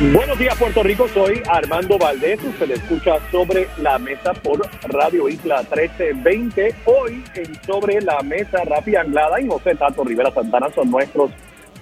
[0.00, 1.06] Buenos días, Puerto Rico.
[1.08, 2.42] Soy Armando Valdés.
[2.42, 6.74] Usted le escucha sobre la mesa por Radio Isla 1320.
[6.86, 11.30] Hoy en Sobre la Mesa, Rafi Anglada y José Tato Rivera Santana son nuestros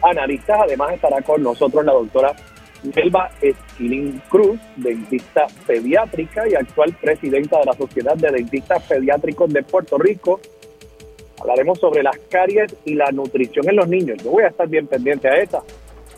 [0.03, 0.59] analistas.
[0.65, 2.35] Además, estará con nosotros la doctora
[2.93, 9.63] Melba Esquilín Cruz, dentista pediátrica y actual presidenta de la Sociedad de Dentistas Pediátricos de
[9.63, 10.41] Puerto Rico.
[11.41, 14.19] Hablaremos sobre las caries y la nutrición en los niños.
[14.25, 15.63] Yo voy a estar bien pendiente a esa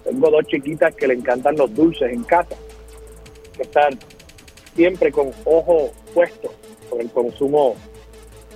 [0.04, 2.56] tengo dos chiquitas que le encantan los dulces en casa.
[3.56, 3.90] Que estar
[4.74, 6.52] siempre con ojo puesto
[6.88, 7.76] por el consumo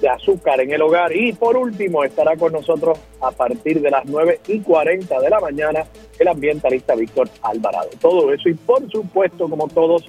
[0.01, 1.15] de azúcar en el hogar.
[1.15, 5.41] Y por último, estará con nosotros a partir de las 9 y 40 de la
[5.41, 5.87] mañana
[6.19, 7.91] el ambientalista Víctor Alvarado.
[8.01, 10.05] Todo eso y por supuesto, como todos,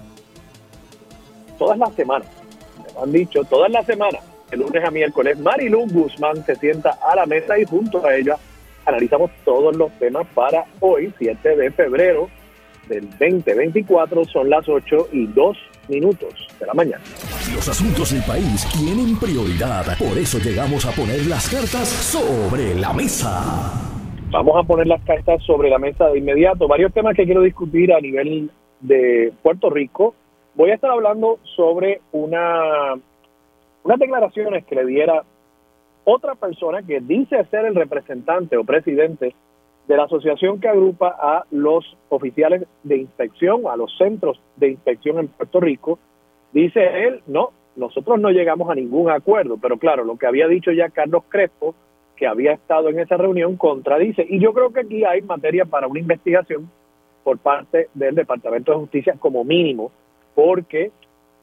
[1.57, 2.27] todas las semanas,
[2.95, 7.15] me han dicho, todas las semanas, de lunes a miércoles, Marilu Guzmán se sienta a
[7.15, 8.37] la mesa y junto a ella
[8.85, 12.29] analizamos todos los temas para hoy, 7 de febrero
[12.87, 14.25] del 2024.
[14.25, 15.57] Son las 8 y 2
[15.89, 17.03] minutos de la mañana.
[17.53, 19.97] Los asuntos del país tienen prioridad.
[19.97, 23.71] Por eso llegamos a poner las cartas sobre la mesa.
[24.31, 26.67] Vamos a poner las cartas sobre la mesa de inmediato.
[26.67, 30.15] Varios temas que quiero discutir a nivel de Puerto Rico.
[30.55, 32.93] Voy a estar hablando sobre una,
[33.83, 35.23] unas declaraciones que le diera
[36.05, 39.35] otra persona que dice ser el representante o presidente
[39.87, 45.19] de la asociación que agrupa a los oficiales de inspección, a los centros de inspección
[45.19, 45.99] en Puerto Rico,
[46.53, 50.71] dice él, no, nosotros no llegamos a ningún acuerdo, pero claro, lo que había dicho
[50.71, 51.75] ya Carlos Crespo,
[52.15, 54.25] que había estado en esa reunión, contradice.
[54.27, 56.69] Y yo creo que aquí hay materia para una investigación
[57.23, 59.91] por parte del Departamento de Justicia como mínimo,
[60.33, 60.91] porque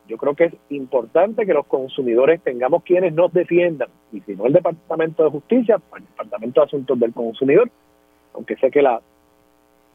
[0.09, 4.47] yo creo que es importante que los consumidores tengamos quienes nos defiendan, y si no
[4.47, 7.71] el Departamento de Justicia, pues el Departamento de Asuntos del Consumidor,
[8.35, 9.01] aunque sé que la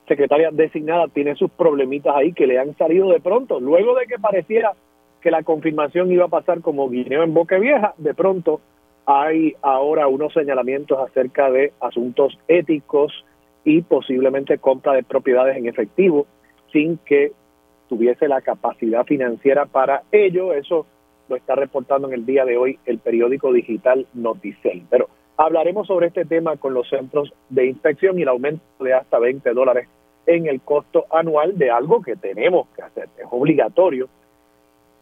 [0.08, 4.18] secretaria designada tiene sus problemitas ahí que le han salido de pronto, luego de que
[4.18, 4.74] pareciera
[5.22, 8.62] que la confirmación iba a pasar como guineo en boca vieja, de pronto
[9.06, 13.26] hay ahora unos señalamientos acerca de asuntos éticos
[13.64, 16.26] y posiblemente compra de propiedades en efectivo
[16.72, 17.32] sin que
[17.88, 20.54] tuviese la capacidad financiera para ello.
[20.54, 20.86] Eso
[21.30, 24.84] lo está reportando en el día de hoy el periódico digital Noticel.
[24.90, 29.20] Pero hablaremos sobre este tema con los centros de inspección y el aumento de hasta
[29.20, 29.88] 20 dólares
[30.26, 33.10] en el costo anual de algo que tenemos que hacer.
[33.18, 34.10] Es obligatorio,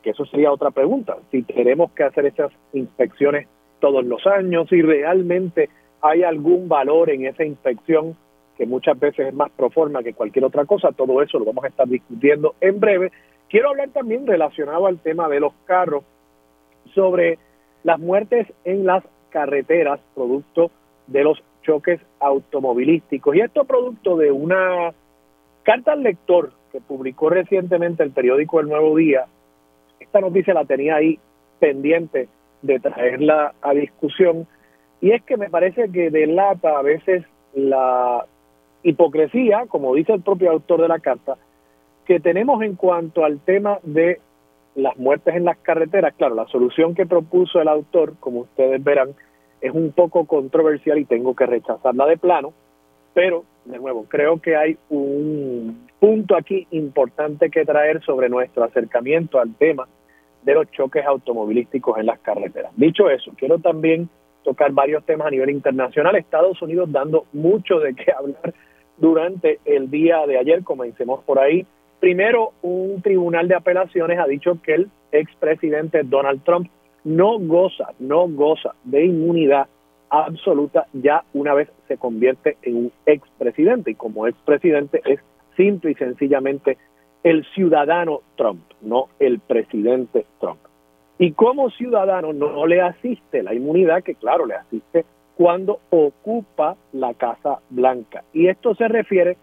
[0.03, 3.47] que eso sería otra pregunta, si tenemos que hacer esas inspecciones
[3.79, 5.69] todos los años, si realmente
[6.01, 8.15] hay algún valor en esa inspección
[8.57, 10.91] que muchas veces es más proforma que cualquier otra cosa.
[10.91, 13.11] Todo eso lo vamos a estar discutiendo en breve.
[13.49, 16.03] Quiero hablar también relacionado al tema de los carros
[16.93, 17.37] sobre
[17.83, 20.71] las muertes en las carreteras producto
[21.07, 23.35] de los choques automovilísticos.
[23.35, 24.93] Y esto producto de una
[25.63, 29.25] carta al lector que publicó recientemente el periódico El Nuevo Día.
[29.99, 31.19] Esta noticia la tenía ahí
[31.59, 32.29] pendiente
[32.61, 34.47] de traerla a discusión.
[35.01, 37.23] Y es que me parece que delata a veces
[37.53, 38.25] la
[38.85, 41.37] hipocresía, como dice el propio autor de la carta,
[42.05, 44.21] que tenemos en cuanto al tema de
[44.75, 46.13] las muertes en las carreteras.
[46.15, 49.09] Claro, la solución que propuso el autor, como ustedes verán,
[49.59, 52.53] es un poco controversial y tengo que rechazarla de plano,
[53.15, 59.39] pero, de nuevo, creo que hay un punto aquí importante que traer sobre nuestro acercamiento
[59.39, 59.87] al tema
[60.43, 62.71] de los choques automovilísticos en las carreteras.
[62.75, 64.09] Dicho eso, quiero también
[64.43, 66.15] tocar varios temas a nivel internacional.
[66.15, 68.53] Estados Unidos dando mucho de qué hablar
[68.97, 71.65] durante el día de ayer, comencemos por ahí.
[71.99, 76.69] Primero, un tribunal de apelaciones ha dicho que el expresidente Donald Trump
[77.03, 79.67] no goza, no goza de inmunidad
[80.09, 85.19] absoluta ya una vez se convierte en un expresidente y como expresidente es
[85.55, 86.77] simple y sencillamente
[87.23, 90.59] el ciudadano Trump, no el presidente Trump.
[91.17, 95.05] Y como ciudadano no le asiste la inmunidad que claro le asiste
[95.37, 98.23] cuando ocupa la Casa Blanca.
[98.33, 99.37] Y esto se refiere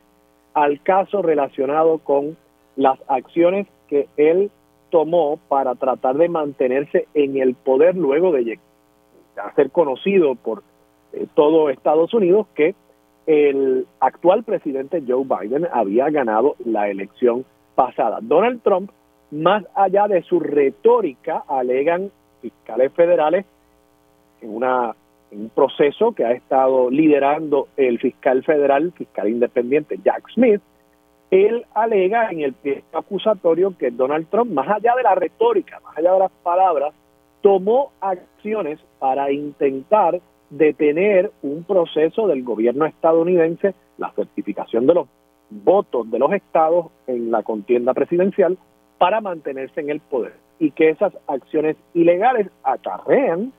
[0.55, 2.37] al caso relacionado con
[2.77, 4.51] las acciones que él
[4.91, 8.59] tomó para tratar de mantenerse en el poder luego de
[9.57, 10.63] ser conocido por
[11.13, 12.75] eh, todo Estados Unidos que
[13.27, 18.19] el actual presidente Joe Biden había ganado la elección pasada.
[18.21, 18.91] Donald Trump,
[19.31, 22.11] más allá de su retórica, alegan
[22.41, 23.47] fiscales federales
[24.41, 24.95] en, una,
[25.33, 30.61] un proceso que ha estado liderando el fiscal federal, fiscal independiente Jack Smith,
[31.31, 35.97] él alega en el pie acusatorio que Donald Trump, más allá de la retórica, más
[35.97, 36.93] allá de las palabras,
[37.41, 40.21] tomó acciones para intentar
[40.51, 45.09] detener un proceso del gobierno estadounidense, la certificación de los
[45.51, 48.59] votos de los estados en la contienda presidencial
[48.99, 53.53] para mantenerse en el poder y que esas acciones ilegales acarrean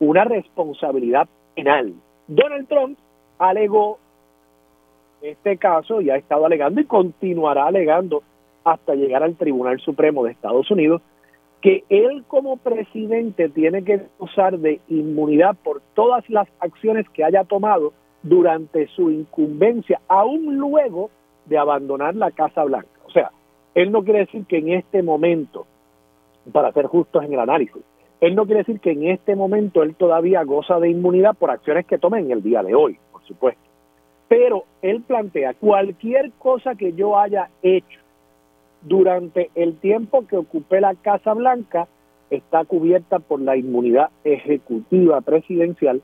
[0.00, 1.94] una responsabilidad penal.
[2.26, 2.98] Donald Trump
[3.38, 3.98] alegó
[5.22, 8.22] este caso y ha estado alegando y continuará alegando
[8.64, 11.02] hasta llegar al Tribunal Supremo de Estados Unidos
[11.60, 17.44] que él como presidente tiene que gozar de inmunidad por todas las acciones que haya
[17.44, 17.92] tomado
[18.22, 21.10] durante su incumbencia, aún luego
[21.46, 22.88] de abandonar la Casa Blanca.
[23.06, 23.32] O sea,
[23.74, 25.66] él no quiere decir que en este momento,
[26.52, 27.82] para ser justos en el análisis,
[28.20, 31.86] él no quiere decir que en este momento él todavía goza de inmunidad por acciones
[31.86, 33.62] que tome en el día de hoy, por supuesto.
[34.28, 38.00] Pero él plantea cualquier cosa que yo haya hecho
[38.82, 41.88] durante el tiempo que ocupé la Casa Blanca
[42.30, 46.02] está cubierta por la inmunidad ejecutiva presidencial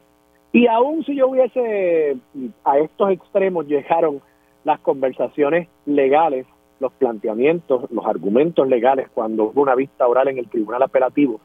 [0.52, 2.16] y aún si yo hubiese
[2.64, 4.20] a estos extremos llegaron
[4.64, 6.46] las conversaciones legales,
[6.80, 11.40] los planteamientos, los argumentos legales cuando hubo una vista oral en el Tribunal Apelativo,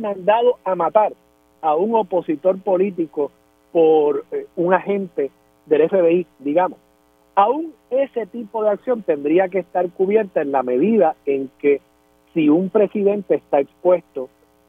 [0.00, 1.12] mandado a matar
[1.62, 3.30] a un opositor político
[3.72, 5.30] por eh, un agente
[5.66, 6.78] del FBI, digamos.
[7.34, 11.80] Aún ese tipo de acción tendría que estar cubierta en la medida en que
[12.32, 14.28] si un presidente está expuesto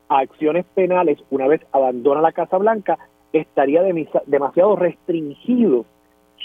[0.10, 2.98] a acciones penales una vez abandona la Casa Blanca,
[3.34, 3.84] estaría
[4.26, 5.86] demasiado restringido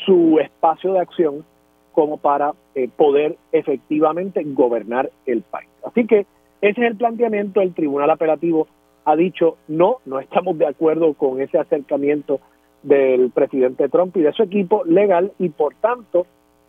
[0.05, 1.45] su espacio de acción
[1.93, 5.69] como para eh, poder efectivamente gobernar el país.
[5.85, 6.27] Así que
[6.61, 7.61] ese es el planteamiento.
[7.61, 8.69] El Tribunal Apelativo
[9.05, 12.41] ha dicho no, no estamos de acuerdo con ese acercamiento
[12.83, 16.27] del presidente Trump y de su equipo legal y por tanto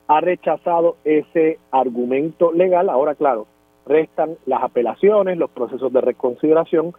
[0.08, 2.90] ha rechazado ese argumento legal.
[2.90, 3.48] Ahora, claro,
[3.86, 6.94] restan las apelaciones, los procesos de reconsideración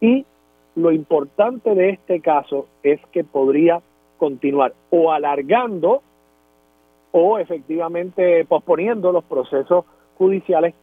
[0.00, 0.26] y
[0.74, 3.80] lo importante de este caso es que podría
[4.18, 6.02] continuar o alargando
[7.12, 9.84] o efectivamente posponiendo los procesos
[10.18, 10.74] judiciales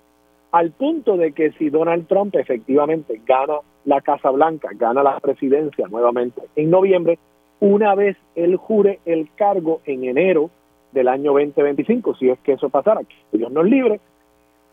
[0.55, 5.85] al punto de que si Donald Trump efectivamente gana la Casa Blanca, gana la presidencia
[5.89, 7.19] nuevamente en noviembre,
[7.59, 10.49] una vez él jure el cargo en enero
[10.93, 13.99] del año 2025, si es que eso pasara, que Dios nos libre,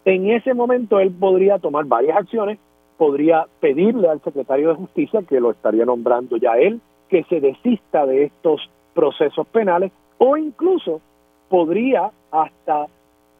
[0.05, 2.61] en ese momento él podría tomar varias acciones,
[2.96, 8.06] podría pedirle al secretario de Justicia, que lo estaría nombrando ya él, que se desista
[8.06, 11.00] de estos procesos penales o incluso
[11.49, 12.87] podría hasta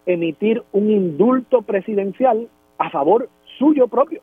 [0.07, 3.29] emitir un indulto presidencial a favor
[3.59, 4.21] suyo propio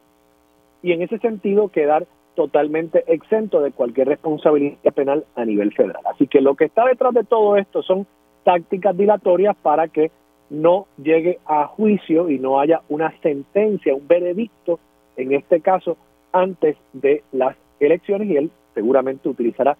[0.81, 6.01] y en ese sentido quedar totalmente exento de cualquier responsabilidad penal a nivel federal.
[6.05, 8.07] Así que lo que está detrás de todo esto son
[8.43, 10.11] tácticas dilatorias para que
[10.49, 14.79] no llegue a juicio y no haya una sentencia, un veredicto,
[15.17, 15.97] en este caso,
[16.31, 19.77] antes de las elecciones y él seguramente utilizará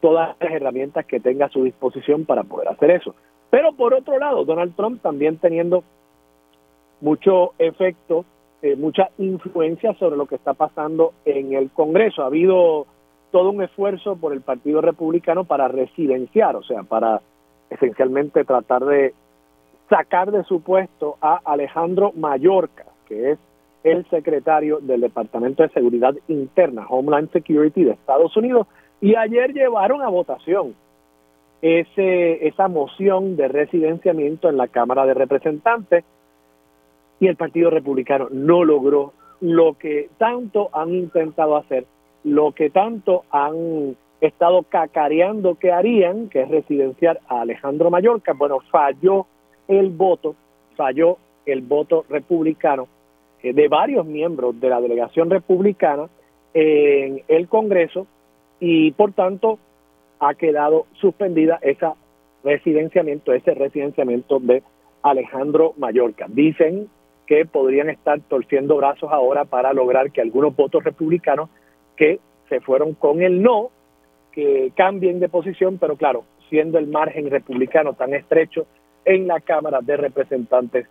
[0.00, 3.14] todas las herramientas que tenga a su disposición para poder hacer eso.
[3.50, 5.82] Pero por otro lado, Donald Trump también teniendo
[7.00, 8.24] mucho efecto,
[8.62, 12.22] eh, mucha influencia sobre lo que está pasando en el Congreso.
[12.22, 12.86] Ha habido
[13.30, 17.20] todo un esfuerzo por el Partido Republicano para residenciar, o sea, para
[17.70, 19.14] esencialmente tratar de
[19.88, 23.38] sacar de su puesto a Alejandro Mayorkas, que es
[23.84, 28.66] el secretario del Departamento de Seguridad Interna, Homeland Security de Estados Unidos,
[29.00, 30.74] y ayer llevaron a votación
[31.62, 36.04] ese, esa moción de residenciamiento en la Cámara de Representantes
[37.20, 41.86] y el Partido Republicano no logró lo que tanto han intentado hacer,
[42.24, 48.58] lo que tanto han estado cacareando que harían, que es residenciar a Alejandro Mallorca, bueno,
[48.70, 49.26] falló
[49.68, 50.34] el voto,
[50.76, 52.88] falló el voto republicano
[53.42, 56.08] eh, de varios miembros de la delegación republicana
[56.54, 58.06] en el Congreso
[58.58, 59.58] y por tanto
[60.20, 61.94] ha quedado suspendida esa
[62.44, 64.62] residenciamiento, ese residenciamiento de
[65.02, 66.26] Alejandro Mallorca.
[66.28, 66.88] Dicen
[67.26, 71.50] que podrían estar torciendo brazos ahora para lograr que algunos votos republicanos
[71.96, 73.70] que se fueron con el no,
[74.32, 78.66] que cambien de posición, pero claro, siendo el margen republicano tan estrecho
[79.04, 80.86] en la Cámara de Representantes,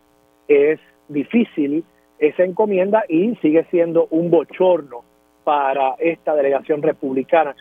[0.47, 1.83] es difícil
[2.19, 5.03] esa encomienda y sigue siendo un bochorno
[5.43, 7.55] para esta delegación republicana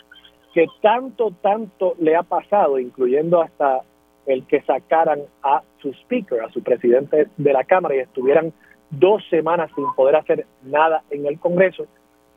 [0.57, 3.83] que tanto, tanto le ha pasado, incluyendo hasta
[4.25, 8.55] el que sacaran a su speaker, a su presidente de la Cámara y estuvieran
[8.89, 11.85] dos semanas sin poder hacer nada en el Congreso.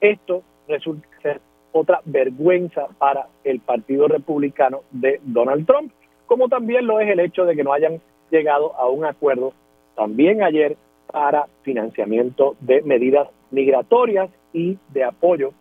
[0.02, 1.40] Esto resulta ser
[1.72, 5.94] otra vergüenza para el Partido Republicano de Donald Trump,
[6.26, 9.54] como también lo es el hecho de que no hayan llegado a un acuerdo
[9.96, 10.76] también ayer
[11.10, 15.54] para financiamiento de medidas migratorias y de apoyo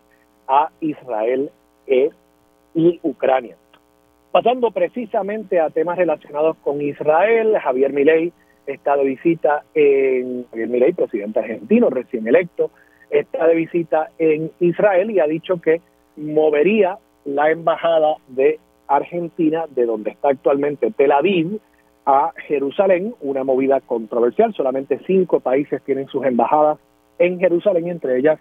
[0.49, 1.53] a Israel
[1.87, 2.11] e,
[2.75, 3.57] y Ucrania.
[4.31, 8.33] Pasando precisamente a temas relacionados con Israel, Javier Milei
[8.67, 12.71] está de visita en Javier Milei, presidente argentino recién electo,
[13.11, 15.81] está de visita en Israel y ha dicho que
[16.17, 21.59] movería la embajada de Argentina, de donde está actualmente Tel Aviv,
[22.05, 24.55] a Jerusalén, una movida controversial.
[24.55, 26.79] Solamente cinco países tienen sus embajadas
[27.19, 28.41] en Jerusalén, entre ellas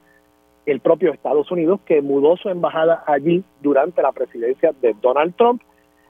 [0.68, 5.62] el propio Estados Unidos, que mudó su embajada allí durante la presidencia de Donald Trump.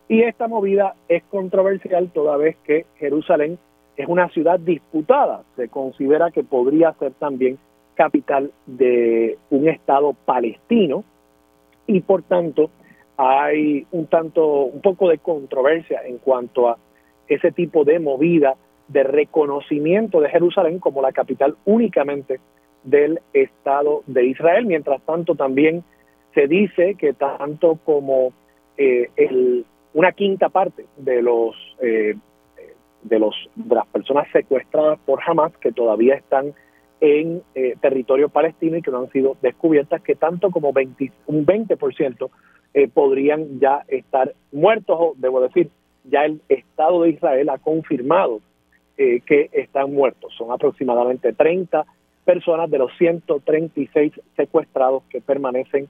[0.09, 3.59] Y esta movida es controversial toda vez que Jerusalén
[3.95, 5.43] es una ciudad disputada.
[5.55, 7.59] Se considera que podría ser también
[7.93, 11.03] capital de un Estado palestino
[11.85, 12.69] y por tanto
[13.15, 16.77] hay un tanto, un poco de controversia en cuanto a
[17.27, 18.55] ese tipo de movida
[18.87, 22.39] de reconocimiento de Jerusalén como la capital únicamente
[22.89, 24.65] del Estado de Israel.
[24.65, 25.83] Mientras tanto, también
[26.33, 28.33] se dice que tanto como
[28.77, 32.15] eh, el, una quinta parte de los eh,
[33.03, 36.53] de los de las personas secuestradas por Hamas que todavía están
[36.99, 41.45] en eh, territorio palestino y que no han sido descubiertas, que tanto como 20, un
[41.45, 42.29] 20%
[42.73, 45.69] eh, podrían ya estar muertos, o debo decir,
[46.05, 48.41] ya el Estado de Israel ha confirmado
[48.97, 50.33] eh, que están muertos.
[50.37, 51.85] Son aproximadamente 30
[52.27, 55.87] personas de los 136 secuestrados que permanecen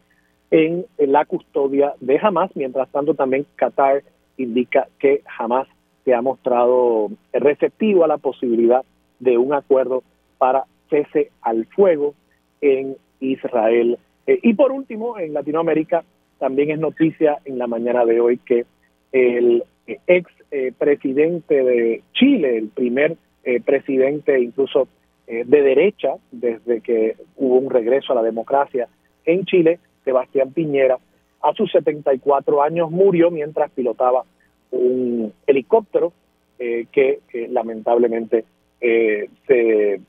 [0.51, 2.51] en, la custodia de Hamas.
[2.53, 4.03] Mientras tanto, también Qatar
[4.37, 5.67] indica que Hamas
[6.05, 8.83] se ha mostrado receptivo a la posibilidad
[9.19, 10.03] de un acuerdo
[10.37, 12.13] para cese al fuego
[12.61, 13.97] en Israel.
[14.27, 16.03] Eh, y por último, en Latinoamérica
[16.37, 18.67] también es noticia en la mañana de hoy que
[19.11, 23.17] el eh, ex eh, presidente de Chile, el primer
[23.65, 24.89] presidente incluso
[25.27, 28.87] de derecha desde que hubo un regreso a la democracia
[29.25, 30.97] en Chile, Sebastián Piñera,
[31.41, 34.23] a sus 74 años murió mientras pilotaba
[34.71, 36.13] un helicóptero
[36.57, 37.19] que
[37.49, 38.45] lamentablemente
[38.79, 39.99] se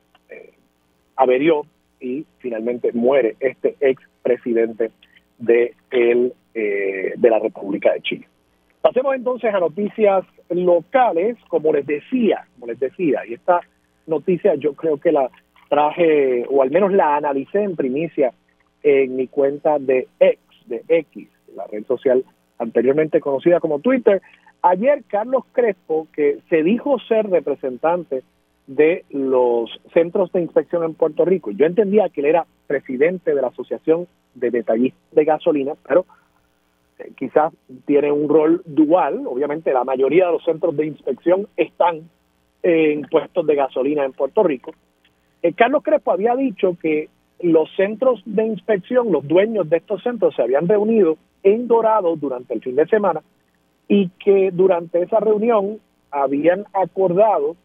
[1.17, 1.65] averió
[1.99, 4.91] y finalmente muere este ex presidente
[5.37, 8.27] de, el, eh, de la República de Chile.
[8.81, 13.59] Pasemos entonces a noticias locales, como les decía, como les decía, y esta
[14.09, 15.29] noticia yo creo que la
[15.69, 18.33] traje, o al menos la analicé en primicia
[18.83, 22.25] en mi cuenta de X, de X, la red social
[22.57, 24.21] anteriormente conocida como Twitter.
[24.61, 28.23] Ayer Carlos Crespo, que se dijo ser representante
[28.67, 31.51] de los centros de inspección en Puerto Rico.
[31.51, 36.05] Yo entendía que él era presidente de la Asociación de Detallistas de Gasolina, pero
[36.99, 37.51] eh, quizás
[37.85, 39.25] tiene un rol dual.
[39.25, 42.09] Obviamente la mayoría de los centros de inspección están
[42.63, 44.73] en puestos de gasolina en Puerto Rico.
[45.41, 47.09] Eh, Carlos Crespo había dicho que
[47.41, 52.53] los centros de inspección, los dueños de estos centros se habían reunido en Dorado durante
[52.53, 53.21] el fin de semana
[53.87, 55.79] y que durante esa reunión
[56.11, 57.55] habían acordado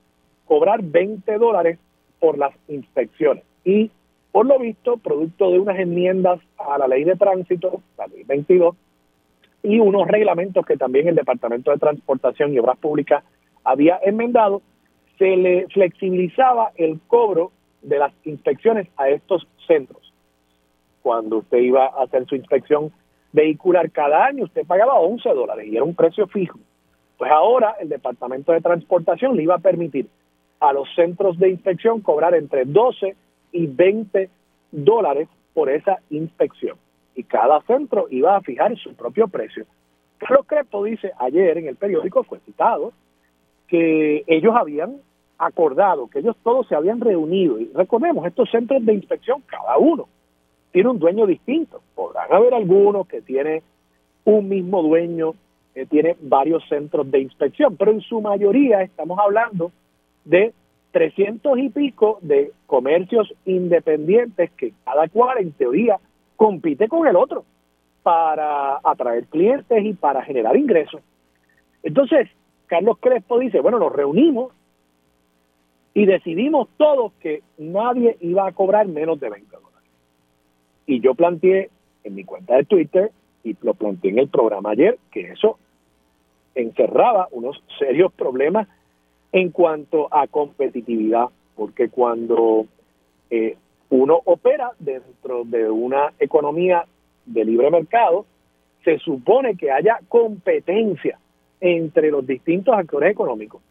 [0.46, 1.78] cobrar 20 dólares
[2.20, 3.44] por las inspecciones.
[3.64, 3.90] Y
[4.30, 8.74] por lo visto, producto de unas enmiendas a la ley de tránsito, la ley 22,
[9.62, 13.24] y unos reglamentos que también el Departamento de Transportación y Obras Públicas
[13.64, 14.60] había enmendado,
[15.18, 17.52] se le flexibilizaba el cobro
[17.82, 20.12] de las inspecciones a estos centros.
[21.02, 22.92] Cuando usted iba a hacer su inspección
[23.32, 26.58] vehicular cada año, usted pagaba 11 dólares y era un precio fijo.
[27.18, 30.08] Pues ahora el Departamento de Transportación le iba a permitir
[30.60, 33.14] a los centros de inspección cobrar entre 12
[33.52, 34.30] y 20
[34.72, 36.76] dólares por esa inspección.
[37.14, 39.66] Y cada centro iba a fijar su propio precio.
[40.18, 42.92] Carlos Crespo dice, ayer en el periódico fue citado,
[43.68, 44.96] que ellos habían
[45.38, 47.58] acordado, que ellos todos se habían reunido.
[47.58, 50.08] Y recordemos, estos centros de inspección, cada uno
[50.72, 51.80] tiene un dueño distinto.
[51.94, 53.62] Podrán haber algunos que tiene
[54.24, 55.34] un mismo dueño,
[55.72, 59.70] que tiene varios centros de inspección, pero en su mayoría estamos hablando
[60.24, 60.52] de
[60.92, 65.98] 300 y pico de comercios independientes que cada cual en teoría
[66.36, 67.44] compite con el otro
[68.02, 71.02] para atraer clientes y para generar ingresos.
[71.82, 72.28] Entonces,
[72.74, 74.52] Carlos Crespo dice, bueno, nos reunimos
[75.94, 79.90] y decidimos todos que nadie iba a cobrar menos de 20 dólares.
[80.84, 81.70] Y yo planteé
[82.02, 83.12] en mi cuenta de Twitter
[83.44, 85.56] y lo planteé en el programa ayer que eso
[86.56, 88.66] encerraba unos serios problemas
[89.30, 92.66] en cuanto a competitividad porque cuando
[93.30, 93.56] eh,
[93.90, 96.86] uno opera dentro de una economía
[97.24, 98.26] de libre mercado,
[98.82, 101.20] se supone que haya competencia
[101.64, 103.62] entre los distintos actores económicos.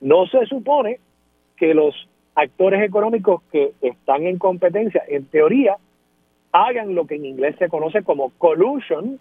[0.00, 0.98] No se supone
[1.56, 1.94] que los
[2.34, 5.76] actores económicos que están en competencia, en teoría,
[6.50, 9.20] hagan lo que en inglés se conoce como collusion,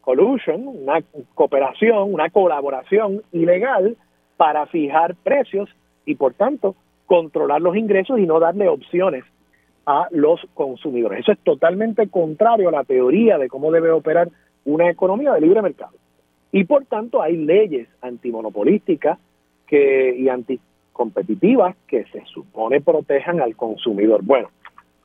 [0.00, 1.00] collusion, una
[1.34, 3.96] cooperación, una colaboración ilegal
[4.36, 5.68] para fijar precios
[6.04, 6.74] y por tanto
[7.06, 9.22] controlar los ingresos y no darle opciones
[9.86, 11.20] a los consumidores.
[11.20, 14.28] Eso es totalmente contrario a la teoría de cómo debe operar
[14.64, 16.01] una economía de libre mercado.
[16.52, 19.18] Y por tanto hay leyes antimonopolísticas
[19.66, 24.22] que, y anticompetitivas que se supone protejan al consumidor.
[24.22, 24.50] Bueno,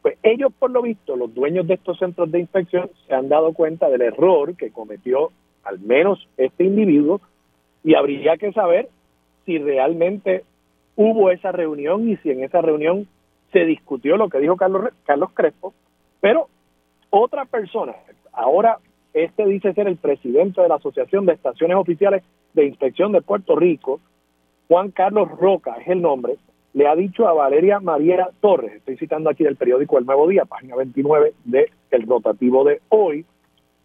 [0.01, 3.53] pues ellos por lo visto, los dueños de estos centros de inspección, se han dado
[3.53, 5.31] cuenta del error que cometió
[5.63, 7.21] al menos este individuo
[7.83, 8.89] y habría que saber
[9.45, 10.43] si realmente
[10.95, 13.07] hubo esa reunión y si en esa reunión
[13.53, 15.73] se discutió lo que dijo Carlos, Carlos Crespo,
[16.19, 16.47] pero
[17.09, 17.93] otra persona,
[18.33, 18.79] ahora
[19.13, 22.23] este dice ser el presidente de la Asociación de Estaciones Oficiales
[22.53, 23.99] de Inspección de Puerto Rico,
[24.67, 26.35] Juan Carlos Roca es el nombre,
[26.73, 30.45] le ha dicho a Valeria Mariela Torres, estoy citando aquí del periódico El Nuevo Día,
[30.45, 33.25] página 29 del el rotativo de hoy,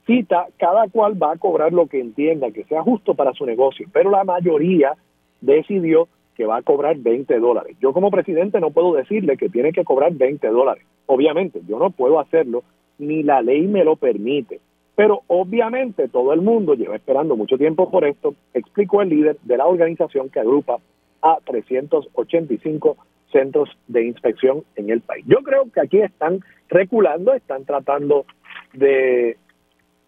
[0.07, 3.87] cita, cada cual va a cobrar lo que entienda que sea justo para su negocio,
[3.93, 4.95] pero la mayoría
[5.41, 7.77] decidió que va a cobrar 20 dólares.
[7.81, 10.85] Yo como presidente no puedo decirle que tiene que cobrar 20 dólares.
[11.07, 12.63] Obviamente, yo no puedo hacerlo,
[12.99, 14.61] ni la ley me lo permite.
[14.95, 19.57] Pero obviamente todo el mundo lleva esperando mucho tiempo por esto, explicó el líder de
[19.57, 20.79] la organización que agrupa
[21.23, 22.97] a 385
[23.31, 25.25] centros de inspección en el país.
[25.27, 28.27] Yo creo que aquí están reculando, están tratando
[28.75, 29.39] de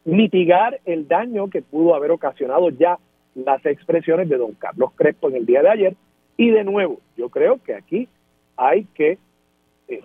[0.04, 2.98] mitigar el daño que pudo haber ocasionado ya
[3.34, 5.96] las expresiones de don Carlos Crespo en el día de ayer,
[6.36, 8.08] y de nuevo, yo creo que aquí
[8.56, 9.18] hay que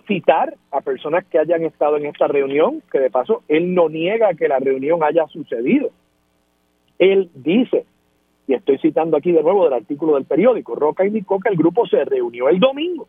[0.06, 4.34] citar a personas que hayan estado en esta reunión, que de paso él no niega
[4.34, 5.90] que la reunión haya sucedido.
[6.98, 7.86] Él dice,
[8.46, 11.86] y estoy citando aquí de nuevo del artículo del periódico, Roca indicó que el grupo
[11.86, 13.08] se reunió el domingo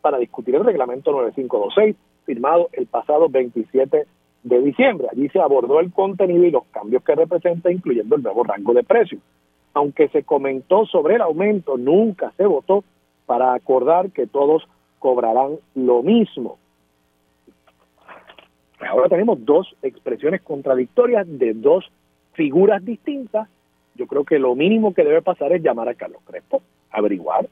[0.00, 4.06] para discutir el reglamento 9526, firmado el pasado 27
[4.44, 5.08] de diciembre.
[5.10, 8.84] Allí se abordó el contenido y los cambios que representa, incluyendo el nuevo rango de
[8.84, 9.20] precios
[9.76, 12.82] aunque se comentó sobre el aumento, nunca se votó
[13.26, 14.66] para acordar que todos
[15.06, 16.58] cobrarán lo mismo.
[18.80, 21.88] Ahora tenemos dos expresiones contradictorias de dos
[22.32, 23.48] figuras distintas.
[23.94, 27.48] Yo creo que lo mínimo que debe pasar es llamar a Carlos Crespo, averiguar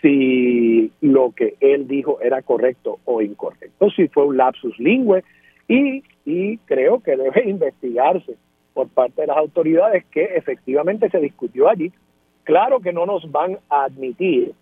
[0.00, 5.22] si lo que él dijo era correcto o incorrecto, si fue un lapsus lingüe
[5.68, 8.36] y, y creo que debe investigarse
[8.72, 11.92] por parte de las autoridades que efectivamente se discutió allí.
[12.44, 14.54] Claro que no nos van a admitir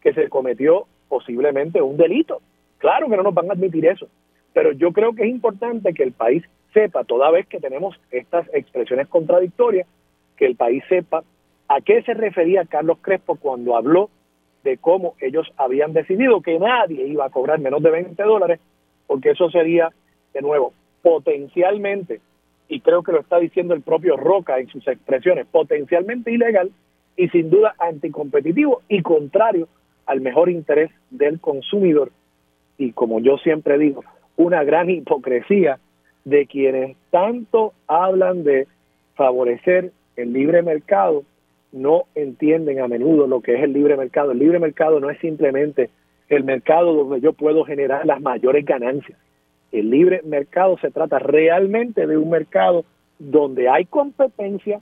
[0.00, 2.40] que se cometió posiblemente un delito.
[2.78, 4.08] Claro que no nos van a admitir eso.
[4.52, 8.46] Pero yo creo que es importante que el país sepa, toda vez que tenemos estas
[8.52, 9.86] expresiones contradictorias,
[10.36, 11.24] que el país sepa
[11.68, 14.10] a qué se refería Carlos Crespo cuando habló
[14.62, 18.60] de cómo ellos habían decidido que nadie iba a cobrar menos de 20 dólares,
[19.06, 19.90] porque eso sería,
[20.34, 22.20] de nuevo, potencialmente
[22.68, 26.70] y creo que lo está diciendo el propio Roca en sus expresiones, potencialmente ilegal
[27.16, 29.68] y sin duda anticompetitivo y contrario
[30.06, 32.10] al mejor interés del consumidor.
[32.78, 34.04] Y como yo siempre digo,
[34.36, 35.78] una gran hipocresía
[36.24, 38.66] de quienes tanto hablan de
[39.14, 41.24] favorecer el libre mercado,
[41.72, 44.32] no entienden a menudo lo que es el libre mercado.
[44.32, 45.90] El libre mercado no es simplemente
[46.28, 49.18] el mercado donde yo puedo generar las mayores ganancias.
[49.72, 52.84] El libre mercado se trata realmente de un mercado
[53.18, 54.80] donde hay competencia,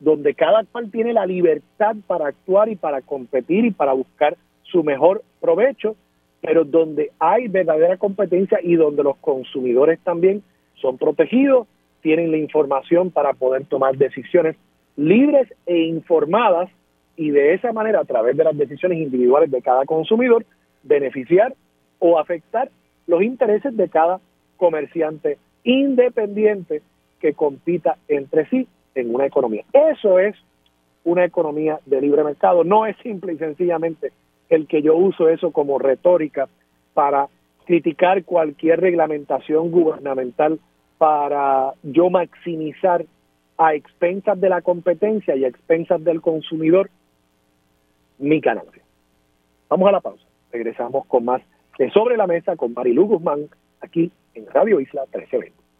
[0.00, 4.82] donde cada cual tiene la libertad para actuar y para competir y para buscar su
[4.82, 5.96] mejor provecho,
[6.40, 10.42] pero donde hay verdadera competencia y donde los consumidores también
[10.74, 11.66] son protegidos,
[12.02, 14.56] tienen la información para poder tomar decisiones
[14.96, 16.68] libres e informadas
[17.16, 20.44] y de esa manera, a través de las decisiones individuales de cada consumidor,
[20.82, 21.54] beneficiar
[21.98, 22.70] o afectar
[23.06, 24.20] los intereses de cada
[24.56, 26.82] comerciante independiente
[27.20, 29.64] que compita entre sí en una economía.
[29.72, 30.36] Eso es
[31.04, 34.12] una economía de libre mercado, no es simple y sencillamente
[34.48, 36.48] el que yo uso eso como retórica
[36.92, 37.28] para
[37.64, 40.60] criticar cualquier reglamentación gubernamental
[40.98, 43.04] para yo maximizar
[43.56, 46.90] a expensas de la competencia y a expensas del consumidor
[48.18, 48.82] mi ganancia.
[49.68, 50.24] Vamos a la pausa.
[50.52, 51.42] Regresamos con más
[51.78, 53.48] de Sobre la Mesa con Marilu Guzmán
[53.80, 55.63] aquí en Radio Isla 1320.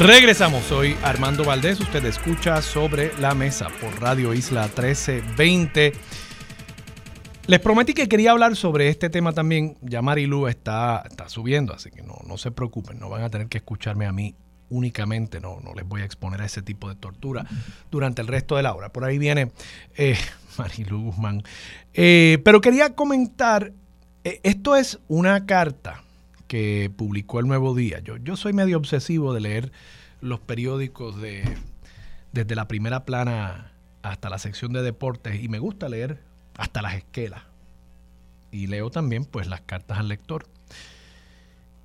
[0.00, 5.92] Regresamos, soy Armando Valdés, usted escucha sobre la mesa por Radio Isla 1320.
[7.46, 11.90] Les prometí que quería hablar sobre este tema también, ya Marilu está, está subiendo, así
[11.90, 14.34] que no, no se preocupen, no van a tener que escucharme a mí
[14.70, 17.44] únicamente, no, no les voy a exponer a ese tipo de tortura
[17.90, 18.90] durante el resto de la hora.
[18.90, 19.52] Por ahí viene
[19.98, 20.16] eh,
[20.56, 21.42] Marilu Guzmán.
[21.92, 23.74] Eh, pero quería comentar,
[24.24, 26.04] eh, esto es una carta
[26.50, 28.00] que publicó el Nuevo Día.
[28.00, 29.70] Yo, yo soy medio obsesivo de leer
[30.20, 31.44] los periódicos de,
[32.32, 33.70] desde la primera plana
[34.02, 36.18] hasta la sección de deportes y me gusta leer
[36.56, 37.44] hasta las esquelas.
[38.50, 40.44] Y leo también pues las cartas al lector.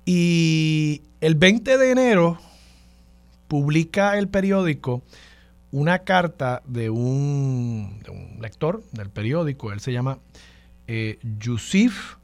[0.04, 2.40] Y el 20 de enero
[3.46, 5.04] publica el periódico
[5.70, 8.00] una carta de un,
[8.40, 10.18] lector del periódico, él se llama
[10.88, 12.16] eh, Yusif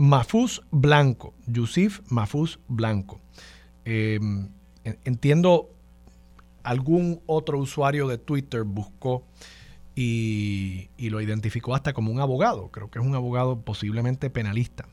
[0.00, 3.20] Mafuz Blanco, Yusif Mafuz Blanco.
[3.84, 4.48] Em,
[5.04, 5.68] entiendo,
[6.62, 9.26] algún otro usuario de Twitter buscó
[9.94, 12.70] y, y, lo identificó hasta como un abogado.
[12.70, 14.88] Creo que es un abogado posiblemente penalista.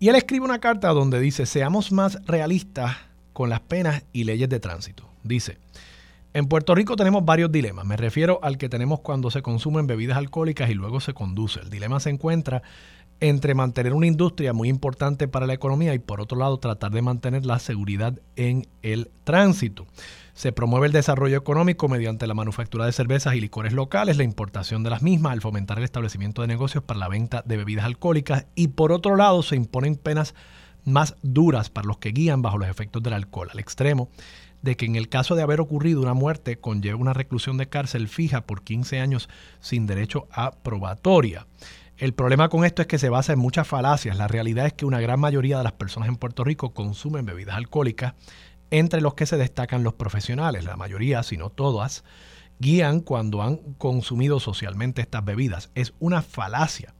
[0.00, 2.96] Y él escribe una carta donde dice, seamos más realistas
[3.32, 5.08] con las penas y leyes de tránsito.
[5.22, 5.58] Dice,
[6.34, 7.86] en Puerto Rico tenemos varios dilemas.
[7.86, 11.60] Me refiero al que tenemos cuando se consumen bebidas alcohólicas y luego se conduce.
[11.60, 12.64] El dilema se encuentra
[13.20, 17.02] entre mantener una industria muy importante para la economía y por otro lado tratar de
[17.02, 19.86] mantener la seguridad en el tránsito.
[20.34, 24.82] Se promueve el desarrollo económico mediante la manufactura de cervezas y licores locales, la importación
[24.82, 28.46] de las mismas, al fomentar el establecimiento de negocios para la venta de bebidas alcohólicas
[28.54, 30.34] y por otro lado se imponen penas
[30.84, 34.10] más duras para los que guían bajo los efectos del alcohol, al extremo
[34.62, 38.08] de que en el caso de haber ocurrido una muerte conlleva una reclusión de cárcel
[38.08, 39.28] fija por 15 años
[39.60, 41.46] sin derecho a probatoria.
[41.98, 44.18] El problema con esto es que se basa en muchas falacias.
[44.18, 47.56] La realidad es que una gran mayoría de las personas en Puerto Rico consumen bebidas
[47.56, 48.12] alcohólicas,
[48.70, 50.64] entre los que se destacan los profesionales.
[50.64, 52.04] La mayoría, si no todas,
[52.58, 55.70] guían cuando han consumido socialmente estas bebidas.
[55.74, 56.92] Es una falacia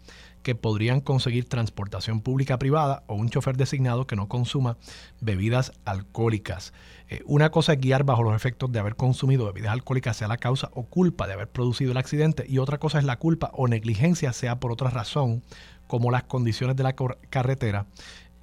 [0.46, 4.76] que podrían conseguir transportación pública privada o un chofer designado que no consuma
[5.20, 6.72] bebidas alcohólicas.
[7.08, 10.36] Eh, una cosa es guiar bajo los efectos de haber consumido bebidas alcohólicas, sea la
[10.36, 13.66] causa o culpa de haber producido el accidente, y otra cosa es la culpa o
[13.66, 15.42] negligencia, sea por otra razón,
[15.88, 17.86] como las condiciones de la carretera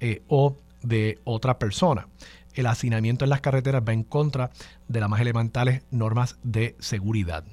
[0.00, 2.08] eh, o de otra persona.
[2.52, 4.50] El hacinamiento en las carreteras va en contra
[4.88, 7.44] de las más elementales normas de seguridad.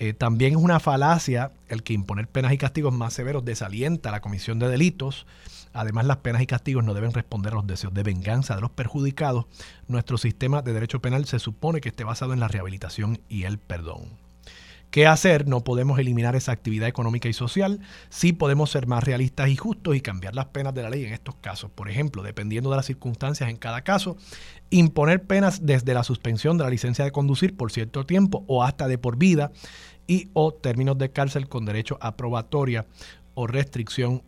[0.00, 4.20] Eh, también es una falacia el que imponer penas y castigos más severos desalienta la
[4.20, 5.26] comisión de delitos.
[5.72, 8.70] Además, las penas y castigos no deben responder a los deseos de venganza de los
[8.70, 9.46] perjudicados.
[9.88, 13.58] Nuestro sistema de derecho penal se supone que esté basado en la rehabilitación y el
[13.58, 14.27] perdón.
[14.90, 15.46] ¿Qué hacer?
[15.46, 17.80] No podemos eliminar esa actividad económica y social.
[18.08, 21.12] Sí podemos ser más realistas y justos y cambiar las penas de la ley en
[21.12, 21.70] estos casos.
[21.70, 24.16] Por ejemplo, dependiendo de las circunstancias en cada caso,
[24.70, 28.88] imponer penas desde la suspensión de la licencia de conducir por cierto tiempo o hasta
[28.88, 29.52] de por vida
[30.06, 32.86] y o términos de cárcel con derecho a probatoria
[33.34, 34.22] o restricción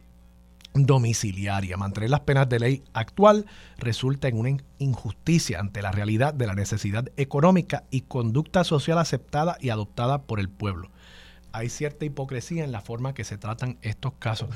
[0.75, 1.77] domiciliaria.
[1.77, 3.47] Mantener las penas de ley actual
[3.79, 9.57] resulta en una injusticia ante la realidad de la necesidad económica y conducta social aceptada
[9.61, 10.91] y adoptada por el pueblo.
[11.53, 14.49] Hay cierta hipocresía en la forma que se tratan estos casos.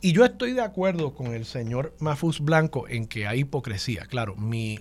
[0.00, 4.06] Y yo estoy de acuerdo con el señor Mafus Blanco en que hay hipocresía.
[4.06, 4.80] Claro, mi,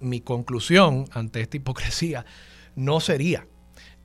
[0.00, 2.24] mi conclusión ante esta hipocresía
[2.74, 3.46] no sería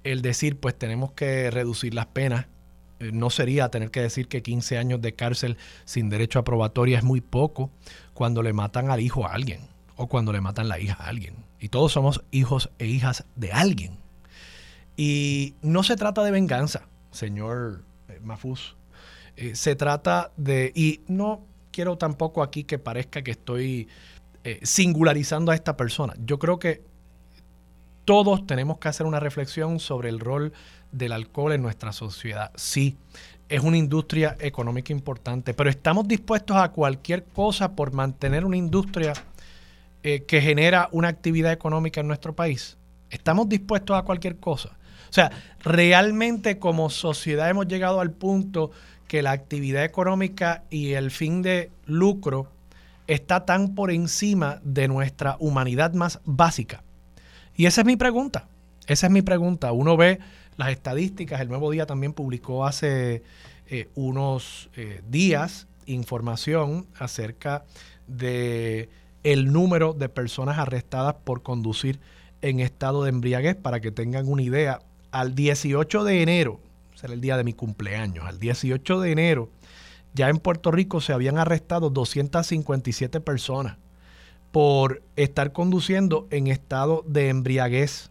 [0.04, 2.48] el decir, pues tenemos que reducir las penas
[3.00, 7.04] no sería tener que decir que 15 años de cárcel sin derecho a probatoria es
[7.04, 7.70] muy poco
[8.14, 9.62] cuando le matan al hijo a alguien
[9.96, 11.36] o cuando le matan la hija a alguien.
[11.60, 13.98] Y todos somos hijos e hijas de alguien.
[14.96, 18.76] Y no se trata de venganza, señor eh, Mafus.
[19.36, 23.88] Eh, se trata de, y no quiero tampoco aquí que parezca que estoy
[24.62, 26.14] singularizando a esta persona.
[26.26, 26.82] Yo creo que
[28.08, 30.54] todos tenemos que hacer una reflexión sobre el rol
[30.92, 32.52] del alcohol en nuestra sociedad.
[32.56, 32.98] Sí,
[33.50, 39.14] es una industria económica importante, pero estamos dispuestos a cualquier cosa por mantener una industria
[40.04, 42.78] eh, que genera una actividad económica en nuestro país.
[43.10, 44.78] Estamos dispuestos a cualquier cosa.
[45.10, 45.32] O sea,
[45.64, 48.72] realmente como sociedad hemos llegado al punto
[49.08, 52.52] que la actividad económica y el fin de lucro
[53.08, 56.84] está tan por encima de nuestra humanidad más básica.
[57.56, 58.48] Y esa es mi pregunta.
[58.86, 59.72] Esa es mi pregunta.
[59.72, 60.20] Uno ve
[60.58, 63.24] las estadísticas, el Nuevo Día también publicó hace
[63.68, 67.64] eh, unos eh, días información acerca
[68.08, 68.90] de
[69.24, 72.00] el número de personas arrestadas por conducir
[72.42, 74.80] en estado de embriaguez para que tengan una idea.
[75.12, 76.60] Al 18 de enero,
[76.96, 79.50] será el día de mi cumpleaños, al 18 de enero,
[80.14, 83.78] ya en Puerto Rico se habían arrestado 257 personas
[84.52, 88.10] por estar conduciendo en estado de embriaguez.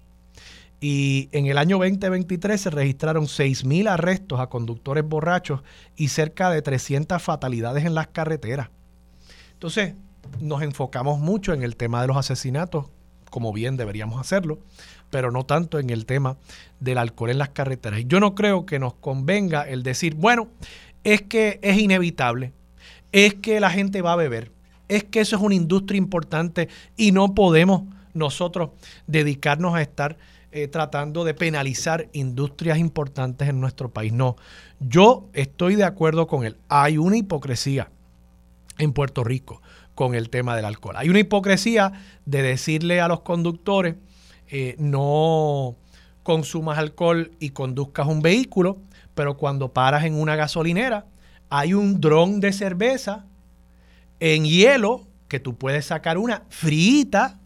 [0.80, 5.62] Y en el año 2023 se registraron 6.000 arrestos a conductores borrachos
[5.96, 8.68] y cerca de 300 fatalidades en las carreteras.
[9.54, 9.94] Entonces,
[10.40, 12.86] nos enfocamos mucho en el tema de los asesinatos,
[13.30, 14.58] como bien deberíamos hacerlo,
[15.10, 16.36] pero no tanto en el tema
[16.80, 18.00] del alcohol en las carreteras.
[18.00, 20.48] Y yo no creo que nos convenga el decir, bueno,
[21.04, 22.52] es que es inevitable,
[23.12, 24.52] es que la gente va a beber,
[24.88, 28.70] es que eso es una industria importante y no podemos nosotros
[29.06, 30.16] dedicarnos a estar
[30.56, 34.10] eh, tratando de penalizar industrias importantes en nuestro país.
[34.10, 34.36] No,
[34.80, 36.56] yo estoy de acuerdo con él.
[36.70, 37.90] Hay una hipocresía
[38.78, 39.60] en Puerto Rico
[39.94, 40.96] con el tema del alcohol.
[40.96, 41.92] Hay una hipocresía
[42.24, 43.96] de decirle a los conductores,
[44.48, 45.76] eh, no
[46.22, 48.78] consumas alcohol y conduzcas un vehículo,
[49.14, 51.04] pero cuando paras en una gasolinera,
[51.50, 53.26] hay un dron de cerveza
[54.20, 57.40] en hielo que tú puedes sacar una frita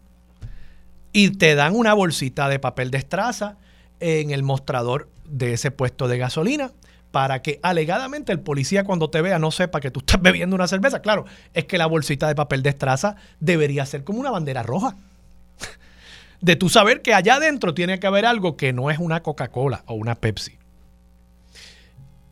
[1.13, 3.57] y te dan una bolsita de papel de estraza
[3.99, 6.71] en el mostrador de ese puesto de gasolina
[7.11, 10.67] para que alegadamente el policía cuando te vea no sepa que tú estás bebiendo una
[10.67, 11.01] cerveza.
[11.01, 14.95] Claro, es que la bolsita de papel de estraza debería ser como una bandera roja.
[16.39, 19.83] De tú saber que allá adentro tiene que haber algo que no es una Coca-Cola
[19.85, 20.57] o una Pepsi.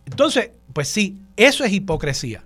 [0.05, 2.43] Entonces, pues sí, eso es hipocresía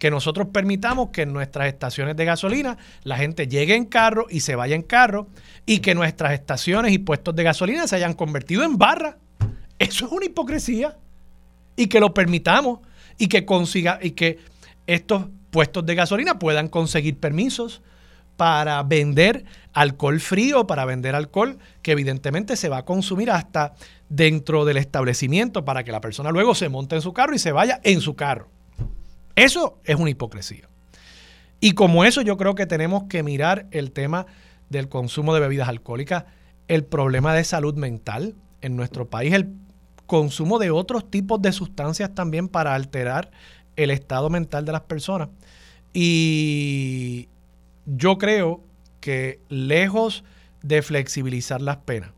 [0.00, 4.40] que nosotros permitamos que en nuestras estaciones de gasolina la gente llegue en carro y
[4.40, 5.28] se vaya en carro
[5.66, 9.18] y que nuestras estaciones y puestos de gasolina se hayan convertido en barra.
[9.78, 10.96] Eso es una hipocresía.
[11.76, 12.80] Y que lo permitamos
[13.18, 14.38] y que consiga y que
[14.86, 17.82] estos puestos de gasolina puedan conseguir permisos
[18.38, 23.74] para vender alcohol frío, para vender alcohol que evidentemente se va a consumir hasta
[24.08, 27.52] dentro del establecimiento para que la persona luego se monte en su carro y se
[27.52, 28.48] vaya en su carro.
[29.36, 30.68] Eso es una hipocresía.
[31.60, 34.26] Y como eso yo creo que tenemos que mirar el tema
[34.70, 36.24] del consumo de bebidas alcohólicas,
[36.68, 39.52] el problema de salud mental en nuestro país, el
[40.06, 43.30] consumo de otros tipos de sustancias también para alterar
[43.76, 45.28] el estado mental de las personas.
[45.92, 47.28] Y
[47.86, 48.62] yo creo
[49.00, 50.24] que lejos
[50.62, 52.10] de flexibilizar las penas,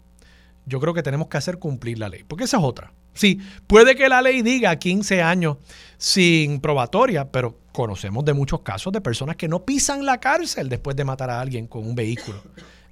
[0.66, 2.92] yo creo que tenemos que hacer cumplir la ley, porque esa es otra.
[3.14, 5.58] Sí, puede que la ley diga 15 años
[5.98, 10.96] sin probatoria, pero conocemos de muchos casos de personas que no pisan la cárcel después
[10.96, 12.42] de matar a alguien con un vehículo.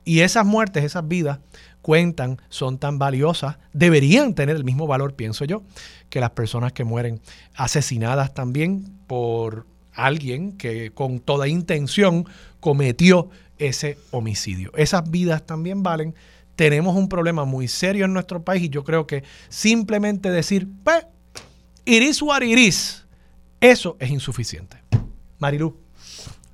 [0.05, 1.39] Y esas muertes, esas vidas
[1.83, 5.63] cuentan, son tan valiosas, deberían tener el mismo valor, pienso yo,
[6.09, 7.21] que las personas que mueren
[7.55, 12.27] asesinadas también por alguien que con toda intención
[12.61, 14.73] cometió ese homicidio.
[14.75, 16.15] Esas vidas también valen
[16.61, 21.07] tenemos un problema muy serio en nuestro país y yo creo que simplemente decir, pues,
[21.87, 23.07] iris what iris,
[23.63, 24.77] eso es insuficiente.
[25.39, 25.75] Marilu.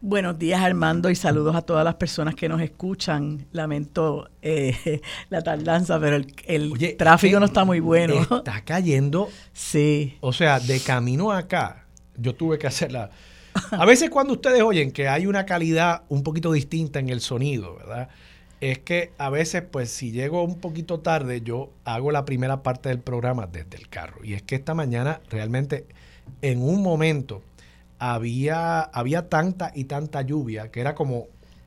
[0.01, 3.49] Buenos días Armando y saludos a todas las personas que nos escuchan.
[3.51, 8.21] Lamento eh, la tardanza, pero el, tráfico no está muy bueno.
[8.21, 9.29] Está cayendo.
[9.53, 10.19] Sí.
[10.21, 11.85] O sea, de camino acá,
[12.17, 13.11] yo tuve que hacerla.
[13.73, 17.75] A veces cuando ustedes oyen que hay una calidad un poquito distinta en el sonido,
[17.75, 18.09] ¿verdad?
[18.61, 22.89] Es que a veces, pues si llego un poquito tarde, yo hago la primera parte
[22.89, 24.25] del programa desde el carro.
[24.25, 25.87] Y es que esta mañana realmente
[26.43, 27.43] en un momento
[27.99, 31.27] había, había tanta y tanta lluvia que era como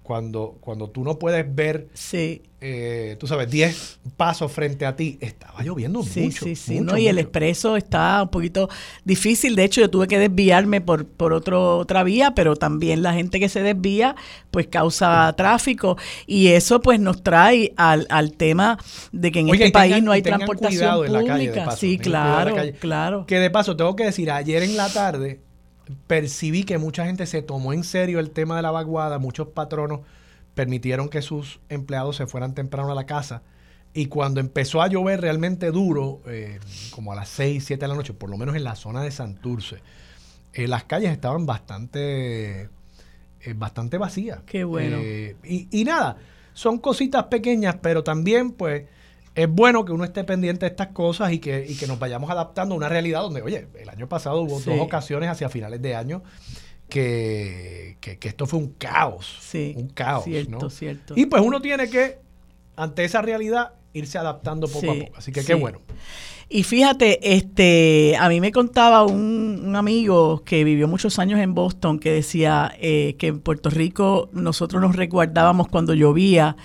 [0.10, 2.42] cuando, cuando tú no puedes ver, sí.
[2.62, 6.46] Eh, tú sabes, 10 pasos frente a ti, estaba lloviendo mucho.
[6.46, 8.70] Sí, sí, no, y el expreso está un poquito
[9.06, 9.56] difícil.
[9.56, 13.40] De hecho, yo tuve que desviarme por, por otro, otra vía, pero también la gente
[13.40, 14.16] que se desvía,
[14.50, 15.96] pues causa tráfico.
[16.26, 18.80] Y eso, pues, nos trae al, al tema
[19.12, 21.70] de que en este país no hay transportación pública.
[21.78, 23.26] sí, claro, claro.
[23.28, 25.49] Que de paso, tengo que decir, ayer en la tarde
[26.08, 30.02] percibí que mucha gente se tomó en serio el tema de la vaguada, muchos patronos
[30.54, 33.44] permitieron que sus empleados se fueran temprano a la casa
[33.94, 36.60] y cuando empezó a llover realmente duro, eh,
[36.92, 39.10] como a las 6, 7 de la noche, por lo menos en la zona de
[39.10, 39.78] Santurce,
[40.54, 42.70] eh, las calles estaban bastante,
[43.42, 44.42] eh, bastante vacías.
[44.46, 45.00] Qué bueno.
[45.00, 46.18] Y, y, nada,
[46.54, 48.86] son cositas pequeñas, pero también pues
[49.40, 52.76] es bueno que uno esté pendiente de estas cosas y que, que nos vayamos adaptando
[52.76, 56.24] a una realidad donde, oye, el año pasado hubo dos ocasiones hacia finales de año
[56.90, 59.38] que, esto fue un caos.
[59.40, 60.26] Sí, un caos.
[60.26, 61.14] Cierto, cierto.
[61.16, 62.20] Y pues uno tiene que,
[62.76, 65.18] ante esa realidad, irse adaptando poco a poco.
[65.18, 65.80] Así que qué bueno.
[66.50, 72.00] Y fíjate, este, a mí me contaba un, amigo que vivió muchos años en Boston
[72.00, 76.58] que decía eh, que en Puerto Rico nosotros nos resguardábamos cuando llovía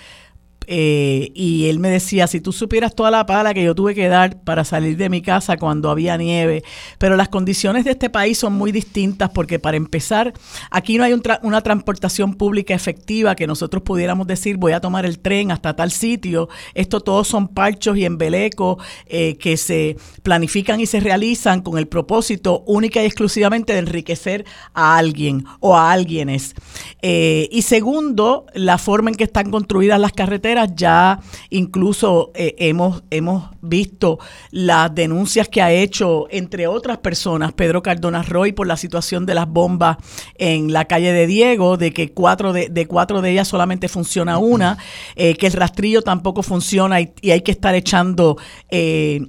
[0.67, 4.07] eh, y él me decía, si tú supieras toda la pala que yo tuve que
[4.07, 6.63] dar para salir de mi casa cuando había nieve,
[6.97, 10.33] pero las condiciones de este país son muy distintas porque para empezar,
[10.71, 15.19] aquí no hay una transportación pública efectiva que nosotros pudiéramos decir voy a tomar el
[15.19, 16.49] tren hasta tal sitio.
[16.73, 21.87] Esto todos son parchos y embelecos eh, que se planifican y se realizan con el
[21.87, 26.55] propósito única y exclusivamente de enriquecer a alguien o a alguienes.
[27.01, 33.03] Eh, y segundo, la forma en que están construidas las carreteras ya incluso eh, hemos,
[33.09, 34.19] hemos visto
[34.51, 39.35] las denuncias que ha hecho, entre otras personas, Pedro Cardona Roy por la situación de
[39.35, 39.97] las bombas
[40.35, 44.37] en la calle de Diego, de que cuatro de, de cuatro de ellas solamente funciona
[44.37, 44.77] una,
[45.15, 48.37] eh, que el rastrillo tampoco funciona y, hay que estar echando...
[48.69, 49.21] Eh,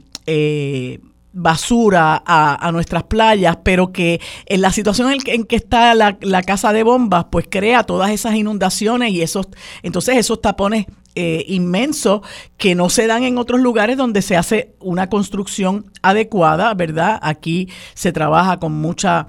[1.39, 6.73] basura a, nuestras playas, pero que en la situación en que, está la, la, casa
[6.73, 9.47] de bombas, pues crea todas esas inundaciones y esos,
[9.83, 10.87] entonces esos tapones
[11.17, 12.21] eh, inmensos
[12.59, 17.19] que no se dan en otros lugares donde se hace una construcción adecuada, ¿verdad?
[17.23, 19.29] Aquí se trabaja con mucha,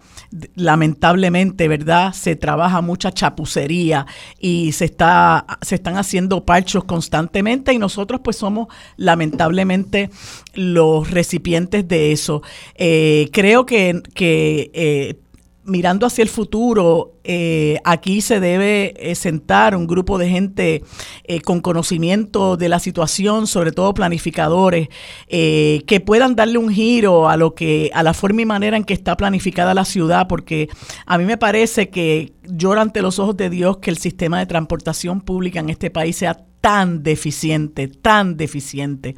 [0.55, 2.13] lamentablemente, ¿verdad?
[2.13, 4.05] Se trabaja mucha chapucería
[4.39, 10.09] y se, está, se están haciendo parchos constantemente y nosotros pues somos lamentablemente
[10.53, 12.43] los recipientes de eso.
[12.75, 15.15] Eh, creo que, que eh,
[15.67, 20.83] mirando hacia el futuro, eh, aquí se debe eh, sentar un grupo de gente
[21.25, 24.87] eh, con conocimiento de la situación, sobre todo planificadores,
[25.27, 28.93] que puedan darle un giro a lo que, a la forma y manera en que
[28.93, 30.69] está planificada la ciudad, porque
[31.05, 34.45] a mí me parece que llora ante los ojos de Dios que el sistema de
[34.45, 39.15] transportación pública en este país sea tan deficiente, tan deficiente.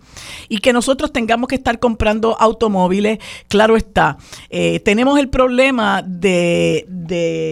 [0.47, 4.17] Y que nosotros tengamos que estar comprando automóviles, claro está.
[4.49, 6.85] Eh, tenemos el problema de,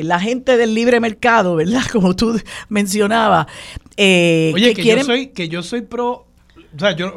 [0.03, 1.83] la gente del libre mercado, ¿verdad?
[1.91, 3.47] Como tú mencionabas.
[3.95, 6.27] Eh, Oye, que, yo soy, que yo soy pro,
[6.75, 7.13] o sea, yo,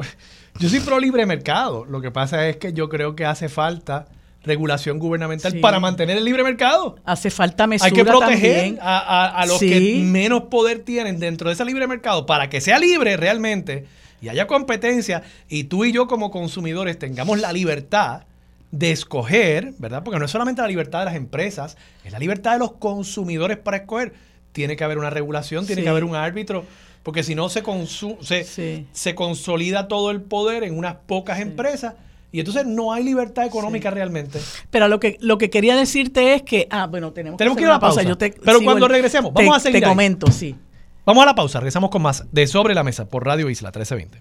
[0.59, 1.85] yo soy pro libre mercado.
[1.85, 4.07] Lo que pasa es que yo creo que hace falta
[4.43, 6.97] regulación gubernamental para mantener el libre mercado.
[7.05, 11.65] Hace falta mesura Hay que proteger a, los que menos poder tienen dentro de ese
[11.65, 13.87] libre mercado para que sea libre realmente
[14.23, 18.23] y haya competencia y tú y yo como consumidores tengamos la libertad
[18.71, 20.05] de escoger, ¿verdad?
[20.05, 23.59] Porque no es solamente la libertad de las empresas, es la libertad de los consumidores
[23.59, 24.15] para escoger.
[24.53, 26.65] Tiene que haber una regulación, tiene que haber un árbitro,
[27.03, 27.63] porque si no se,
[28.21, 31.95] se, se consolida todo el poder en unas pocas empresas
[32.33, 34.41] y entonces no hay libertad económica realmente.
[34.71, 37.69] Pero lo que lo que quería decirte es que, ah, bueno, tenemos, tenemos que, ir
[37.69, 38.03] a la pausa.
[38.45, 39.81] Pero cuando regresemos, vamos a seguir.
[39.81, 40.55] Te comento, sí.
[41.05, 44.21] Vamos a la pausa, regresamos con más de Sobre la Mesa por Radio Isla 1320.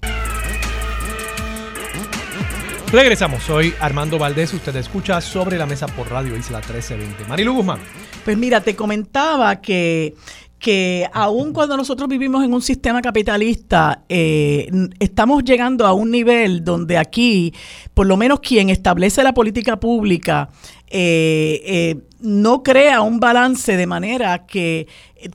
[2.91, 7.26] Regresamos, soy Armando Valdés, usted escucha Sobre la Mesa por Radio Isla 1320.
[7.26, 7.80] Marilu Guzmán.
[8.26, 10.15] Pues mira, te comentaba que
[10.60, 14.69] que aun cuando nosotros vivimos en un sistema capitalista, eh,
[15.00, 17.54] estamos llegando a un nivel donde aquí,
[17.93, 20.50] por lo menos quien establece la política pública,
[20.89, 24.88] eh, eh, no crea un balance de manera que,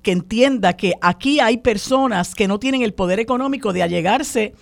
[0.02, 4.52] que entienda que aquí hay personas que no tienen el poder económico de allegarse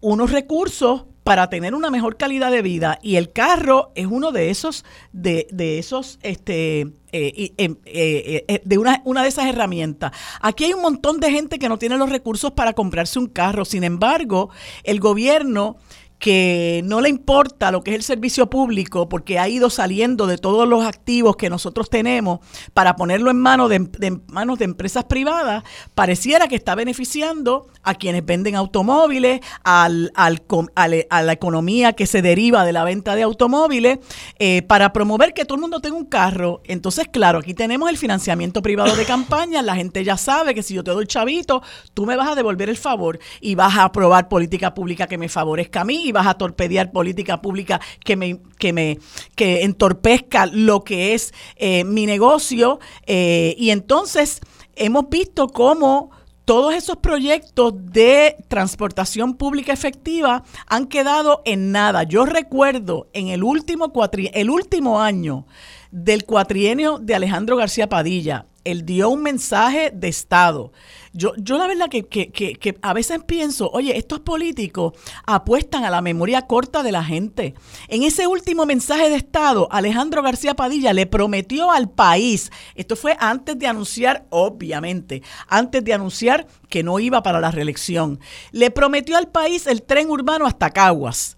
[0.00, 4.50] unos recursos para tener una mejor calidad de vida y el carro es uno de
[4.50, 6.80] esos de, de esos este
[7.12, 10.10] eh, em, eh, eh, de una, una de esas herramientas.
[10.40, 13.64] Aquí hay un montón de gente que no tiene los recursos para comprarse un carro.
[13.64, 14.50] Sin embargo,
[14.82, 15.76] el gobierno
[16.20, 20.36] que no le importa lo que es el servicio público porque ha ido saliendo de
[20.36, 22.40] todos los activos que nosotros tenemos
[22.74, 28.24] para ponerlo en manos de, manos de empresas privadas, pareciera que está beneficiando a quienes
[28.24, 30.42] venden automóviles, al, al,
[30.74, 33.98] a la economía que se deriva de la venta de automóviles,
[34.38, 36.60] eh, para promover que todo el mundo tenga un carro.
[36.64, 40.74] Entonces, claro, aquí tenemos el financiamiento privado de campaña, la gente ya sabe que si
[40.74, 41.62] yo te doy chavito,
[41.94, 45.30] tú me vas a devolver el favor y vas a aprobar política pública que me
[45.30, 48.98] favorezca a mí vas a torpedear política pública que me, que me
[49.36, 52.80] que entorpezca lo que es eh, mi negocio.
[53.06, 54.40] Eh, y entonces
[54.76, 56.10] hemos visto cómo
[56.44, 62.02] todos esos proyectos de transportación pública efectiva han quedado en nada.
[62.02, 65.46] Yo recuerdo en el último, cuatri el último año
[65.92, 70.72] del cuatrienio de Alejandro García Padilla, él dio un mensaje de Estado.
[71.12, 74.92] Yo, yo la verdad que, que, que, a veces pienso, oye, estos políticos
[75.26, 77.54] apuestan a la memoria corta de la gente.
[77.88, 83.16] En ese último mensaje de Estado, Alejandro García Padilla le prometió al país, esto fue
[83.18, 88.20] antes de anunciar, obviamente, antes de anunciar que no iba para la reelección,
[88.52, 91.36] le prometió al país el tren urbano hasta Caguas.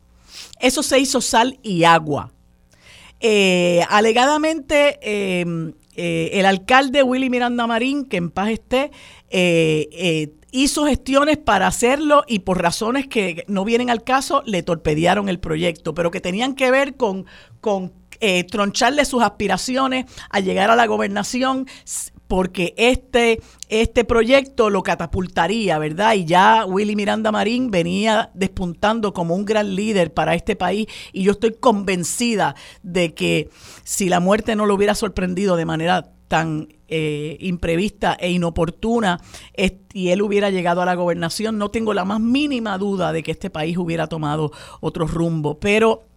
[0.61, 2.33] Eso se hizo sal y agua.
[3.21, 8.91] Eh, alegadamente, eh, eh, el alcalde Willy Miranda Marín, que en paz esté,
[9.31, 14.63] eh, eh, hizo gestiones para hacerlo y por razones que no vienen al caso le
[14.63, 17.27] torpedearon el proyecto, pero que tenían que ver con,
[17.61, 17.93] con
[18.53, 21.67] troncharle sus aspiraciones a llegar a la gobernación
[22.29, 23.43] porque este,
[23.73, 26.13] este proyecto lo catapultaría, ¿verdad?
[26.13, 31.23] Y ya Willy Miranda Marín venía despuntando como un gran líder para este país y
[31.23, 33.49] yo estoy convencida de que
[33.83, 39.21] si la muerte no lo hubiera sorprendido de manera tan eh, imprevista e inoportuna
[39.95, 43.31] y él hubiera llegado a la gobernación, no tengo la más mínima duda de que
[43.31, 45.59] este país hubiera tomado otro rumbo.
[45.59, 46.12] Pero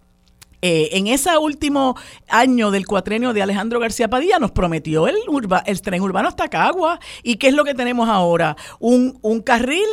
[0.62, 1.95] eh, en ese último
[2.28, 5.18] año del cuatrenio de Alejandro García Padilla nos prometió el,
[5.66, 6.99] el tren urbano hasta Cagua.
[7.24, 8.56] ¿Y qué es lo que tenemos ahora?
[8.80, 9.88] Un, un carril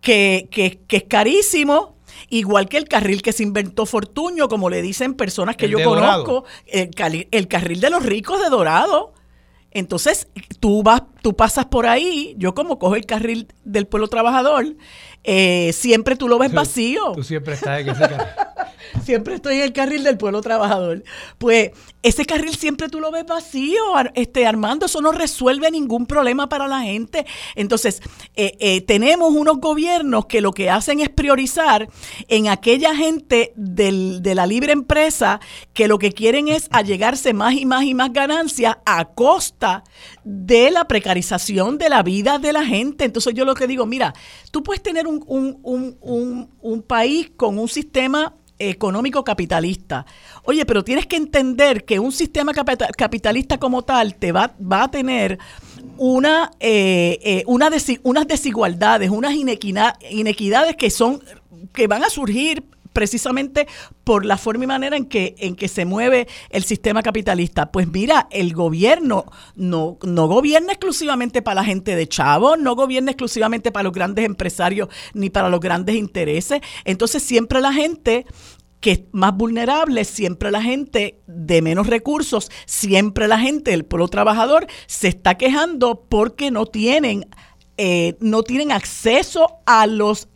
[0.00, 1.96] que, que, que es carísimo,
[2.28, 6.44] igual que el carril que se inventó Fortuño, como le dicen personas que yo conozco,
[6.66, 6.90] el,
[7.30, 9.12] el, carril de los ricos de Dorado.
[9.72, 10.28] Entonces,
[10.58, 14.66] tú vas, tú pasas por ahí, yo como cojo el carril del pueblo trabajador,
[15.22, 17.12] eh, siempre tú lo ves vacío.
[17.14, 18.26] Tú siempre estás en ese carril.
[19.04, 21.04] siempre estoy en el carril del pueblo trabajador.
[21.38, 21.70] Pues
[22.02, 23.82] ese carril siempre tú lo ves vacío,
[24.14, 27.26] este, Armando, eso no resuelve ningún problema para la gente.
[27.54, 28.00] Entonces,
[28.36, 31.88] eh, eh, tenemos unos gobiernos que lo que hacen es priorizar
[32.28, 35.40] en aquella gente del, de la libre empresa
[35.74, 39.84] que lo que quieren es allegarse más y más y más ganancias a costa
[40.24, 40.86] de la
[41.78, 43.04] de la vida de la gente.
[43.04, 44.14] Entonces yo lo que digo, mira,
[44.50, 50.06] tú puedes tener un, un, un, un país con un sistema económico capitalista.
[50.44, 54.90] Oye, pero tienes que entender que un sistema capitalista como tal te va, va a
[54.90, 55.38] tener
[55.96, 57.70] una, eh, eh, una
[58.02, 61.22] unas desigualdades, unas inequidades que son
[61.72, 63.66] que van a surgir precisamente
[64.10, 67.70] por la forma y manera en que, en que se mueve el sistema capitalista.
[67.70, 73.12] Pues mira, el gobierno no, no gobierna exclusivamente para la gente de Chavo, no gobierna
[73.12, 76.60] exclusivamente para los grandes empresarios ni para los grandes intereses.
[76.84, 78.26] Entonces siempre la gente
[78.80, 84.08] que es más vulnerable, siempre la gente de menos recursos, siempre la gente del pueblo
[84.08, 87.28] trabajador se está quejando porque no tienen,
[87.76, 90.26] eh, no tienen acceso a los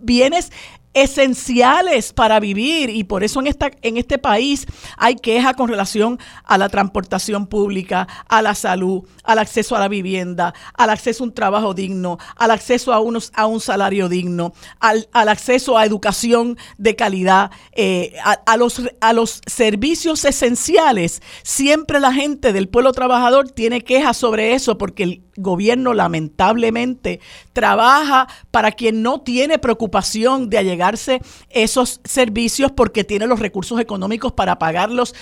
[0.00, 0.50] bienes
[0.94, 4.66] esenciales para vivir y por eso en, esta, en este país
[4.96, 9.88] hay queja con relación a la transportación pública, a la salud, al acceso a la
[9.88, 14.54] vivienda, al acceso a un trabajo digno, al acceso a, unos, a un salario digno,
[14.80, 21.22] al, acceso a educación de calidad, eh, a, los, a los servicios esenciales.
[21.42, 27.20] Siempre la gente del pueblo trabajador tiene quejas sobre eso porque el gobierno lamentablemente
[27.52, 31.20] trabaja para quien no tiene preocupación de allegarse
[31.50, 35.14] esos servicios porque tiene los recursos económicos para pagarlos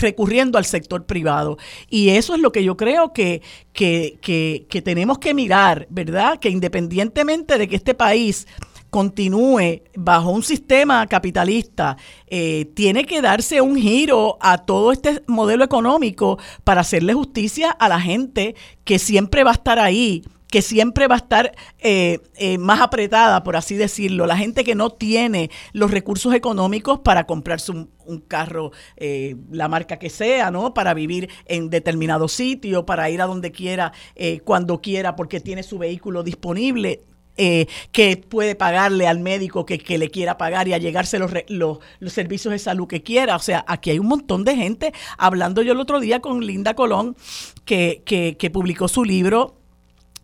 [0.00, 1.58] recurriendo al sector privado.
[1.88, 4.18] Y eso es lo que yo creo que, que,
[4.68, 6.38] que, tenemos que mirar, ¿verdad?
[6.38, 8.46] Que independientemente de que este país
[8.90, 15.64] continúe bajo un sistema capitalista, eh, tiene que darse un giro a todo este modelo
[15.64, 21.08] económico para hacerle justicia a la gente que siempre va a estar ahí que siempre
[21.08, 25.50] va a estar eh, eh, más apretada, por así decirlo, la gente que no tiene
[25.74, 27.90] los recursos económicos para comprarse un,
[28.26, 28.72] carro,
[29.50, 30.72] la marca que sea, ¿no?
[30.72, 33.92] Para vivir en determinado sitio, para ir a donde quiera,
[34.44, 37.02] cuando quiera, porque tiene su vehículo disponible.
[37.40, 41.78] Eh, que puede pagarle al médico que, le quiera pagar y a llegarse los, los,
[42.00, 43.36] los, servicios de salud que quiera.
[43.36, 44.92] O sea, aquí hay un montón de gente.
[45.18, 47.16] Hablando yo el otro día con Linda Colón,
[47.64, 49.57] que, que, que publicó su libro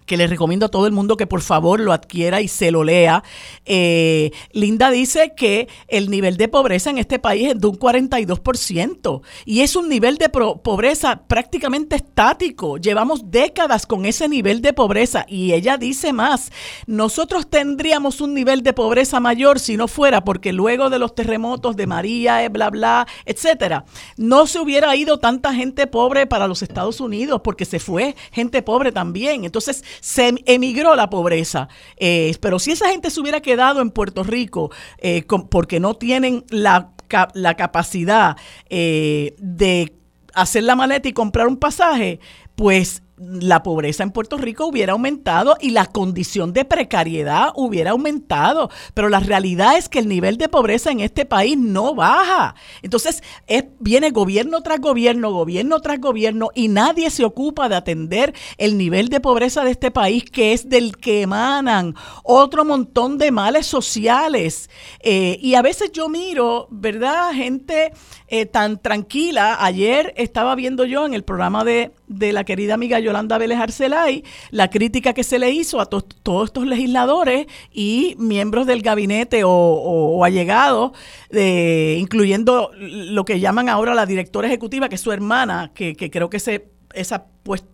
[0.07, 2.85] que les recomiendo a todo el mundo que por favor lo adquiera y se lo
[2.85, 3.23] lea.
[3.65, 9.23] Eh, Linda dice que el nivel de pobreza en este país es de un 42%
[9.45, 12.77] y es un nivel de pobreza prácticamente estático.
[12.77, 16.51] Llevamos décadas con ese nivel de pobreza y ella dice más,
[16.87, 21.77] nosotros tendríamos un nivel de pobreza mayor si no fuera porque luego de los terremotos
[21.77, 23.85] de María, eh, bla, bla, etcétera,
[24.17, 28.63] no se hubiera ido tanta gente pobre para los Estados Unidos porque se fue gente
[28.63, 29.45] pobre también.
[29.45, 31.69] Entonces, se emigró la pobreza.
[31.97, 36.45] Eh, pero si esa gente se hubiera quedado en Puerto Rico eh, porque no tienen
[36.51, 36.91] la,
[37.35, 38.37] la capacidad
[38.69, 39.95] eh, de
[40.35, 42.21] hacer la maleta y comprar un pasaje,
[42.57, 48.71] pues la pobreza en Puerto Rico hubiera aumentado y la condición de precariedad hubiera aumentado.
[48.93, 52.55] Pero la realidad es que el nivel de pobreza en este país no baja.
[52.83, 58.35] Entonces, es, viene gobierno tras gobierno, gobierno tras gobierno, y nadie se ocupa de atender
[58.59, 63.31] el nivel de pobreza de este país, que es del que emanan otro montón de
[63.31, 64.71] males sociales.
[65.01, 67.33] Eh, y a veces yo miro, ¿verdad?
[67.33, 67.93] Gente
[68.29, 69.65] eh, tan tranquila.
[69.65, 74.25] Ayer estaba viendo yo en el programa de, de la querida amiga Yolanda Vélez Arcelay
[74.51, 76.05] la crítica que se le hizo a todos
[76.45, 80.93] estos legisladores y miembros del gabinete o, allegados,
[81.31, 86.37] incluyendo lo que llaman ahora la directora ejecutiva, que es su hermana, que, creo que
[86.39, 87.27] ese, esa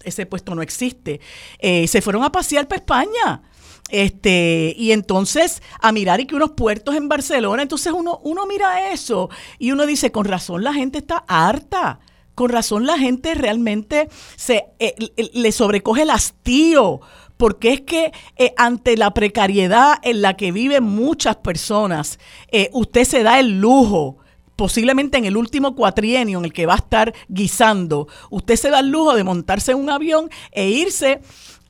[0.05, 1.20] ese puesto no existe.
[1.59, 3.43] Eh, se fueron a pasear para España.
[3.91, 8.93] Este, y entonces a mirar y que unos puertos en Barcelona, entonces uno, uno mira
[8.93, 11.99] eso y uno dice, con razón la gente está harta
[12.41, 14.95] con razón la gente realmente se eh,
[15.34, 17.03] le sobrecoge el hastío
[17.36, 22.18] porque es que eh, ante la precariedad en la que viven muchas personas,
[22.51, 24.16] eh, usted se da el lujo
[24.57, 28.80] posiblemente en el último cuatrienio en el que va a estar guisando, usted se da
[28.80, 31.20] el lujo de montarse en un avión e irse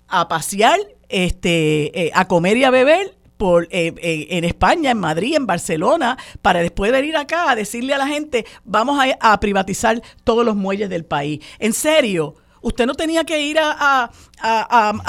[0.07, 5.35] a pasear, este, a comer y a beber por, eh, eh, en España, en Madrid,
[5.35, 10.45] en Barcelona, para después venir acá a decirle a la gente, vamos a, privatizar todos
[10.45, 11.43] los muelles del país.
[11.59, 14.11] En serio, usted no tenía que ir a,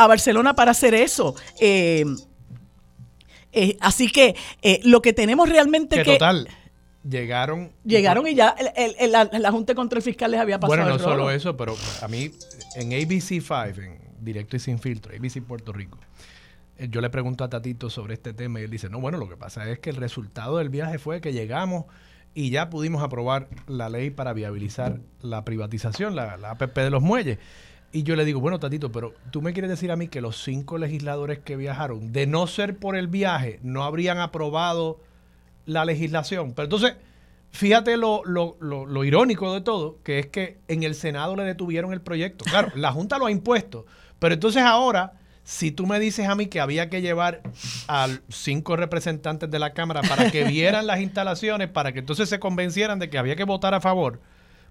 [0.08, 1.36] Barcelona para hacer eso.
[1.60, 2.06] Eh,
[3.82, 4.38] así que
[4.86, 6.14] lo que tenemos realmente que...
[6.14, 6.48] Total,
[7.04, 7.74] llegaron...
[7.84, 8.56] Llegaron y ya
[9.10, 12.32] la, Junta de Control Fiscal les había pasado Bueno, no solo eso, pero a mí
[12.78, 16.06] en ABC5, en Directo y Sin Filtro, ABC Puerto Rico, eh,
[16.90, 19.38] yo le pregunto a Tatito sobre este tema y él dice, no, bueno, lo que
[19.38, 21.86] pasa es que el resultado del viaje fue que llegamos
[22.34, 27.40] y ya pudimos aprobar la ley para viabilizar la privatización, la, APP de los muelles.
[27.92, 30.42] Y yo le digo, bueno, Tatito, pero tú me quieres decir a mí que los
[30.42, 35.02] cinco legisladores que viajaron, de no ser por el viaje, no habrían aprobado
[35.66, 36.54] la legislación.
[36.54, 36.96] Pero entonces,
[37.52, 41.92] fíjate lo, lo, lo irónico de todo, que es que en el Senado le detuvieron
[41.92, 42.46] el proyecto.
[42.46, 43.86] Claro, la Junta lo ha impuesto,
[44.20, 47.42] pero entonces ahora si tú me dices a mí que había que llevar
[47.88, 52.40] a cinco representantes de la Cámara para que vieran las instalaciones, para que entonces se
[52.40, 54.20] convencieran de que había que votar a favor,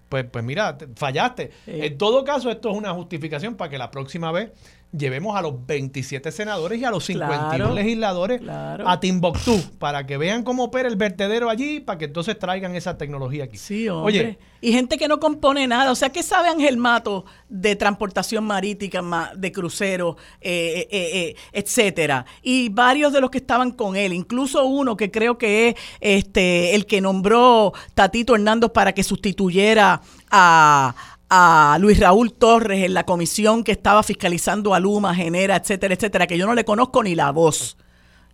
[0.09, 1.51] pues, pues mira, fallaste.
[1.67, 4.51] En todo caso, esto es una justificación para que la próxima vez
[4.91, 10.43] llevemos a los 27 senadores y a los 51 legisladores a Timbuktu para que vean
[10.43, 13.57] cómo opera el vertedero allí, para que entonces traigan esa tecnología aquí.
[13.57, 15.91] Sí, Oye, y gente que no compone nada.
[15.91, 22.25] O sea, ¿qué sabe Ángel Mato de transportación marítima, de cruceros, eh, eh, eh, etcétera?
[22.41, 26.75] Y varios de los que estaban con él, incluso uno que creo que es este
[26.75, 30.95] el que nombró Tatito Hernández para que sustituyera a
[31.33, 36.27] a Luis Raúl Torres en la comisión que estaba fiscalizando a Luma, Genera, etcétera, etcétera,
[36.27, 37.77] que yo no le conozco ni la voz.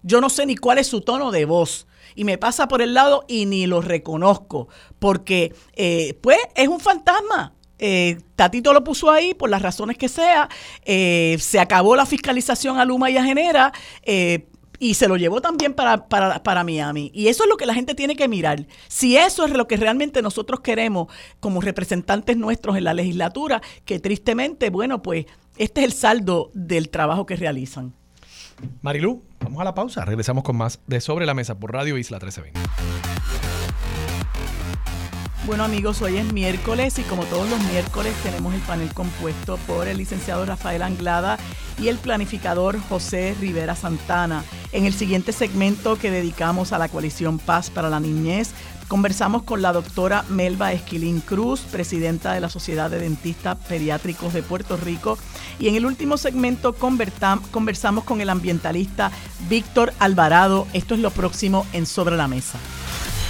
[0.02, 1.86] Yo no sé ni cuál es su tono de voz.
[2.16, 4.68] Y me pasa por el lado y ni lo reconozco.
[4.98, 7.54] Porque, eh, pues, es un fantasma.
[7.78, 10.50] Eh, Tatito lo puso ahí por las razones que sea.
[10.84, 13.74] Eh, se acabó la fiscalización a Luma y a Genera
[14.80, 17.11] y se lo llevó también para, para, para, Miami.
[17.13, 18.65] Y eso es lo que la gente tiene que mirar.
[18.88, 21.07] Si eso es lo que realmente nosotros queremos
[21.39, 25.25] como representantes nuestros en la legislatura, que tristemente, bueno, pues
[25.57, 27.93] este es el saldo del trabajo que realizan.
[28.82, 30.05] Marilu, vamos a la pausa.
[30.05, 32.97] Regresamos con más de Sobre la Mesa por Radio Isla 1320.
[35.48, 39.88] Bueno amigos, hoy es miércoles y como todos los miércoles tenemos el panel compuesto por
[39.88, 41.39] el licenciado Rafael Anglada
[41.80, 44.43] y el planificador José Rivera Santana.
[44.74, 48.50] En el siguiente segmento que dedicamos a la coalición Paz para la Niñez,
[48.89, 54.43] conversamos con la doctora Melba Esquilín Cruz, presidenta de la Sociedad de Dentistas Pediátricos de
[54.43, 55.18] Puerto Rico.
[55.60, 59.14] Y en el último segmento conversamos con el ambientalista
[59.48, 60.68] Víctor Alvarado.
[60.74, 62.60] Esto es lo próximo en Sobre la Mesa.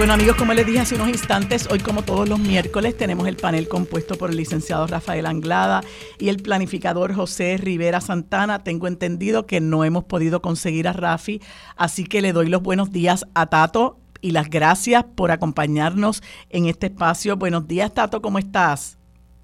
[0.00, 3.36] Bueno amigos, como les dije hace unos instantes, hoy como todos los miércoles tenemos el
[3.36, 5.82] panel compuesto por el licenciado Rafael Anglada
[6.18, 8.64] y el planificador José Rivera Santana.
[8.64, 11.42] Tengo entendido que no hemos podido conseguir a Rafi,
[11.76, 16.64] así que le doy los buenos días a Tato y las gracias por acompañarnos en
[16.64, 17.36] este espacio.
[17.36, 18.98] Buenos días Tato, ¿cómo estás?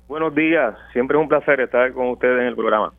[0.09, 2.95] Buenos días, siempre es un placer estar con ustedes en el programa.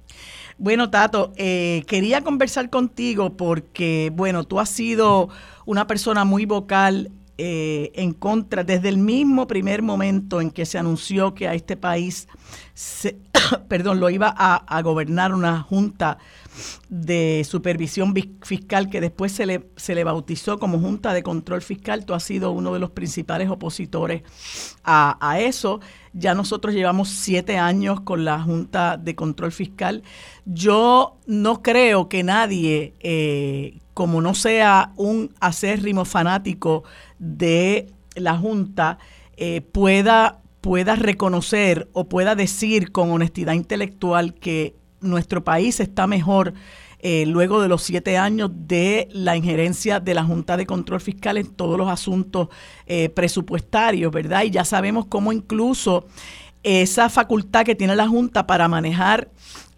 [0.60, 5.30] Bueno, Tato, eh, quería conversar contigo porque, bueno, tú has sido
[5.66, 10.78] una persona muy vocal eh, en contra, desde el mismo primer momento en que se
[10.78, 12.28] anunció que a este país,
[12.74, 13.18] se,
[13.68, 16.18] perdón, lo iba a, gobernar una junta
[16.90, 22.06] de supervisión fiscal que después se le, se le bautizó como Junta de Control Fiscal,
[22.06, 24.24] tú has sido uno de los principales opositores
[24.84, 25.80] a, a eso.
[26.14, 30.02] Ya nosotros llevamos siete años con la Junta de Control Fiscal.
[30.46, 36.84] Yo no creo que nadie, eh, como no sea un acérrimo fanático
[37.18, 39.00] de la Junta,
[39.38, 46.54] eh, pueda, pueda reconocer o pueda decir con honestidad intelectual que nuestro país está mejor
[47.00, 51.40] eh, luego de los siete años de la injerencia de la Junta de Control Fiscal
[51.40, 52.50] en todos los asuntos
[52.86, 54.44] eh, presupuestarios, ¿verdad?
[54.44, 56.06] Y ya sabemos cómo incluso
[56.62, 59.32] esa facultad que tiene la Junta para manejar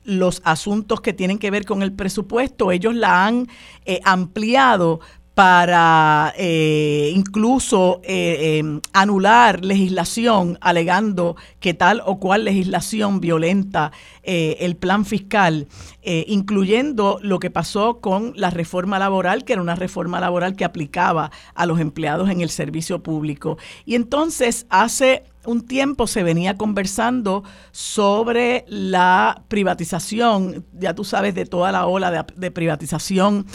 [0.10, 3.48] los asuntos que tienen que ver con el presupuesto, ellos la han
[3.86, 5.00] eh, ampliado
[5.36, 14.76] para eh, incluso eh, em, anular legislación alegando que tal o cual legislación violenta el
[14.76, 15.68] plan fiscal,
[16.04, 21.32] incluyendo lo que pasó con la reforma laboral, que era una reforma laboral que aplicaba
[21.56, 23.58] a los empleados en el servicio público.
[23.86, 31.46] Y entonces hace un tiempo se venía conversando sobre la privatización, ya tú sabes, de
[31.46, 33.46] toda la ola de, de privatización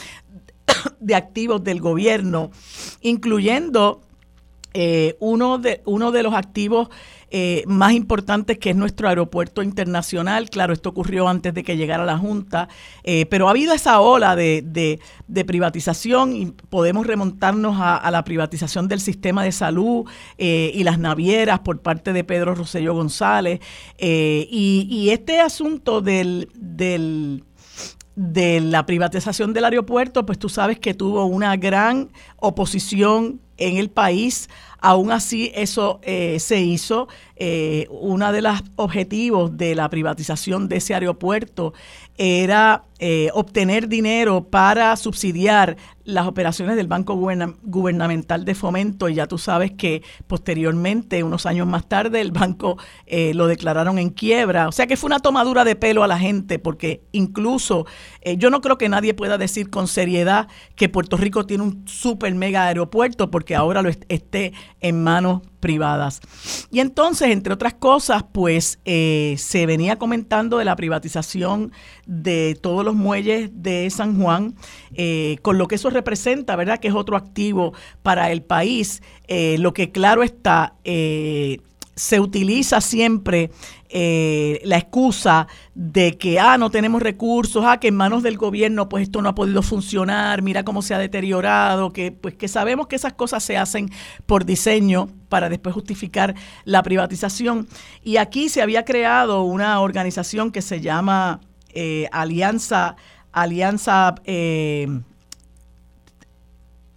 [1.01, 2.51] de activos del gobierno,
[3.01, 4.03] incluyendo
[4.77, 6.89] eh, uno, de, uno de los activos
[7.37, 10.49] eh, más importantes que es nuestro aeropuerto internacional.
[10.51, 12.69] Claro, esto ocurrió antes de que llegara la Junta,
[13.03, 15.01] eh, pero ha habido esa ola de,
[15.45, 20.09] privatización y podemos remontarnos a, la privatización del sistema de salud
[20.39, 23.59] y las navieras por parte de Pedro Rosselló González.
[23.99, 27.43] Y, y, este asunto del, del
[28.15, 33.91] de la privatización del aeropuerto, pues tú sabes que tuvo una gran oposición en el
[33.91, 34.49] país.
[34.81, 37.09] Aún así, eso eh, se hizo.
[37.37, 41.73] Eh, uno de los objetivos de la privatización de ese aeropuerto
[42.17, 49.27] era eh, obtener dinero para subsidiar las operaciones del Banco Gubernamental de Fomento y ya
[49.27, 52.77] tú sabes que posteriormente, unos años más tarde, el banco
[53.07, 54.69] eh, lo declararon en quiebra.
[54.69, 57.87] O sea que fue una tomadura de pelo a la gente porque incluso
[58.21, 61.89] eh, yo no creo que nadie pueda decir con seriedad que Puerto Rico tiene un
[61.89, 66.21] super mega aeropuerto porque ahora lo esté en manos privadas.
[66.71, 71.73] Y entonces, entre otras cosas, pues eh, se venía comentando de la privatización
[72.05, 74.55] de los muelles de San Juan,
[74.95, 76.79] eh, con lo que eso representa, ¿verdad?
[76.79, 77.73] Que es otro activo
[78.03, 79.03] para el país.
[79.27, 80.75] Eh, lo que claro está,
[81.97, 83.51] se utiliza siempre
[83.97, 88.89] eh, la excusa de que, ah, no tenemos recursos, ah, que en manos del gobierno
[88.89, 92.89] pues esto no ha podido funcionar, mira cómo se ha deteriorado, que pues que sabemos
[92.89, 93.91] que esas cosas se hacen
[94.27, 97.69] por diseño para después justificar la privatización.
[98.03, 101.41] Y aquí se había creado una organización que se llama
[101.75, 102.97] eh, Alianza,
[103.33, 104.89] Alianza eh,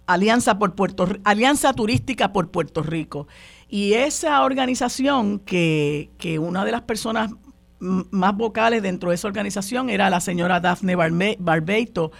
[0.06, 3.28] Alianza por Puerto Alianza Turística por Puerto Rico.
[3.68, 7.30] Y esa organización, que, que una de las personas
[7.78, 10.96] más vocales dentro de esa organización era la señora Daphne
[11.38, 12.10] Barbeito,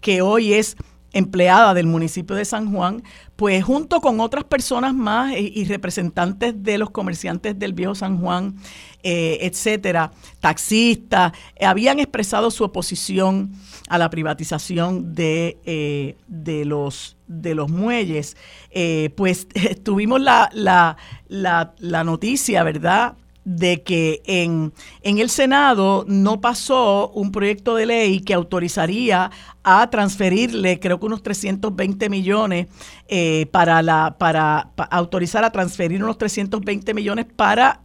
[0.00, 0.76] que hoy es
[1.12, 3.02] empleada del municipio de San Juan,
[3.36, 8.56] pues junto con otras personas más y, representantes de los comerciantes del viejo San Juan,
[9.02, 13.52] eh, etcétera, taxistas, habían expresado su oposición
[13.88, 18.36] a la privatización de, eh, de, los, de los muelles.
[18.70, 19.48] Eh, pues
[19.84, 20.96] tuvimos la, la,
[21.28, 23.16] la, la noticia, ¿verdad?
[23.48, 29.30] De que en, en, el Senado no pasó un proyecto de ley que autorizaría
[29.64, 32.66] a transferirle, creo que unos 320 millones,
[33.08, 37.80] eh, para, la, para, autorizar a transferir unos 320 millones para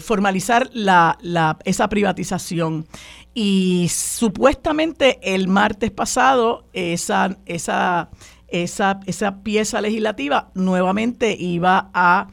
[0.00, 2.86] formalizar la, la, esa privatización.
[3.34, 8.08] Y supuestamente el martes pasado esa, esa,
[8.48, 12.28] esa, esa pieza legislativa nuevamente iba a,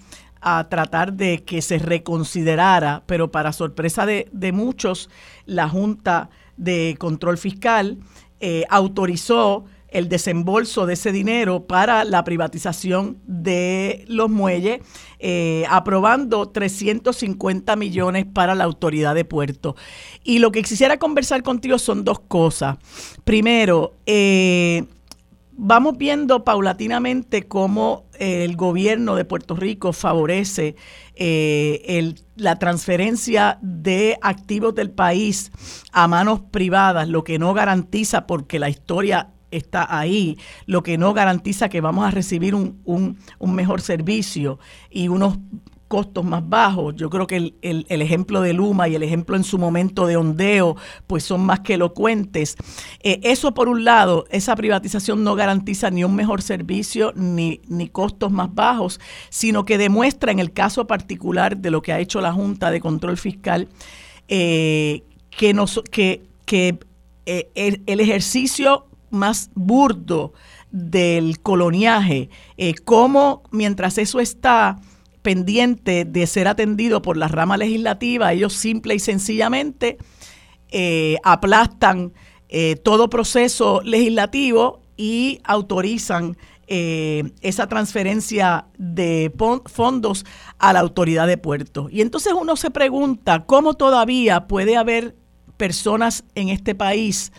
[0.69, 5.09] tratar de que se reconsiderara, pero para sorpresa de, muchos,
[5.45, 7.97] la Junta de Control Fiscal
[8.39, 14.81] eh, autorizó el desembolso de ese dinero para la privatización de los muelles,
[15.19, 19.75] eh, aprobando 350 millones para la autoridad de puerto.
[20.23, 22.77] Y lo que quisiera conversar contigo son dos cosas.
[23.23, 24.85] Primero, eh,
[25.55, 30.75] vamos viendo paulatinamente cómo el gobierno de Puerto Rico favorece
[31.15, 35.51] eh, la transferencia de activos del país
[35.91, 41.13] a manos privadas, lo que no garantiza porque la historia está ahí, lo que no
[41.13, 45.37] garantiza que vamos a recibir un, un mejor servicio y unos
[45.93, 46.95] costos más bajos.
[46.95, 50.17] Yo creo que el, el, ejemplo de Luma y el ejemplo en su momento de
[50.17, 50.75] ondeo,
[51.05, 52.55] pues son más que elocuentes.
[53.03, 57.89] Eh, eso por un lado, esa privatización no garantiza ni un mejor servicio ni, ni
[57.89, 62.21] costos más bajos, sino que demuestra en el caso particular de lo que ha hecho
[62.21, 63.67] la Junta de Control Fiscal,
[64.29, 66.79] eh, que, nos, que, que
[67.27, 67.51] eh,
[67.85, 70.33] el, ejercicio más burdo
[70.71, 74.79] del coloniaje, eh, cómo mientras eso está
[75.23, 79.97] pendiente de ser atendido por la rama legislativa, ellos simple y sencillamente
[80.69, 82.13] eh, aplastan
[82.49, 89.31] eh, todo proceso legislativo y autorizan eh, esa transferencia de
[89.65, 90.25] fondos
[90.59, 91.87] a la autoridad de puerto.
[91.89, 95.15] Y entonces uno se pregunta cómo todavía puede haber
[95.57, 97.31] personas en este país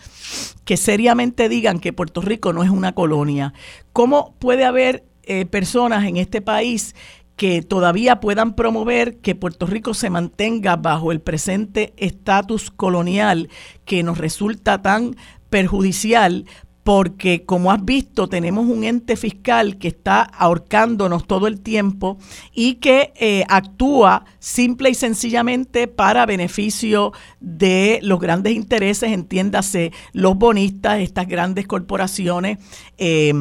[0.63, 3.53] que seriamente digan que Puerto Rico no es una colonia.
[3.93, 5.05] ¿Cómo puede haber
[5.49, 6.95] personas en este país
[7.35, 13.49] que todavía puedan promover que Puerto Rico se mantenga bajo el presente estatus colonial
[13.83, 15.15] que nos resulta tan
[15.49, 16.45] perjudicial
[16.85, 22.19] porque como has visto tenemos un ente fiscal que está ahorcándonos todo el tiempo
[22.53, 30.35] y que eh, actúa simple y sencillamente para beneficio de los grandes intereses, entiéndase, los
[30.35, 32.59] bonistas, estas grandes corporaciones.
[32.99, 33.33] Eh,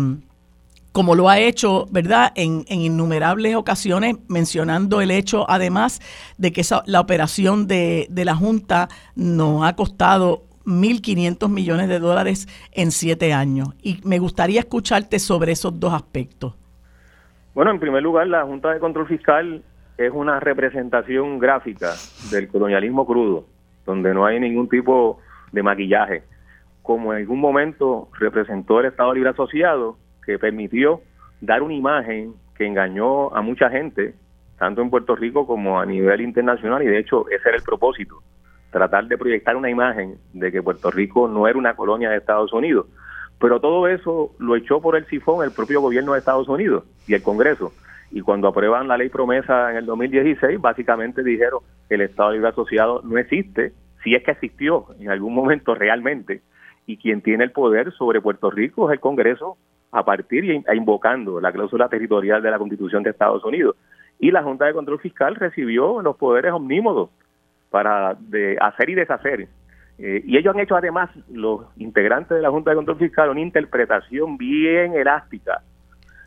[0.94, 6.00] como lo ha hecho, ¿verdad?, en, innumerables ocasiones, mencionando el hecho, además,
[6.38, 12.46] de que esa, la operación de la Junta nos ha costado 1.500 millones de dólares
[12.72, 13.68] en siete años.
[13.82, 16.54] Y me gustaría escucharte sobre esos dos aspectos.
[17.54, 19.62] Bueno, en primer lugar, la Junta de Control Fiscal
[19.96, 21.92] es una representación gráfica
[22.30, 23.46] del colonialismo crudo,
[23.86, 25.20] donde no hay ningún tipo
[25.52, 26.24] de maquillaje,
[26.82, 31.00] como en algún momento representó el Estado Libre Asociado, que permitió
[31.40, 34.14] dar una imagen que engañó a mucha gente,
[34.58, 38.22] tanto en Puerto Rico como a nivel internacional, y de hecho ese era el propósito,
[38.70, 42.52] tratar de proyectar una imagen de que Puerto Rico no era una colonia de Estados
[42.52, 42.86] Unidos.
[43.38, 47.14] Pero todo eso lo echó por el sifón el propio gobierno de Estados Unidos y
[47.14, 47.72] el Congreso.
[48.10, 52.48] Y cuando aprueban la ley promesa en el 2016, básicamente dijeron que el Estado Libre
[52.48, 53.72] Asociado no existe,
[54.02, 56.42] si es que existió en algún momento realmente,
[56.86, 59.56] y quien tiene el poder sobre Puerto Rico es el Congreso
[59.94, 63.76] a partir y e invocando la cláusula territorial de la Constitución de Estados Unidos.
[64.18, 67.10] Y la Junta de Control Fiscal recibió los poderes omnímodos
[67.70, 69.48] para de hacer y deshacer.
[69.98, 73.40] Eh, y ellos han hecho además, los integrantes de la Junta de Control Fiscal, una
[73.40, 75.62] interpretación bien elástica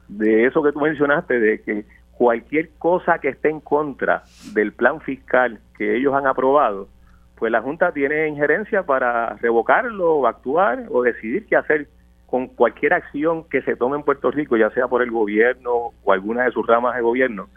[0.07, 5.01] de eso que tú mencionaste, de que cualquier cosa que esté en contra del plan
[5.01, 6.87] fiscal que ellos han aprobado,
[7.35, 11.87] pues la Junta tiene injerencia para revocarlo o actuar o decidir qué hacer
[12.27, 16.13] con cualquier acción que se tome en Puerto Rico, ya sea por el gobierno o
[16.13, 17.47] alguna de sus ramas de gobierno,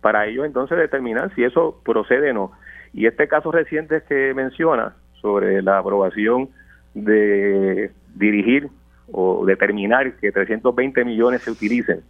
[0.00, 2.52] para ellos entonces determinar si eso procede o no.
[2.94, 6.48] Y este caso reciente que menciona sobre la aprobación
[6.94, 8.68] de dirigir
[9.12, 12.00] o determinar que 320 millones se utilicen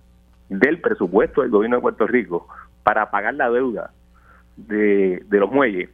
[0.49, 2.47] del presupuesto del gobierno de Puerto Rico
[2.85, 3.91] para pagar la deuda
[4.57, 5.91] de, de los muelles,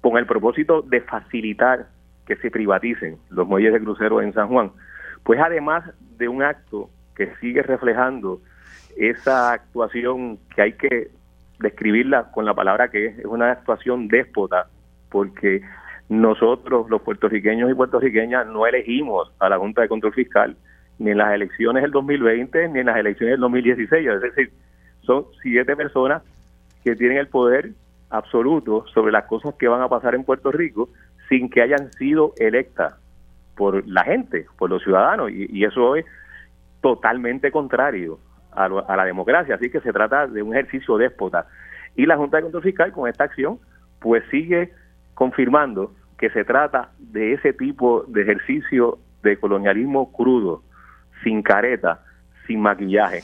[0.00, 1.86] con el propósito de facilitar
[2.24, 4.70] que se privaticen los muelles de crucero en San Juan,
[5.28, 5.84] pues además
[6.16, 8.40] de un acto que sigue reflejando
[8.96, 11.08] esa actuación que hay que
[11.58, 14.68] describirla con la palabra que es, es una actuación déspota,
[15.10, 15.60] porque
[16.08, 20.56] nosotros, los puertorriqueños y puertorriqueñas, no elegimos a la Junta de Control Fiscal
[20.98, 24.08] ni en las elecciones del 2020 ni en las elecciones del 2016.
[24.08, 24.50] Es decir,
[25.02, 26.22] son siete personas
[26.82, 27.72] que tienen el poder
[28.08, 30.88] absoluto sobre las cosas que van a pasar en Puerto Rico
[31.28, 32.94] sin que hayan sido electas
[33.58, 36.06] por la gente, por los ciudadanos, y, y eso es
[36.80, 38.20] totalmente contrario
[38.52, 39.56] a, la democracia.
[39.56, 41.46] Así que se trata de un ejercicio déspota.
[41.96, 43.58] Y la Junta de Control Fiscal con esta acción
[44.00, 44.72] pues sigue
[45.14, 50.62] confirmando que se trata de ese tipo de ejercicio de colonialismo crudo,
[51.24, 52.04] sin careta,
[52.46, 53.22] sin maquillaje.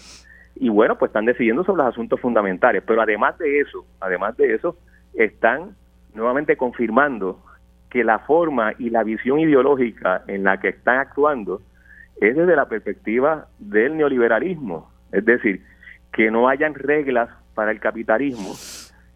[0.56, 2.82] Y bueno, pues están decidiendo sobre los asuntos fundamentales.
[2.86, 4.76] Pero además de eso, además de eso,
[5.14, 5.76] están
[6.12, 7.40] nuevamente confirmando
[7.94, 11.62] que la forma y la visión ideológica en la que están actuando
[12.20, 15.62] es desde la perspectiva del neoliberalismo, es decir,
[16.12, 18.52] que no hayan reglas para el capitalismo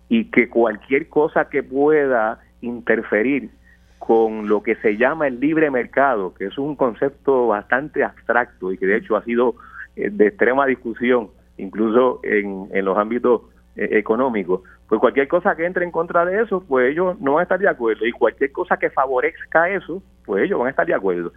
[0.09, 3.51] y que cualquier cosa que pueda interferir
[3.99, 8.79] con lo que se llama el libre mercado, que es un concepto bastante abstracto y
[8.79, 9.57] que de hecho ha sido
[9.97, 13.43] eh, de extrema discusión, incluso en, los ámbitos
[13.75, 17.41] eh, económicos, pues cualquier cosa que entre en contra de eso, pues ellos no van
[17.41, 20.87] a estar de acuerdo y cualquier cosa que favorezca eso, pues ellos van a estar
[20.87, 21.33] de acuerdo.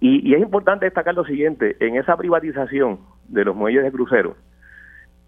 [0.00, 4.36] Y, es importante destacar lo siguiente, en esa privatización de los muelles de crucero,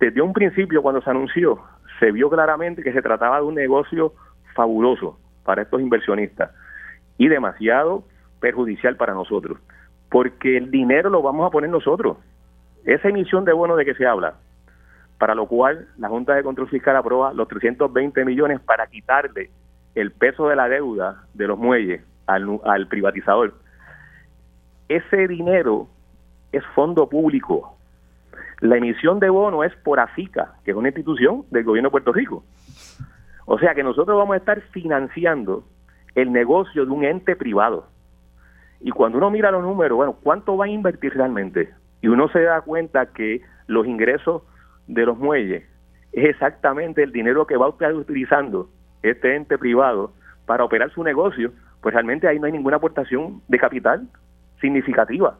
[0.00, 1.60] desde un principio cuando se anunció,
[2.00, 4.12] se vio claramente que se trataba de un negocio
[4.54, 6.50] fabuloso para estos inversionistas
[7.18, 8.04] y demasiado
[8.40, 9.58] perjudicial para nosotros,
[10.10, 12.18] porque el dinero lo vamos a poner nosotros.
[12.84, 14.34] Esa emisión de bonos de que se habla,
[15.24, 19.48] para lo cual la Junta de Control Fiscal aprueba los 320 millones para quitarle
[19.94, 23.54] el peso de la deuda de los muelles al, al privatizador.
[24.86, 25.88] Ese dinero
[26.52, 27.74] es fondo público.
[28.60, 32.12] La emisión de bonos es por AFICA, que es una institución del gobierno de Puerto
[32.12, 32.44] Rico.
[33.46, 35.64] O sea que nosotros vamos a estar financiando
[36.14, 37.88] el negocio de un ente privado.
[38.82, 41.72] Y cuando uno mira los números, bueno, ¿cuánto va a invertir realmente?
[42.02, 44.42] Y uno se da cuenta que los ingresos
[44.86, 45.64] de los muelles
[46.14, 48.68] es exactamente el dinero que va estar utilizando
[49.02, 50.12] este ente privado
[50.46, 54.06] para operar su negocio, pues realmente ahí no hay ninguna aportación de capital
[54.60, 55.36] significativa.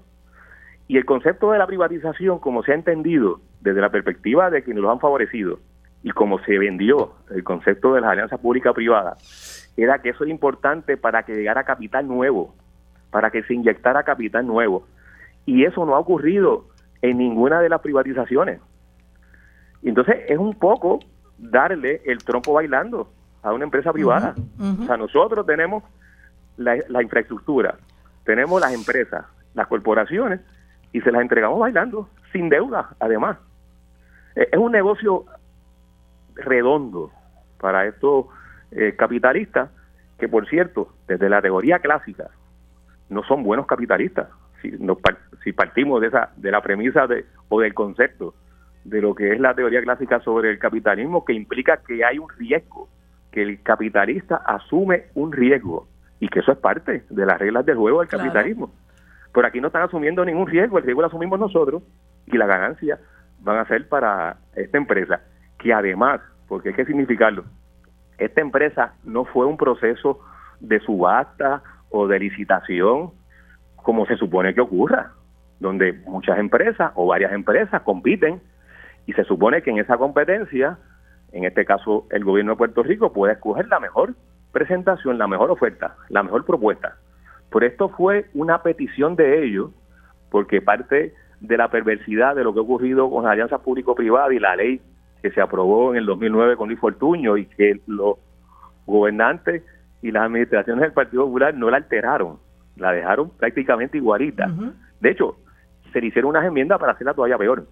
[0.88, 4.82] Y el concepto de la privatización, como se ha entendido desde la perspectiva de quienes
[4.82, 5.60] lo han favorecido
[6.02, 10.96] y como se vendió el concepto de las alianzas pública-privadas, era que eso es importante
[10.96, 12.54] para que llegara capital nuevo,
[13.10, 14.86] para que se inyectara capital nuevo.
[15.46, 16.66] Y eso no ha ocurrido
[17.00, 18.60] en ninguna de las privatizaciones.
[19.88, 21.00] Entonces es un poco
[21.38, 23.10] darle el trompo bailando
[23.42, 24.34] a una empresa privada.
[24.58, 25.84] O sea, nosotros tenemos
[26.56, 27.76] la infraestructura,
[28.24, 30.40] tenemos las empresas, las corporaciones,
[30.94, 33.36] y se las entregamos bailando, sin deuda, además.
[34.36, 35.26] E, es un negocio
[36.36, 37.10] redondo
[37.60, 38.26] para estos
[38.70, 39.70] eh, capitalistas,
[40.18, 42.30] que por cierto, desde la teoría clásica,
[43.08, 44.28] no son buenos capitalistas.
[44.62, 44.72] Si,
[45.42, 48.34] si partimos de esa de la premisa de, o del concepto
[48.84, 52.28] de lo que es la teoría clásica sobre el capitalismo, que implica que hay un
[52.28, 52.88] riesgo,
[53.32, 55.88] que el capitalista asume un riesgo
[56.20, 58.72] y que eso es parte de las reglas del juego del capitalismo.
[59.32, 61.82] Pero aquí no están asumiendo ningún riesgo, el riesgo lo asumimos nosotros
[62.26, 62.98] y la ganancia
[63.40, 65.20] van a ser para esta empresa,
[65.58, 67.44] que además, porque hay que significarlo,
[68.18, 70.20] esta empresa no fue un proceso
[70.60, 73.10] de subasta o de licitación
[73.76, 75.12] como se supone que ocurra,
[75.60, 78.40] donde muchas empresas o varias empresas compiten
[79.06, 80.78] y se supone que en esa competencia,
[81.32, 84.14] en este caso el gobierno de Puerto Rico, puede escoger la mejor
[84.52, 86.96] presentación, la mejor oferta, la mejor propuesta.
[87.50, 89.70] Por esto fue una petición de ellos,
[90.30, 94.38] porque parte de la perversidad de lo que ha ocurrido con la alianza público-privada y
[94.38, 94.80] la ley
[95.22, 98.16] que se aprobó en el 2009 con Luis Fortuño y que los
[98.86, 99.62] gobernantes
[100.02, 102.38] y las administraciones del Partido Popular no la alteraron,
[102.76, 104.50] la dejaron prácticamente igualita.
[105.00, 105.36] De hecho,
[105.92, 107.66] se le hicieron unas enmiendas para hacerla todavía peor.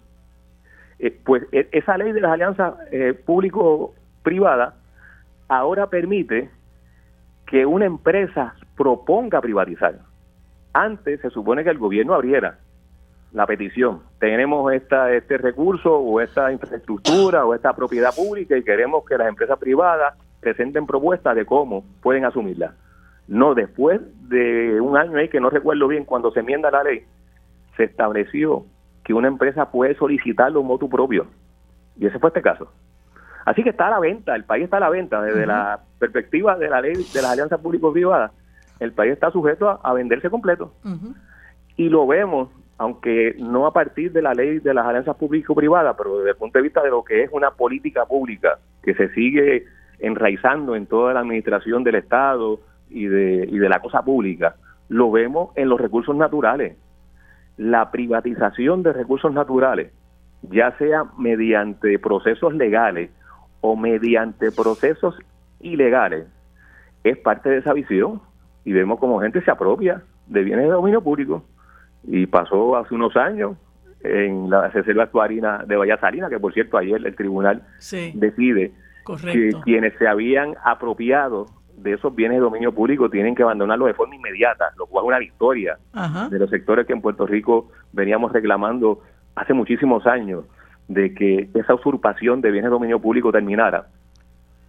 [0.99, 4.73] Eh, pues e, esa ley de las alianzas eh, público-privadas
[5.47, 6.49] ahora permite
[7.45, 9.99] que una empresa proponga privatizar.
[10.73, 12.57] Antes se supone que el gobierno abriera
[13.31, 14.01] la petición.
[14.19, 19.27] Tenemos esta, este recurso o esta infraestructura o esta propiedad pública y queremos que las
[19.27, 22.75] empresas privadas presenten propuestas de cómo pueden asumirla.
[23.27, 27.03] No, después de un año ahí que no recuerdo bien, cuando se enmienda la ley,
[27.77, 28.65] se estableció
[29.03, 31.27] que una empresa puede solicitarlo un motu propio.
[31.99, 32.71] Y ese fue este caso.
[33.45, 35.21] Así que está a la venta, el país está a la venta.
[35.21, 38.31] Desde la perspectiva de la ley de las alianzas público-privadas,
[38.79, 40.73] el país está sujeto a, venderse completo.
[41.75, 46.19] Y lo vemos, aunque no a partir de la ley de las alianzas público-privadas, pero
[46.19, 49.65] desde el punto de vista de lo que es una política pública que se sigue
[49.99, 54.55] enraizando en toda la administración del Estado y de, y de la cosa pública,
[54.89, 56.77] lo vemos en los recursos naturales.
[57.57, 59.91] La privatización de recursos naturales,
[60.43, 63.11] ya sea mediante procesos legales
[63.61, 65.15] o mediante procesos
[65.59, 66.27] ilegales
[67.03, 68.21] es parte de esa visión.
[68.65, 71.43] Y vemos como gente se apropia de bienes de dominio público.
[72.03, 73.57] Y pasó hace unos años
[74.01, 77.63] en la reserva actuarina de Valladolid, que por cierto ayer el tribunal
[78.13, 78.73] decide
[79.31, 81.45] que quienes se habían apropiado
[81.77, 85.07] de esos bienes de dominio público tienen que abandonarlos de forma inmediata, lo cual es
[85.07, 85.77] una victoria
[86.29, 89.01] de los sectores que en Puerto Rico veníamos reclamando
[89.35, 90.45] hace muchísimos años
[90.87, 93.87] de que esa usurpación de bienes de dominio público terminara,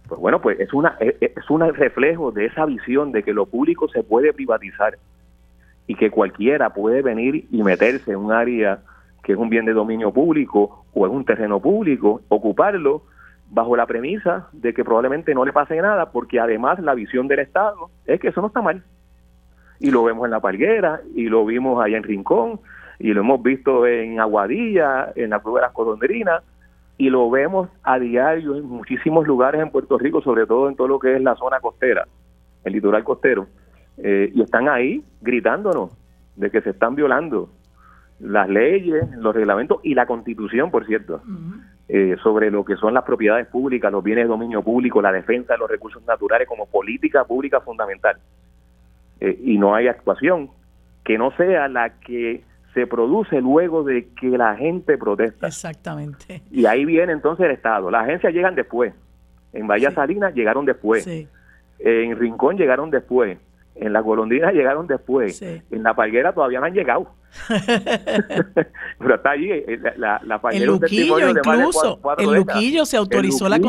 [0.07, 3.87] pues bueno, pues es una es un reflejo de esa visión de que lo público
[3.89, 4.97] se puede privatizar
[5.87, 8.79] y que cualquiera puede venir y meterse en un área
[9.23, 13.03] que es un bien de dominio público o en un terreno público, ocuparlo
[13.49, 17.39] bajo la premisa de que probablemente no le pase nada, porque además la visión del
[17.39, 18.83] Estado es que eso no está mal.
[19.79, 22.59] Y lo vemos en La Palguera, y lo vimos allá en Rincón,
[22.99, 26.43] y lo hemos visto en Aguadilla, en la Cueva de las Codondrinas,
[26.97, 30.87] y lo vemos a diario en muchísimos lugares en Puerto Rico, sobre todo en todo
[30.87, 32.07] lo que es la zona costera,
[32.63, 33.47] el litoral costero,
[33.97, 35.91] eh, y están ahí gritándonos
[36.35, 37.49] de que se están violando
[38.19, 41.21] las leyes, los reglamentos y la constitución, por cierto,
[41.87, 45.53] eh, sobre lo que son las propiedades públicas, los bienes de dominio público, la defensa
[45.53, 48.17] de los recursos naturales como política pública fundamental.
[49.19, 50.49] Eh, y no hay actuación
[51.03, 55.47] que no sea la que se produce luego de que la gente protesta.
[55.47, 56.41] Exactamente.
[56.51, 57.91] Y ahí viene entonces el Estado.
[57.91, 58.93] Las agencias llegan después.
[59.53, 61.07] En Bahía Salinas llegaron después.
[61.79, 63.37] En Rincón llegaron después.
[63.75, 65.41] En la golondrina llegaron después.
[65.41, 67.07] En la palguera todavía no han llegado.
[68.99, 69.51] Pero está allí.
[69.51, 71.99] Eh, la, la, el Luquillo incluso.
[72.17, 73.59] el Luquillo se autorizó, La,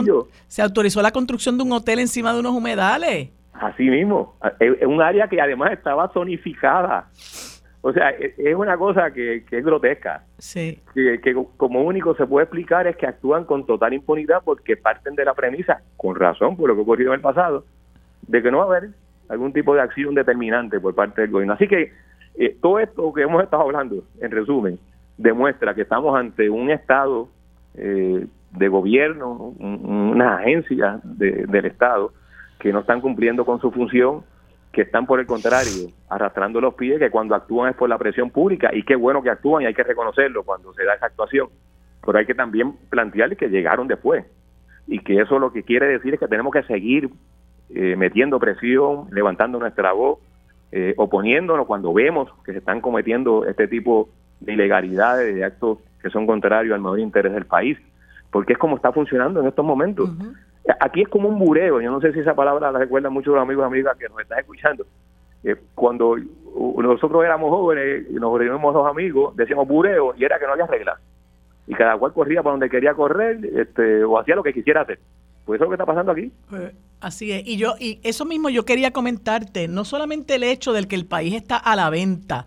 [0.46, 3.30] se autorizó la construcción de un hotel encima de unos humedales.
[3.52, 4.36] Así mismo.
[4.60, 7.08] Es un área que además estaba zonificada.
[7.80, 10.24] O sea, e, es una cosa que, es grotesca.
[10.38, 10.80] Sí.
[10.94, 15.14] Que, que, como único se puede explicar es que actúan con total impunidad porque parten
[15.14, 17.64] de la premisa, con razón por lo que ocurrió en el pasado,
[18.26, 18.90] de que no va a haber
[19.28, 21.54] algún tipo de acción determinante por parte del gobierno.
[21.54, 21.92] Así que
[22.38, 24.78] eh, todo esto que hemos estado hablando, en resumen,
[25.16, 27.28] demuestra que estamos ante un Estado
[27.74, 32.12] eh, de gobierno, una agencia del Estado
[32.58, 34.22] que no están cumpliendo con su función,
[34.72, 38.30] que están por el contrario arrastrando los pies, que cuando actúan es por la presión
[38.30, 41.48] pública y qué bueno que actúan y hay que reconocerlo cuando se da esa actuación,
[42.04, 44.24] pero hay que también plantearles que llegaron después
[44.86, 47.10] y que eso lo que quiere decir es que tenemos que seguir
[47.70, 50.18] eh, metiendo presión, levantando nuestra voz,
[50.72, 54.08] eh, oponiéndonos cuando vemos que se están cometiendo este tipo
[54.40, 57.78] de ilegalidades, de actos que son contrarios al mayor interés del país,
[58.30, 60.10] porque es como está funcionando en estos momentos.
[60.80, 63.42] Aquí es como un bureo, yo no sé si esa palabra la recuerdan muchos los
[63.42, 64.84] amigos y amigas que nos están escuchando.
[65.44, 66.16] Eh, cuando
[66.76, 70.66] nosotros éramos jóvenes y nos reunimos dos amigos, decíamos bureo y era que no había
[70.66, 70.98] reglas.
[71.68, 74.98] Y cada cual corría para donde quería correr este, o hacía lo que quisiera hacer.
[75.46, 76.30] Pues eso es lo que está pasando aquí.
[76.50, 77.46] Pues, así es.
[77.46, 81.06] Y yo y eso mismo yo quería comentarte, no solamente el hecho del que el
[81.06, 82.46] país está a la venta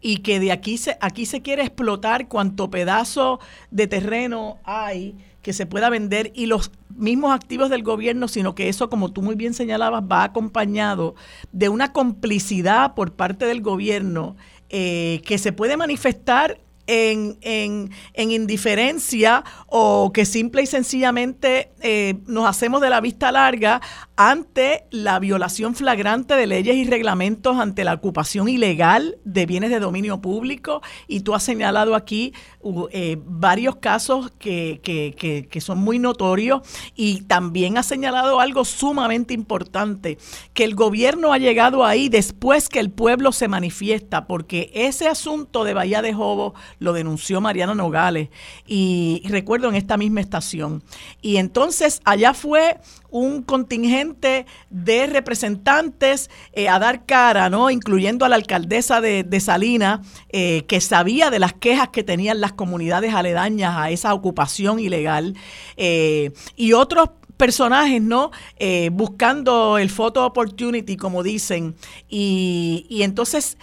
[0.00, 3.40] y que de aquí se aquí se quiere explotar cuanto pedazo
[3.70, 8.68] de terreno hay que se pueda vender y los mismos activos del gobierno, sino que
[8.68, 11.14] eso, como tú muy bien señalabas, va acompañado
[11.52, 14.36] de una complicidad por parte del gobierno
[14.70, 22.14] eh, que se puede manifestar en, en, en, indiferencia o que simple y sencillamente eh,
[22.26, 23.80] nos hacemos de la vista larga
[24.16, 29.78] ante la violación flagrante de leyes y reglamentos, ante la ocupación ilegal de bienes de
[29.78, 30.80] dominio público.
[31.06, 32.32] Y tú has señalado aquí
[32.92, 36.62] eh, varios casos que, que, que, son muy notorios
[36.94, 40.18] y también has señalado algo sumamente importante,
[40.54, 45.64] que el gobierno ha llegado ahí después que el pueblo se manifiesta, porque ese asunto
[45.64, 48.30] de Bahía de Jobo lo denunció Mariana Nogales
[48.66, 50.82] y recuerdo en esta misma estación.
[51.20, 52.78] Y entonces allá fue
[53.10, 57.70] un contingente de representantes eh, a dar cara, ¿no?
[57.70, 62.40] Incluyendo a la alcaldesa de, de Salina, eh, que sabía de las quejas que tenían
[62.40, 65.34] las comunidades aledañas a esa ocupación ilegal,
[65.76, 68.30] eh, y otros personajes, ¿no?
[68.92, 71.76] Buscando el photo opportunity, como dicen,
[72.08, 73.58] y, y entonces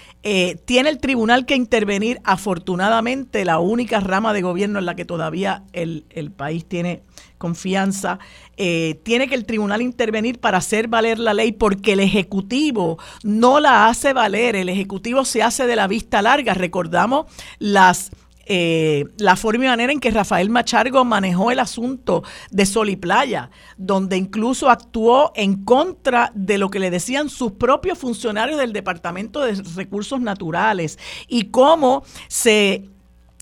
[0.65, 5.63] tiene el tribunal que intervenir, afortunadamente, la única rama de gobierno en la que todavía
[5.73, 7.01] el, el país tiene
[7.43, 8.19] confianza,
[8.55, 13.59] eh, tiene que el tribunal intervenir para hacer valer la ley porque el Ejecutivo no
[13.59, 17.25] la hace valer, el Ejecutivo se hace de la vista larga, recordamos
[17.59, 18.11] las
[18.45, 22.95] eh, la forma y manera en que Rafael Machargo manejó el asunto de Sol y
[22.95, 28.71] Playa, donde incluso actuó en contra de lo que le decían sus propios funcionarios del
[28.71, 32.89] Departamento de Recursos Naturales y cómo se,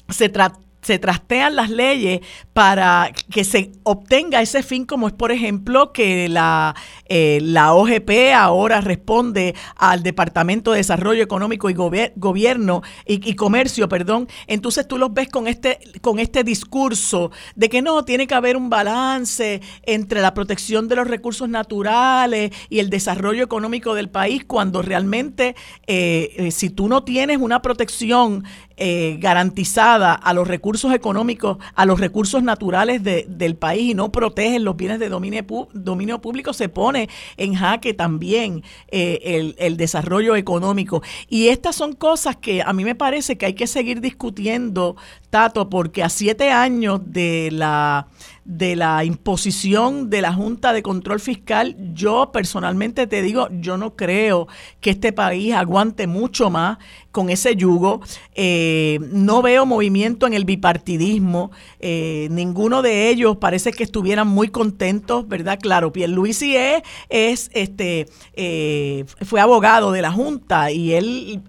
[0.09, 2.21] se trató se trastean las leyes
[2.53, 6.75] para que se obtenga ese fin, como es, por ejemplo, que la,
[7.05, 14.27] eh, la OGP ahora responde al Departamento de Desarrollo Económico y Gobierno y, Comercio, perdón.
[14.47, 18.57] Entonces tú los ves con este, con este discurso de que no, tiene que haber
[18.57, 24.43] un balance entre la protección de los recursos naturales y el desarrollo económico del país,
[24.45, 25.55] cuando realmente
[25.87, 28.43] eh, eh, si tú no tienes una protección
[28.83, 34.63] eh, garantizada a los recursos económicos, a los recursos naturales del país y no protegen
[34.63, 37.07] los bienes de dominio, dominio público, se pone
[37.37, 41.03] en jaque también eh, el, el desarrollo económico.
[41.29, 44.95] Y estas son cosas que a mí me parece que hay que seguir discutiendo,
[45.29, 48.07] Tato, porque a siete años de la
[48.43, 53.95] de la imposición de la Junta de Control Fiscal, yo personalmente te digo, yo no
[53.95, 54.47] creo
[54.79, 56.79] que este país aguante mucho más
[57.11, 58.01] con ese yugo.
[58.33, 61.51] Eh, no veo movimiento en el bipartidismo.
[61.79, 65.59] Eh, ninguno de ellos parece que estuvieran muy contentos, ¿verdad?
[65.61, 71.43] Claro, Pierluisi es, es este, eh, fue abogado de la Junta y él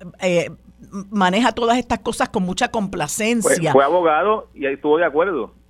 [1.11, 3.73] maneja todas estas cosas con mucha complacencia.
[3.73, 5.62] Fue, abogado y ahí estuvo de acuerdo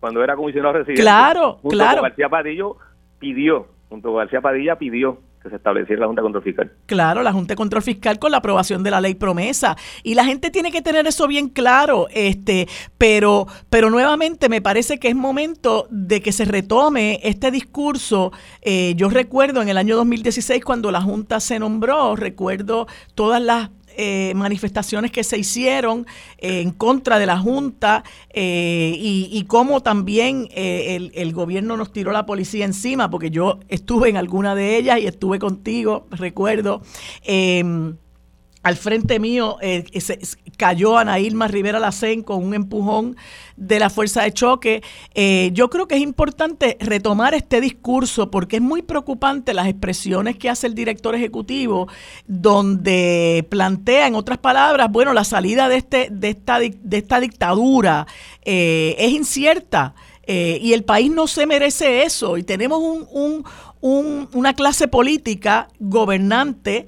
[0.00, 1.02] cuando era comisionado residente.
[1.02, 2.00] Claro, junto claro.
[2.00, 2.76] Con García Padillo
[3.18, 6.72] pidió, junto con García Padilla pidió que se estableciera la Junta de Control Fiscal.
[6.86, 9.76] Claro, la Junta de Control Fiscal con la aprobación de la ley promesa.
[10.02, 14.98] Y la gente tiene que tener eso bien claro, este, pero, pero nuevamente me parece
[14.98, 18.32] que es momento de que se retome este discurso.
[18.62, 23.70] Eh, yo recuerdo en el año 2016 cuando la Junta se nombró, recuerdo todas las
[24.00, 26.06] eh, manifestaciones que se hicieron
[26.38, 32.12] eh, en contra de la Junta eh, y, cómo también el, el, gobierno nos tiró
[32.12, 36.80] la policía encima, porque yo estuve en alguna de ellas y estuve contigo, recuerdo.
[38.62, 40.18] Al frente mío eh, se,
[40.56, 43.16] cayó Ana Irma Rivera Lacén con un empujón
[43.56, 44.82] de la fuerza de choque.
[45.14, 50.36] Eh, yo creo que es importante retomar este discurso porque es muy preocupante las expresiones
[50.36, 51.86] que hace el director ejecutivo,
[52.26, 58.06] donde plantea, en otras palabras, bueno, la salida de, este, de, esta, de esta dictadura
[58.44, 59.94] eh, es incierta.
[60.26, 62.36] y el país no se merece eso.
[62.36, 63.44] Y tenemos un,
[63.80, 66.86] un, una clase política gobernante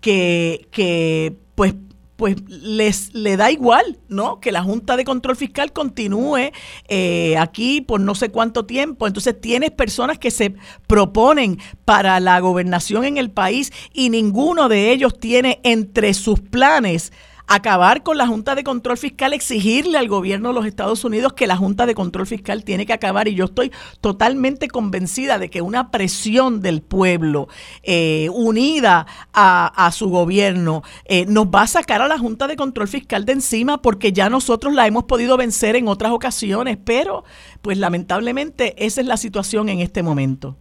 [0.00, 1.74] que, que pues
[2.20, 4.40] pues les le da igual, ¿no?
[4.40, 6.50] Que la Junta de Control Fiscal continúe
[6.86, 9.06] eh, aquí por no sé cuánto tiempo.
[9.06, 10.54] Entonces tienes personas que se
[10.86, 17.10] proponen para la gobernación en el país y ninguno de ellos tiene entre sus planes
[17.50, 21.48] acabar con la Junta de Control Fiscal, exigirle al gobierno de los Estados Unidos que
[21.48, 23.26] la Junta de Control Fiscal tiene que acabar.
[23.26, 27.48] Y yo estoy totalmente convencida de que una presión del pueblo
[27.82, 32.86] eh, unida a, su gobierno eh, nos va a sacar a la Junta de Control
[32.86, 36.78] Fiscal de encima porque ya nosotros la hemos podido vencer en otras ocasiones.
[36.84, 37.24] Pero,
[37.62, 40.56] pues lamentablemente, esa es la situación en este momento.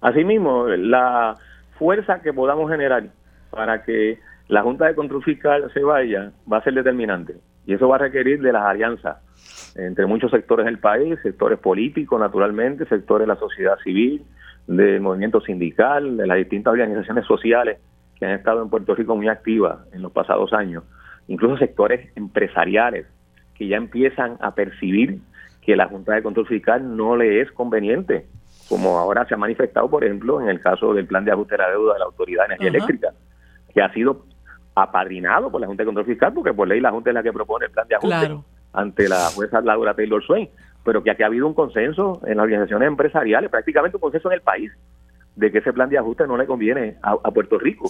[0.00, 1.36] Asimismo, la
[1.78, 3.10] fuerza que podamos generar
[3.50, 4.18] para que
[4.48, 7.34] la Junta de Control Fiscal se vaya, va a ser determinante.
[7.66, 9.18] Y eso va a requerir de las alianzas
[9.76, 14.22] entre muchos sectores del país, sectores políticos, naturalmente, sectores de la sociedad civil,
[14.66, 17.78] del movimiento sindical, de las distintas organizaciones sociales
[18.18, 20.84] que han estado en Puerto Rico muy activas en los pasados años,
[21.28, 23.06] incluso sectores empresariales
[23.54, 25.18] que ya empiezan a percibir
[25.62, 28.26] que la Junta de Control Fiscal no le es conveniente,
[28.68, 31.62] como ahora se ha manifestado, por ejemplo, en el caso del plan de ajuste de
[31.62, 33.08] la deuda de la Autoridad de Energía Eléctrica,
[33.72, 34.24] que ha sido
[34.74, 37.32] apadrinado por la Junta de Control Fiscal, porque por ley la Junta es la que
[37.32, 38.38] propone el plan de ajuste
[38.72, 40.48] ante la jueza Laura Taylor Swain,
[40.84, 44.34] pero que aquí ha habido un consenso en las organizaciones empresariales, prácticamente un consenso en
[44.34, 44.72] el país,
[45.36, 47.88] de que ese plan de ajuste no le conviene a, Puerto Rico.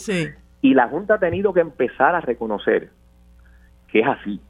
[0.61, 2.91] Y la Junta ha tenido que empezar a reconocer
[3.89, 4.41] que es así,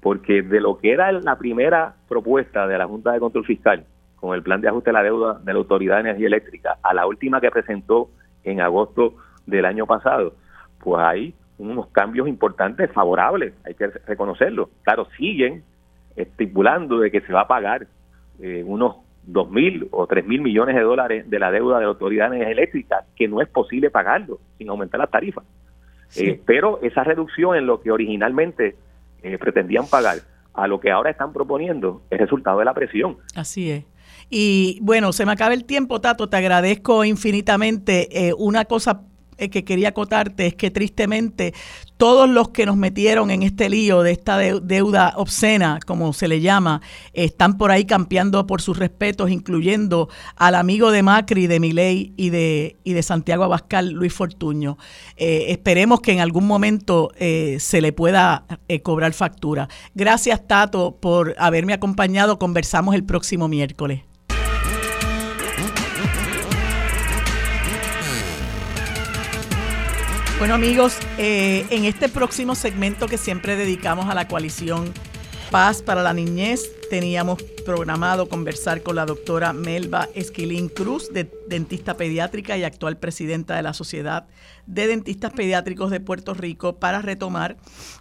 [0.00, 3.84] porque de lo que era la primera propuesta de la Junta de Control Fiscal,
[4.16, 6.94] con el plan de ajuste de la deuda de la Autoridad de Energía Eléctrica, a
[6.94, 8.10] la última que presentó
[8.44, 9.14] en agosto
[9.46, 10.34] del año pasado,
[10.78, 14.70] pues ahí unos cambios importantes favorables, hay que reconocerlo.
[14.82, 15.62] Claro, siguen
[16.16, 17.86] estipulando de que se va a pagar
[18.40, 22.40] eh, unos dos mil o tres mil millones de dólares de la deuda de autoridades
[22.46, 25.44] eléctricas, que no es posible pagarlo sin aumentar las tarifas.
[26.16, 28.76] Eh, pero esa reducción en lo que originalmente
[29.22, 30.16] eh, pretendían pagar
[30.54, 33.18] a lo que ahora están proponiendo es resultado de la presión.
[33.36, 33.84] Así es.
[34.28, 38.08] Y bueno, se me acaba el tiempo, Tato, te agradezco infinitamente.
[38.38, 39.02] una cosa
[39.48, 41.54] que quería acotarte es que tristemente
[41.96, 46.40] todos los que nos metieron en este lío de esta deuda obscena, como se le
[46.40, 46.80] llama,
[47.12, 52.30] están por ahí campeando por sus respetos, incluyendo al amigo de Macri, de Miley y
[52.30, 54.76] de, y de Santiago Abascal, Luis Fortuño.
[55.16, 58.44] Eh, esperemos que en algún momento eh, se le pueda
[58.82, 59.68] cobrar factura.
[59.94, 62.38] Gracias, Tato, por haberme acompañado.
[62.38, 64.09] Conversamos el próximo miércoles.
[70.40, 74.90] Bueno amigos, eh, en este próximo segmento que siempre dedicamos a la coalición
[75.50, 81.96] Paz para la Niñez, teníamos programado conversar con la doctora Melba Esquilín Cruz, de, dentista
[81.96, 84.26] pediátrica y actual presidenta de la Sociedad
[84.66, 87.56] de Dentistas Pediátricos de Puerto Rico, para retomar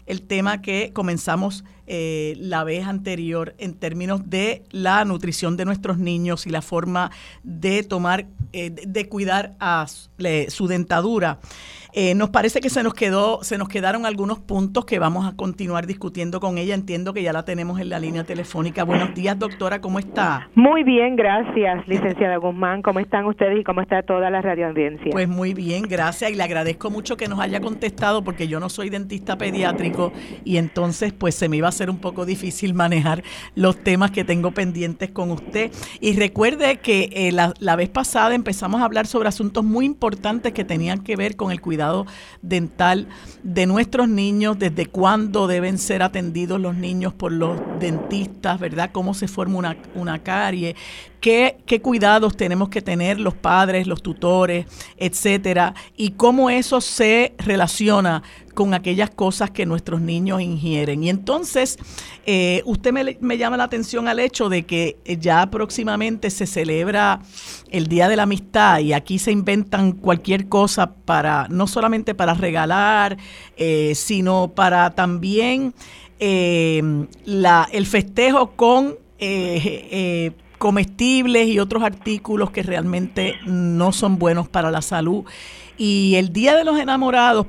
[0.07, 5.99] el tema que comenzamos eh, la vez anterior en términos de la nutrición de nuestros
[5.99, 7.11] niños y la forma
[7.43, 11.39] de tomar, eh, de cuidar a su dentadura.
[11.91, 15.35] Eh, nos parece que se nos quedó, se nos quedaron algunos puntos que vamos a
[15.35, 16.75] continuar discutiendo con ella.
[16.75, 20.49] Entiendo que ya la tenemos en la línea telefónica Buenos días, doctora, ¿cómo está?
[20.55, 22.81] Muy bien, gracias, licenciada Guzmán.
[22.81, 25.11] ¿Cómo están ustedes y cómo está toda la radioaudiencia?
[25.11, 28.69] Pues muy bien, gracias y le agradezco mucho que nos haya contestado porque yo no
[28.69, 30.13] soy dentista pediátrico
[30.45, 33.23] y entonces pues se me iba a hacer un poco difícil manejar
[33.55, 35.71] los temas que tengo pendientes con usted.
[35.99, 40.53] Y recuerde que eh, la, la vez pasada empezamos a hablar sobre asuntos muy importantes
[40.53, 42.05] que tenían que ver con el cuidado
[42.41, 43.07] dental
[43.43, 48.68] de nuestros niños, desde cuándo deben ser atendidos los niños por los dentistas, ¿verdad?
[48.91, 50.75] Cómo se forma una, una carie,
[51.19, 54.65] qué, qué cuidados tenemos que tener los padres, los tutores,
[54.97, 58.23] etcétera, y cómo eso se relaciona
[58.53, 61.03] con aquellas cosas que nuestros niños ingieren.
[61.03, 61.77] Y entonces,
[62.25, 67.21] eh, usted me, me, llama la atención al hecho de que ya próximamente se celebra
[67.69, 72.33] el Día de la Amistad y aquí se inventan cualquier cosa para, no solamente para
[72.33, 73.17] regalar,
[73.55, 75.73] eh, sino para también
[76.19, 76.81] eh,
[77.25, 84.83] el festejo con eh, comestibles y otros artículos que realmente no son buenos para la
[84.83, 85.23] salud.
[85.77, 87.47] Y el Día de los Enamorados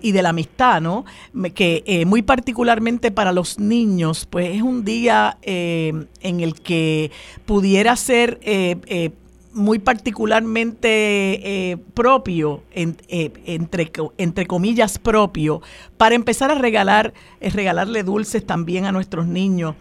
[0.00, 1.04] y de la Amistad, ¿no?
[1.52, 7.10] Que eh, muy particularmente para los niños, pues es un día eh, en el que
[7.44, 9.10] pudiera ser eh,
[9.52, 15.62] muy particularmente propio, en, entre, entre comillas propio,
[15.96, 19.74] para empezar a regalar, regalarle dulces también a nuestros niños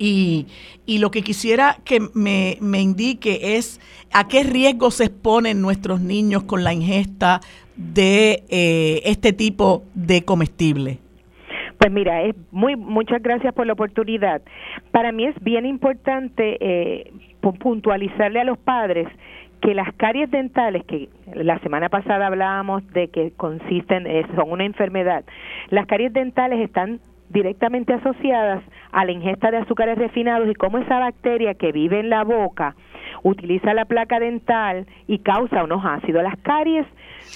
[0.00, 3.80] y, lo que quisiera que me, me, indique es
[4.12, 7.40] a qué riesgo se exponen nuestros niños con la ingesta
[7.76, 10.98] de eh, este tipo de comestible.
[11.78, 14.42] Pues mira, es muy muchas gracias por la oportunidad.
[14.90, 19.08] Para mí es bien importante eh, puntualizarle a los padres
[19.60, 25.24] que las caries dentales, que la semana pasada hablábamos de que consisten, son una enfermedad,
[25.68, 27.00] las caries dentales están
[27.30, 28.62] directamente asociadas
[28.92, 32.74] a la ingesta de azúcares refinados y cómo esa bacteria que vive en la boca
[33.22, 36.22] utiliza la placa dental y causa unos ácidos.
[36.22, 36.86] Las caries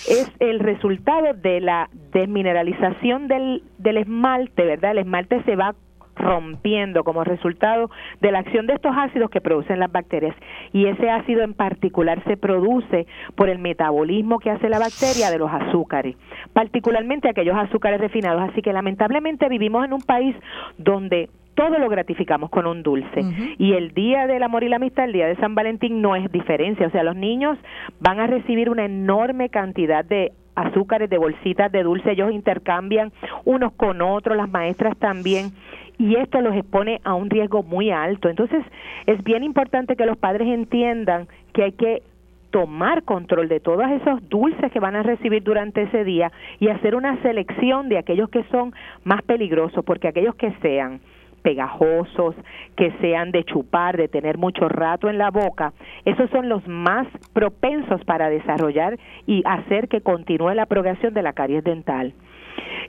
[0.09, 4.93] es el resultado de la desmineralización del, del esmalte, ¿verdad?
[4.93, 5.74] El esmalte se va
[6.16, 10.34] rompiendo como resultado de la acción de estos ácidos que producen las bacterias.
[10.72, 15.38] Y ese ácido en particular se produce por el metabolismo que hace la bacteria de
[15.38, 16.16] los azúcares,
[16.52, 18.50] particularmente aquellos azúcares refinados.
[18.50, 20.36] Así que lamentablemente vivimos en un país
[20.78, 23.20] donde todo lo gratificamos con un dulce.
[23.58, 26.30] Y el día del amor y la amistad, el día de San Valentín, no es
[26.32, 26.86] diferencia.
[26.86, 27.58] O sea, los niños
[28.00, 33.12] van a recibir una enorme cantidad de azúcares, de bolsitas de dulce, ellos intercambian
[33.44, 35.50] unos con otros, las maestras también
[35.98, 38.28] y esto los expone a un riesgo muy alto.
[38.28, 38.64] Entonces,
[39.06, 42.02] es bien importante que los padres entiendan que hay que
[42.50, 46.30] tomar control de todos esos dulces que van a recibir durante ese día
[46.60, 48.72] y hacer una selección de aquellos que son
[49.02, 51.00] más peligrosos, porque aquellos que sean
[51.42, 52.34] pegajosos,
[52.76, 55.72] que sean de chupar, de tener mucho rato en la boca,
[56.04, 61.32] esos son los más propensos para desarrollar y hacer que continúe la progresión de la
[61.32, 62.14] caries dental.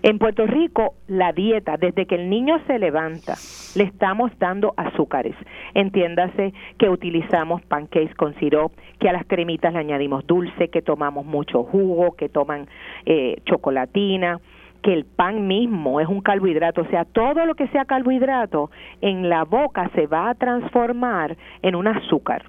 [0.03, 3.35] En Puerto Rico, la dieta, desde que el niño se levanta,
[3.75, 5.35] le estamos dando azúcares.
[5.73, 11.25] Entiéndase que utilizamos pancakes con sirop, que a las cremitas le añadimos dulce, que tomamos
[11.25, 12.67] mucho jugo, que toman
[13.05, 14.39] eh, chocolatina,
[14.83, 18.69] que el pan mismo es un carbohidrato, o sea, todo lo que sea carbohidrato
[19.01, 22.43] en la boca se va a transformar en un azúcar.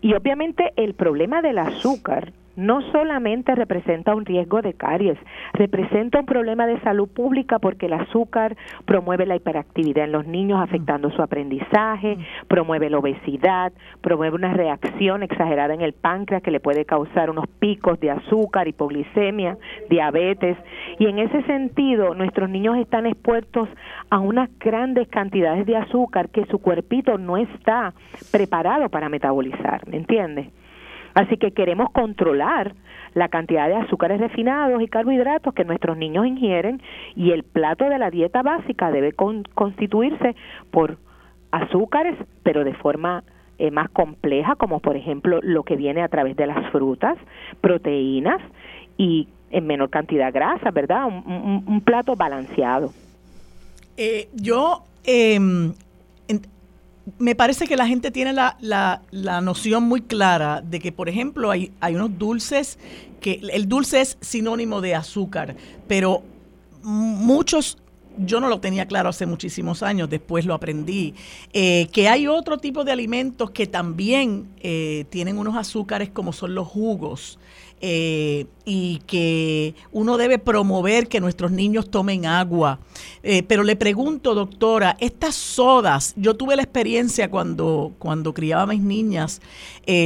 [0.00, 5.18] Y obviamente el problema del azúcar no solamente representa un riesgo de caries,
[5.52, 10.60] representa un problema de salud pública porque el azúcar promueve la hiperactividad en los niños
[10.60, 12.18] afectando su aprendizaje,
[12.48, 17.46] promueve la obesidad, promueve una reacción exagerada en el páncreas que le puede causar unos
[17.58, 19.56] picos de azúcar, hipoglicemia,
[19.88, 20.56] diabetes.
[20.98, 23.68] Y en ese sentido nuestros niños están expuestos
[24.10, 27.94] a unas grandes cantidades de azúcar que su cuerpito no está
[28.30, 30.48] preparado para metabolizar, ¿me entiendes?
[31.20, 32.74] Así que queremos controlar
[33.12, 36.80] la cantidad de azúcares refinados y carbohidratos que nuestros niños ingieren
[37.14, 40.34] y el plato de la dieta básica debe constituirse
[40.70, 40.96] por
[41.50, 43.22] azúcares, pero de forma
[43.58, 47.18] eh, más compleja, como por ejemplo lo que viene a través de las frutas,
[47.60, 48.40] proteínas
[48.96, 51.04] y en menor cantidad grasa, ¿verdad?
[51.04, 52.94] Un, plato balanceado.
[53.98, 55.38] Eh, yo eh,
[57.18, 61.08] me parece que la gente tiene la, la, la, noción muy clara de que, por
[61.08, 62.78] ejemplo, hay, hay unos dulces
[63.20, 65.56] que el dulce es sinónimo de azúcar,
[65.88, 66.22] pero
[66.82, 67.78] muchos
[68.18, 71.14] yo no lo tenía claro hace muchísimos años, después lo aprendí,
[71.52, 76.54] eh, que hay otro tipo de alimentos que también eh, tienen unos azúcares como son
[76.54, 77.38] los jugos.
[77.80, 82.78] Eh, y que uno debe promover que nuestros niños tomen agua.
[83.48, 88.80] pero le pregunto, doctora, estas sodas, yo tuve la experiencia cuando, cuando criaba a mis
[88.80, 89.40] niñas,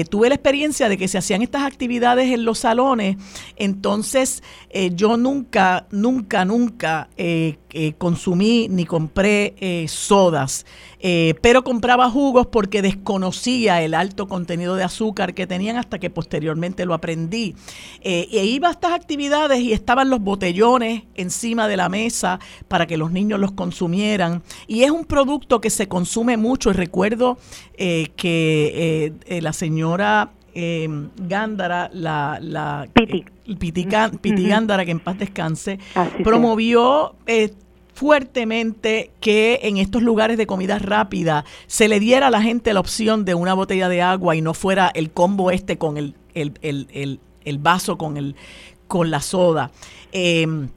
[0.08, 3.16] tuve la experiencia de que se hacían estas actividades en los salones,
[3.56, 4.42] entonces
[4.92, 7.10] yo nunca, nunca, nunca
[7.98, 10.66] consumí ni compré eh, sodas,
[11.06, 16.08] eh, pero compraba jugos porque desconocía el alto contenido de azúcar que tenían hasta que
[16.08, 17.54] posteriormente lo aprendí.
[18.00, 22.86] Eh, e iba a estas actividades y estaban los botellones encima de la mesa para
[22.86, 24.42] que los niños los consumieran.
[24.66, 26.70] Y es un producto que se consume mucho.
[26.70, 27.36] Y recuerdo
[27.76, 33.26] que la señora Gándara, la, la Piti.
[33.58, 35.78] Piti, Gándara, que en paz descanse,
[36.22, 37.14] promovió
[37.94, 42.80] fuertemente que en estos lugares de comida rápida se le diera a la gente la
[42.80, 47.58] opción de una botella de agua y no fuera el combo este con el, el,
[47.58, 48.34] vaso con, el,
[48.88, 49.70] con la soda.
[50.12, 50.68] Em,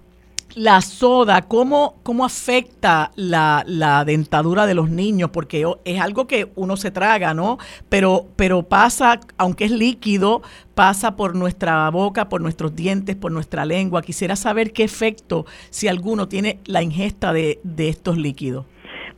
[0.58, 5.30] la soda, ¿cómo, cómo afecta la, la, dentadura de los niños?
[5.30, 7.60] Porque es algo que uno se traga, ¿no?
[7.90, 10.42] Pero, pero pasa, aunque es líquido,
[10.74, 14.02] pasa por nuestra boca, por nuestros dientes, por nuestra lengua.
[14.02, 18.66] Quisiera saber qué efecto, si alguno, tiene la ingesta de, de estos líquidos.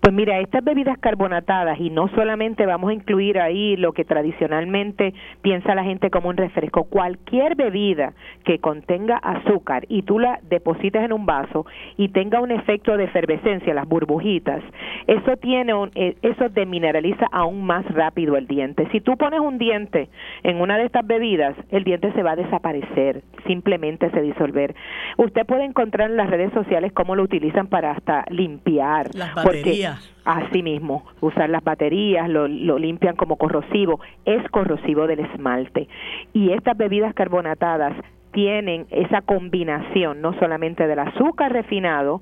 [0.10, 5.14] Pues mira, estas bebidas carbonatadas, y no solamente vamos a incluir ahí lo que tradicionalmente
[5.44, 8.14] piensa la gente como un refresco, cualquier bebida
[8.44, 13.04] que contenga azúcar y tú la depositas en un vaso y tenga un efecto de
[13.04, 14.64] efervescencia, las burbujitas,
[15.06, 18.88] eso tiene un, eh, eso demineraliza aún más rápido el diente.
[18.92, 20.10] Si tú pones un diente
[20.42, 24.74] en una de estas bebidas, el diente se va a desaparecer, simplemente se disolver.
[25.18, 29.14] Usted puede encontrar en las redes sociales cómo lo utilizan para hasta limpiar.
[29.14, 29.99] Las baterías.
[30.26, 35.88] Así mismo, usar las baterías, lo, lo, limpian como corrosivo, es corrosivo del esmalte.
[36.34, 37.96] Y estas bebidas carbonatadas
[38.32, 42.22] tienen esa combinación no solamente del azúcar refinado,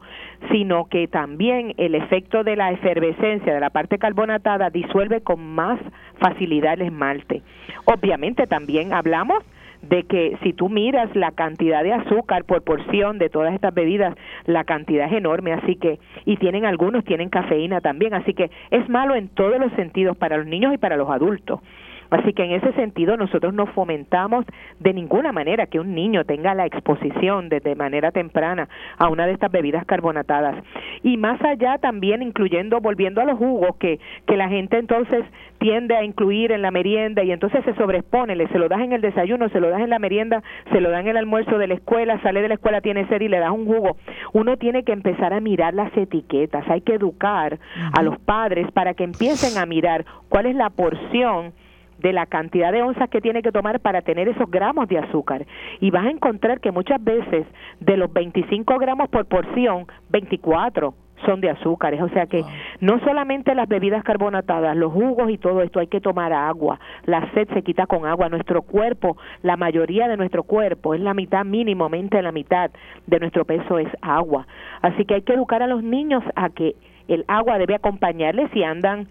[0.51, 5.79] sino que también el efecto de la efervescencia de la parte carbonatada disuelve con más
[6.19, 7.41] facilidad el esmalte.
[7.85, 9.43] Obviamente también hablamos
[9.89, 14.15] de que si tú miras la cantidad de azúcar por porción de todas estas bebidas,
[14.45, 18.89] la cantidad es enorme, así que, y tienen algunos, tienen cafeína también, así que es
[18.89, 21.61] malo en todos los sentidos para los niños y para los adultos.
[22.09, 24.45] Así que en ese sentido nosotros no fomentamos
[24.79, 29.33] de ninguna manera que un niño tenga la exposición desde manera temprana a una de
[29.33, 30.63] estas bebidas carbonatadas.
[31.03, 35.25] Y más allá también incluyendo, volviendo a los jugos que, que la gente entonces
[35.59, 38.93] tiende a incluir en la merienda y entonces se sobreexpone, le se lo das en
[38.93, 41.67] el desayuno, se lo das en la merienda, se lo da en el almuerzo de
[41.67, 43.97] la escuela, sale de la escuela, tiene sed y le das un jugo.
[44.33, 47.59] Uno tiene que empezar a mirar las etiquetas, hay que educar
[47.93, 51.53] a los padres para que empiecen a mirar cuál es la porción
[51.99, 55.45] de la cantidad de onzas que tiene que tomar para tener esos gramos de azúcar.
[55.79, 57.45] Y vas a encontrar que muchas veces
[57.79, 60.93] de los 25 gramos por porción, 24
[61.25, 62.01] son de azúcares.
[62.01, 62.43] O sea que
[62.79, 66.79] no solamente las bebidas carbonatadas, los jugos y todo esto, hay que tomar agua.
[67.05, 68.29] La sed se quita con agua.
[68.29, 72.71] Nuestro cuerpo, la mayoría de nuestro cuerpo, es la mitad, mínimamente la mitad
[73.05, 74.47] de nuestro peso es agua.
[74.81, 76.75] Así que hay que educar a los niños a que
[77.07, 79.07] el agua debe acompañarles si andan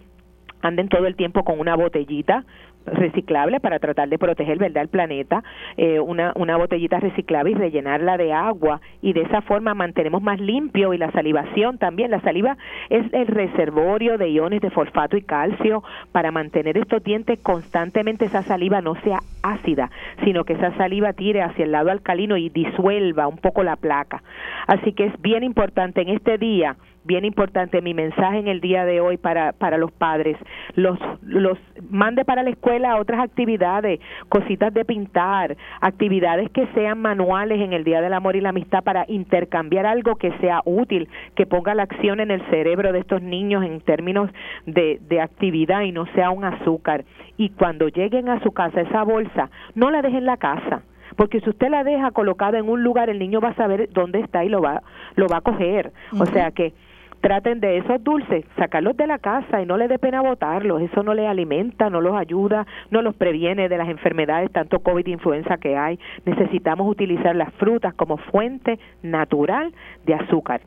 [0.62, 2.44] anden todo el tiempo con una botellita
[2.86, 5.42] reciclable para tratar de proteger verdad el planeta
[5.76, 8.80] eh, una, una botellita reciclable y rellenarla de agua.
[9.02, 12.10] Y de esa forma mantenemos más limpio y la salivación también.
[12.10, 12.56] La saliva
[12.90, 15.82] es el reservorio de iones de fosfato y calcio
[16.12, 19.90] para mantener estos dientes constantemente esa saliva no sea ácida
[20.24, 24.22] sino que esa saliva tire hacia el lado alcalino y disuelva un poco la placa.
[24.66, 26.76] Así que es bien importante en este día
[27.06, 30.36] bien importante mi mensaje en el día de hoy para, para los padres.
[30.74, 31.58] Los, los
[31.88, 37.84] mande para la escuela otras actividades, cositas de pintar, actividades que sean manuales en el
[37.84, 41.84] Día del Amor y la Amistad para intercambiar algo que sea útil, que ponga la
[41.84, 44.30] acción en el cerebro de estos niños en términos
[44.66, 47.04] de, de actividad y no sea un azúcar.
[47.36, 50.82] Y cuando lleguen a su casa esa bolsa, no la dejen en la casa
[51.16, 54.20] porque si usted la deja colocada en un lugar el niño va a saber dónde
[54.20, 54.82] está y lo va
[55.14, 56.74] lo va a coger o sea que
[57.20, 61.02] traten de esos dulces, sacarlos de la casa y no les dé pena botarlos, eso
[61.02, 65.10] no les alimenta, no los ayuda, no los previene de las enfermedades, tanto COVID e
[65.10, 65.98] influenza que hay.
[66.24, 69.72] Necesitamos utilizar las frutas como fuente natural
[70.04, 70.60] de azúcar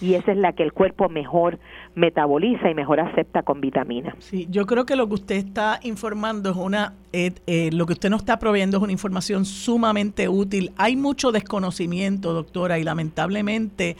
[0.00, 1.58] y esa es la que el cuerpo mejor
[1.94, 4.14] metaboliza y mejor acepta con vitaminas.
[4.18, 7.92] Sí, yo creo que lo que usted está informando es una, eh, eh, lo que
[7.92, 10.72] usted nos está proveyendo es una información sumamente útil.
[10.76, 13.96] Hay mucho desconocimiento, doctora, y lamentablemente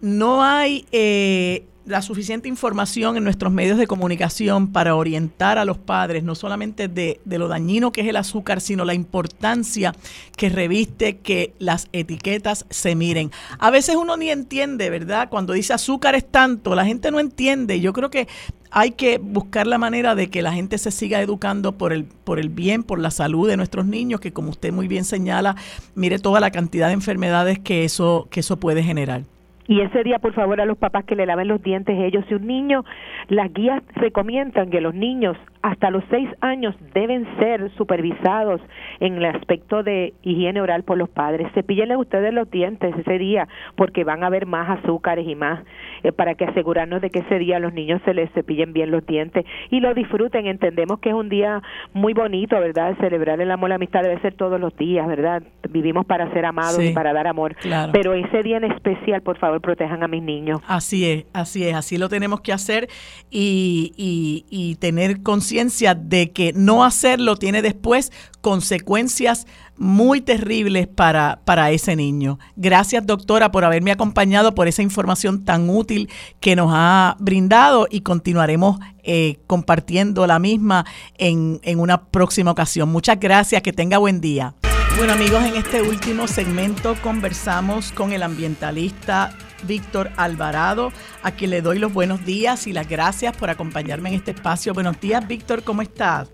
[0.00, 5.78] no hay eh, la suficiente información en nuestros medios de comunicación para orientar a los
[5.78, 9.94] padres, no solamente de, de, lo dañino que es el azúcar, sino la importancia
[10.36, 13.30] que reviste que las etiquetas se miren.
[13.58, 15.30] A veces uno ni entiende, ¿verdad?
[15.30, 17.80] Cuando dice azúcar es tanto, la gente no entiende.
[17.80, 18.28] Yo creo que
[18.70, 22.38] hay que buscar la manera de que la gente se siga educando por el, por
[22.38, 25.56] el bien, por la salud de nuestros niños, que como usted muy bien señala,
[25.94, 29.22] mire toda la cantidad de enfermedades que eso, que eso puede generar.
[29.68, 32.24] Y ese día, por favor, a los papás que le laven los dientes ellos.
[32.28, 32.84] Si un niño,
[33.28, 38.60] las guías recomiendan que los niños hasta los seis años deben ser supervisados
[39.00, 41.50] en el aspecto de higiene oral por los padres.
[41.54, 45.64] Cepíllenle ustedes los dientes ese día porque van a haber más azúcares y más
[46.02, 49.04] eh, para que asegurarnos de que ese día los niños se les cepillen bien los
[49.06, 50.46] dientes y lo disfruten.
[50.46, 51.62] Entendemos que es un día
[51.92, 52.96] muy bonito, ¿verdad?
[53.00, 55.42] Celebrar el amor, la amistad debe ser todos los días, ¿verdad?
[55.68, 57.56] Vivimos para ser amados y para dar amor.
[57.92, 60.60] Pero ese día en especial, por favor, protejan a mis niños.
[60.66, 62.88] Así es, así es, así lo tenemos que hacer
[63.30, 69.46] y, y, y tener conciencia de que no hacerlo tiene después consecuencias
[69.76, 72.38] muy terribles para, para ese niño.
[72.56, 76.10] Gracias doctora por haberme acompañado, por esa información tan útil
[76.40, 80.84] que nos ha brindado y continuaremos eh, compartiendo la misma
[81.16, 82.90] en, en una próxima ocasión.
[82.90, 84.54] Muchas gracias, que tenga buen día.
[84.96, 89.32] Bueno amigos, en este último segmento conversamos con el ambientalista
[89.66, 90.90] Víctor Alvarado,
[91.22, 94.74] a quien le doy los buenos días y las gracias por acompañarme en este espacio.
[94.74, 96.30] Buenos días, Víctor, ¿cómo estás?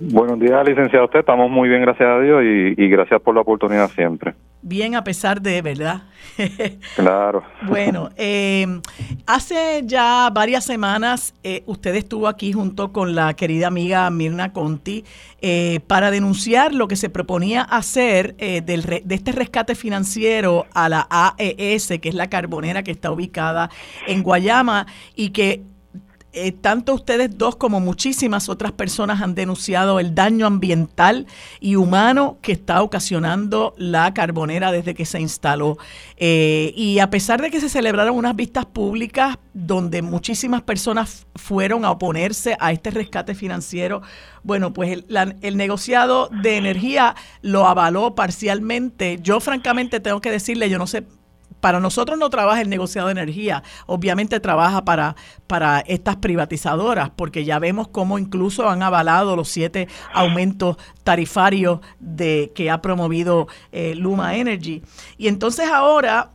[0.00, 1.06] Buenos días, licenciado.
[1.06, 4.34] Usted estamos muy bien, gracias a Dios, y, gracias por la oportunidad siempre.
[4.68, 6.02] Bien, a pesar de, ¿verdad?
[6.94, 7.42] claro.
[7.66, 8.66] Bueno, eh,
[9.24, 15.06] hace ya varias semanas eh, usted estuvo aquí junto con la querida amiga Mirna Conti
[15.40, 21.06] eh, para denunciar lo que se proponía hacer del, de este rescate financiero a la
[21.08, 23.70] AES, que es la carbonera que está ubicada
[24.06, 24.86] en Guayama
[25.16, 25.62] y que
[26.32, 31.26] eh, tanto ustedes dos como muchísimas otras personas han denunciado el daño ambiental
[31.58, 35.78] y humano que está ocasionando la carbonera desde que se instaló.
[36.18, 41.84] Eh, y a pesar de que se celebraron unas vistas públicas donde muchísimas personas fueron
[41.84, 44.02] a oponerse a este rescate financiero,
[44.42, 49.18] bueno, pues el, el negociado de energía lo avaló parcialmente.
[49.22, 51.04] Yo francamente tengo que decirle, yo no sé
[51.60, 55.16] para nosotros no trabaja el negociado de energía, obviamente trabaja para,
[55.46, 62.52] para estas privatizadoras, porque ya vemos cómo incluso han avalado los siete aumentos tarifarios de,
[62.54, 64.82] que ha promovido eh, Luma Energy.
[65.16, 66.30] Y entonces ahora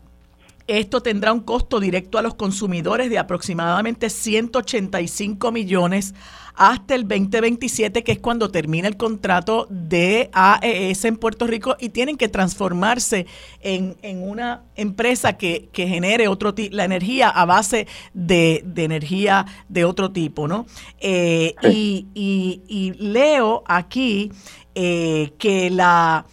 [0.68, 6.14] esto tendrá un costo directo a los consumidores de aproximadamente 185 millones
[6.56, 11.90] hasta el 2027, que es cuando termina el contrato de AES en Puerto Rico y
[11.90, 13.26] tienen que transformarse
[13.62, 20.48] en, una empresa que, genere otro la energía a base de, energía de otro tipo,
[20.48, 20.66] ¿no?
[21.00, 24.32] Eh, y, leo aquí
[24.76, 26.26] eh, que la,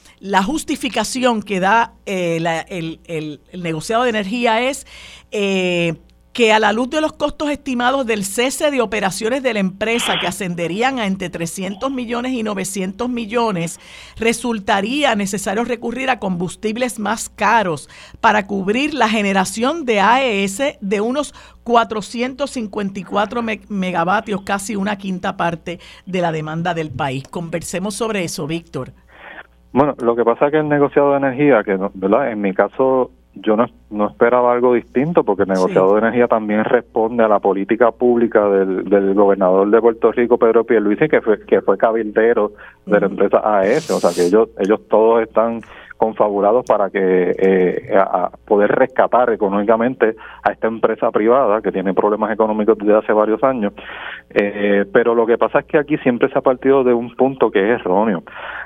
[0.45, 2.37] justificación que da eh,
[2.69, 4.87] el, el, negociado de energía es
[6.41, 10.15] que a la luz de los costos estimados del cese de operaciones de la empresa
[10.19, 13.79] que ascenderían a entre 300 millones y 900 millones,
[14.19, 17.91] resultaría necesario recurrir a combustibles más caros
[18.23, 21.35] para cubrir la generación de AES de unos
[21.65, 27.29] 454 megavatios, casi una quinta parte de la demanda del país.
[27.29, 28.93] Conversemos sobre eso, Víctor.
[29.75, 33.57] Bueno, lo que pasa es que el negociado de energía, que en mi caso yo
[33.57, 37.90] no, no esperaba algo distinto porque el negociado de energía también responde a la política
[37.93, 42.52] pública del, del gobernador de Puerto Rico, Pedro Pierluisi, que fue, que fue cabildero
[42.86, 45.61] de la empresa AES, o sea que ellos, ellos todos están
[46.01, 52.32] confabulados para que eh, a poder rescatar económicamente a esta empresa privada que tiene problemas
[52.32, 53.74] económicos desde hace varios años.
[54.31, 57.51] Eh, pero lo que pasa es que aquí siempre se ha partido de un punto
[57.51, 58.23] que es erróneo.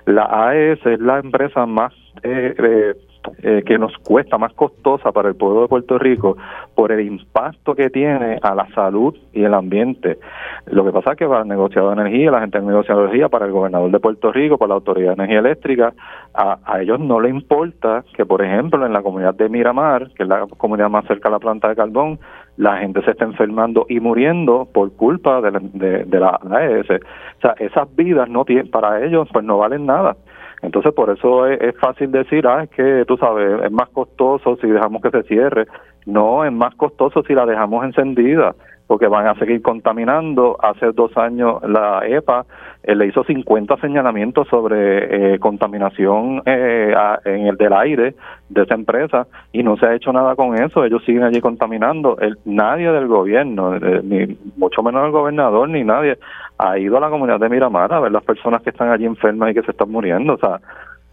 [0.06, 1.92] La AES es la empresa más
[2.22, 2.94] eh,
[3.42, 6.36] eh que nos cuesta más costosa para el pueblo de Puerto Rico
[6.74, 10.18] por el impacto que tiene a la salud y el ambiente.
[10.66, 13.06] Lo que pasa es que para el negociado de energía, la gente del negociado de
[13.06, 15.92] energía, para el gobernador de Puerto Rico, para la Autoridad de Energía Eléctrica,
[16.34, 20.28] a, ellos no les importa que, por ejemplo, en la comunidad de Miramar, que es
[20.28, 22.18] la comunidad más cerca a la planta de carbón,
[22.56, 26.90] la gente se está enfermando y muriendo por culpa de la, de la AES.
[26.90, 30.16] O sea, esas vidas no tienen, para ellos pues no valen nada.
[30.64, 34.66] Entonces, por eso es, fácil decir, ah, es que tú sabes, es más costoso si
[34.66, 35.66] dejamos que se cierre.
[36.06, 38.54] No, es más costoso si la dejamos encendida.
[38.86, 40.56] Porque van a seguir contaminando.
[40.60, 42.44] Hace dos años la EPA
[42.82, 46.94] eh, le hizo 50 señalamientos sobre eh, contaminación eh,
[47.24, 48.14] en el del aire
[48.48, 50.84] de esa empresa y no se ha hecho nada con eso.
[50.84, 52.18] Ellos siguen allí contaminando.
[52.18, 56.18] El, nadie del gobierno, ni mucho menos el gobernador, ni nadie
[56.58, 59.50] ha ido a la comunidad de Miramar a ver las personas que están allí enfermas
[59.50, 60.34] y que se están muriendo.
[60.34, 60.60] O sea,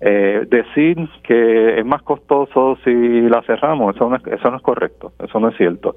[0.03, 4.63] eh, decir que es más costoso si la cerramos, eso no, es, eso no es
[4.63, 5.95] correcto, eso no es cierto.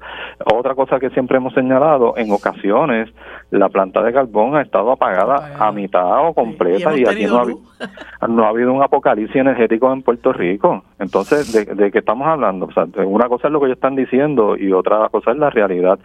[0.53, 3.09] Otra cosa que siempre hemos señalado, en ocasiones
[3.49, 8.27] la planta de carbón ha estado apagada a mitad o completa y, aquí no ha,
[8.27, 10.83] no ha, habido un apocalipsis energético en Puerto Rico.
[10.99, 12.67] Entonces, ¿de, de qué estamos hablando?
[12.67, 15.49] O sea, una cosa es lo que ellos están diciendo y otra cosa es la
[15.49, 15.97] realidad.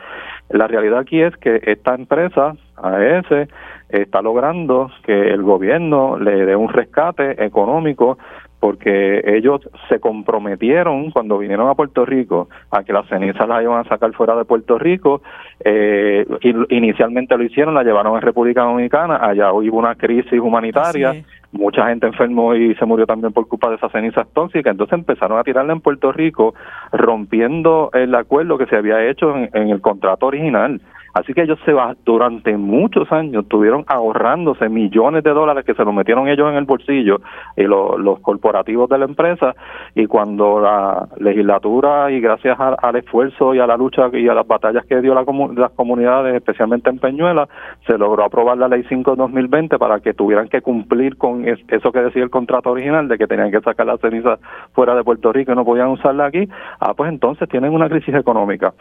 [0.48, 3.48] La realidad aquí es que esta empresa, AES,
[3.93, 8.19] está logrando que el gobierno le dé un rescate económico
[8.61, 13.81] porque ellos se comprometieron cuando vinieron a Puerto Rico a que las cenizas las iban
[13.81, 15.23] a sacar fuera de Puerto Rico.
[15.65, 16.27] Eh,
[16.69, 22.07] inicialmente lo hicieron, la llevaron a República Dominicana, allá hubo una crisis humanitaria, mucha gente
[22.07, 25.73] enfermó y se murió también por culpa de esas cenizas tóxicas, entonces empezaron a tirarla
[25.73, 26.55] en Puerto Rico
[26.93, 30.83] rompiendo el acuerdo que se había hecho en el contrato original.
[31.15, 35.85] Así que ellos se va, durante muchos años estuvieron ahorrándose millones de dólares que se
[35.85, 37.20] los metieron ellos en el bolsillo
[37.57, 39.55] y los corporativos de la empresa.
[39.95, 44.47] Y cuando la legislatura y gracias al esfuerzo y a la lucha y a las
[44.47, 45.24] batallas que dio la
[45.55, 47.49] las comunidades, especialmente en Peñuela,
[47.87, 52.01] se logró aprobar la ley 5 2020 para que tuvieran que cumplir con eso que
[52.01, 54.39] decía el contrato original de que tenían que sacar la ceniza
[54.73, 56.49] fuera de Puerto Rico y no podían usarla aquí,
[56.81, 58.73] ah, pues entonces tienen una crisis económica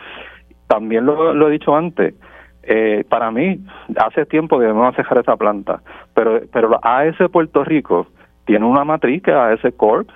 [0.69, 2.13] también lo, he dicho antes,
[2.61, 3.59] eh, para mí,
[3.97, 5.81] hace tiempo debemos dejar esa planta,
[6.13, 8.05] pero, pero AS Puerto Rico
[8.45, 10.07] tiene una matriz que es AS Corp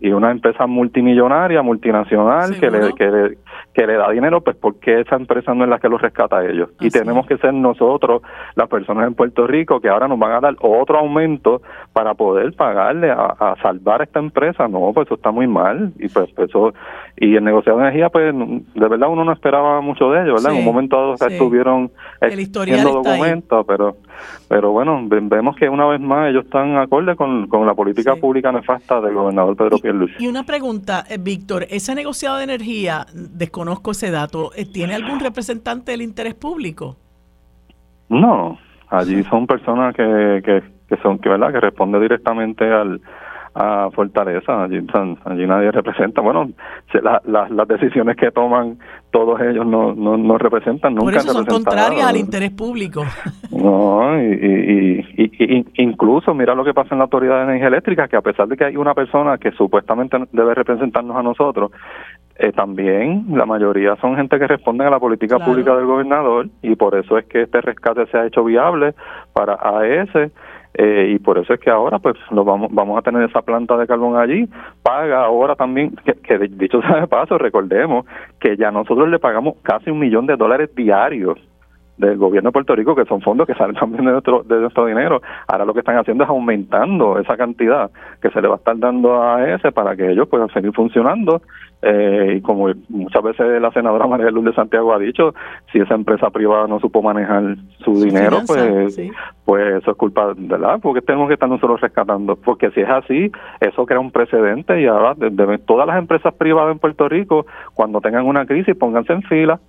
[0.00, 3.36] y una empresa multimillonaria, multinacional, que le, que,
[3.72, 6.46] que le da dinero, pues porque esa empresa no es la que lo rescata a
[6.46, 6.70] ellos.
[6.80, 8.22] y tenemos que ser nosotros,
[8.54, 11.62] las personas en Puerto Rico, que ahora nos van a dar otro aumento
[11.92, 14.68] para poder pagarle a, salvar a esta empresa.
[14.68, 15.92] No, pues eso está muy mal.
[15.98, 16.72] Y pues, pues eso,
[17.16, 20.52] y el negociado de energía, pues de verdad uno no esperaba mucho de ellos, ¿verdad?
[20.52, 23.96] en un momento dado estuvieron haciendo documentos, pero
[24.48, 28.50] pero bueno, vemos que una vez más ellos están acorde con, con la política pública
[28.50, 30.14] nefasta del gobernador Pedro Pierluisi.
[30.18, 33.06] Y una pregunta, eh, Víctor, ese negociado de energía,
[33.50, 36.96] desconozco ese dato, eh, ¿tiene algún representante del interés público?
[38.08, 38.58] No,
[38.88, 43.00] allí son personas que, que, que son que verdad que responden directamente al
[43.54, 44.78] a Fortaleza, allí,
[45.24, 46.20] allí nadie representa.
[46.20, 46.50] Bueno,
[47.24, 48.78] las decisiones que toman
[49.10, 51.04] todos ellos no, no, no representan nunca.
[51.04, 53.04] Por eso son contrarias al interés público.
[53.50, 58.16] No, y, y, incluso mira lo que pasa en la Autoridad de Energía Eléctrica, que
[58.16, 61.70] a pesar de que hay una persona que supuestamente debe representarnos a nosotros,
[62.36, 66.74] eh, también la mayoría son gente que responden a la política pública del gobernador y
[66.74, 68.94] por eso es que este rescate se ha hecho viable
[69.34, 70.30] para AES
[70.74, 73.76] eh, y por eso es que ahora pues lo vamos vamos a tener esa planta
[73.76, 74.48] de carbón allí
[74.82, 78.06] paga ahora también que, dicho sea de paso recordemos
[78.38, 81.38] que ya nosotros le pagamos casi un millón de dólares diarios
[82.00, 84.86] del gobierno de Puerto Rico, que son fondos que salen también de nuestro, de nuestro
[84.86, 85.20] dinero.
[85.46, 87.90] Ahora lo que están haciendo es aumentando esa cantidad
[88.20, 91.42] que se le va a estar dando a ese para que ellos puedan seguir funcionando.
[91.82, 95.34] Eh, y como muchas veces la senadora María Luz de Santiago ha dicho,
[95.72, 99.00] si esa empresa privada no supo manejar su, dinero, pues,
[99.44, 102.36] pues eso es culpa de la, porque tenemos que estar nosotros rescatando.
[102.36, 105.14] Porque si es así, eso crea un precedente y ahora
[105.66, 109.60] todas las empresas privadas en Puerto Rico, cuando tengan una crisis, pónganse en fila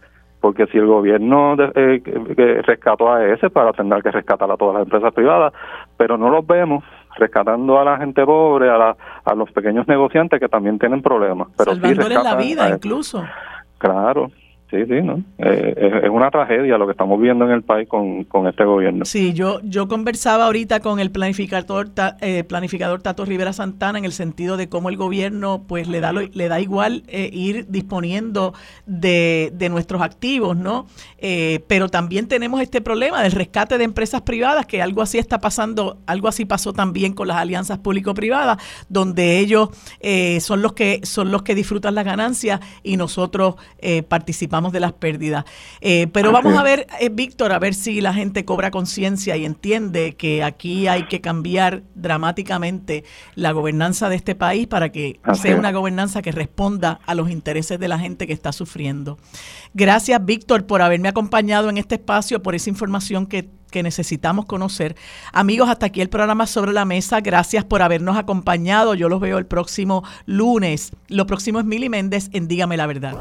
[0.41, 4.83] porque si el gobierno eh, rescató a ese para tener que rescatar a todas las
[4.83, 5.53] empresas privadas,
[5.95, 6.83] pero no los vemos
[7.17, 11.49] rescatando a la gente pobre, a, a los pequeños negociantes que también tienen problemas.
[11.57, 13.23] Pero Salvándoles la vida incluso.
[13.77, 14.31] Claro,
[14.71, 15.21] Sí, sí, ¿no?
[15.37, 19.03] Eh, es, una tragedia lo que estamos viendo en el país con, con este gobierno.
[19.03, 21.91] Sí, yo yo conversaba ahorita con el planificador
[22.21, 26.13] eh, planificador Tato Rivera Santana en el sentido de cómo el gobierno pues le da
[26.13, 28.53] le da igual eh, ir disponiendo
[28.85, 30.85] de, de, nuestros activos, ¿no?
[31.67, 35.99] pero también tenemos este problema del rescate de empresas privadas, que algo así está pasando,
[36.05, 38.57] algo así pasó también con las alianzas público-privadas,
[38.89, 39.69] donde ellos
[40.39, 43.55] son los que son los que disfrutan las ganancias y nosotros
[44.07, 45.45] participamos de las pérdidas.
[45.81, 49.45] Eh, pero vamos a ver, eh, Víctor, a ver si la gente cobra conciencia y
[49.45, 53.03] entiende que aquí hay que cambiar dramáticamente
[53.35, 57.79] la gobernanza de este país para que sea una gobernanza que responda a los intereses
[57.79, 59.17] de la gente que está sufriendo.
[59.73, 64.95] Gracias, Víctor, por haberme acompañado en este espacio, por esa información que que necesitamos conocer.
[65.33, 67.21] Amigos, hasta aquí el programa sobre la mesa.
[67.21, 68.93] Gracias por habernos acompañado.
[68.93, 70.91] Yo los veo el próximo lunes.
[71.07, 73.09] Lo próximo es Mili Méndez en Dígame la Verdad.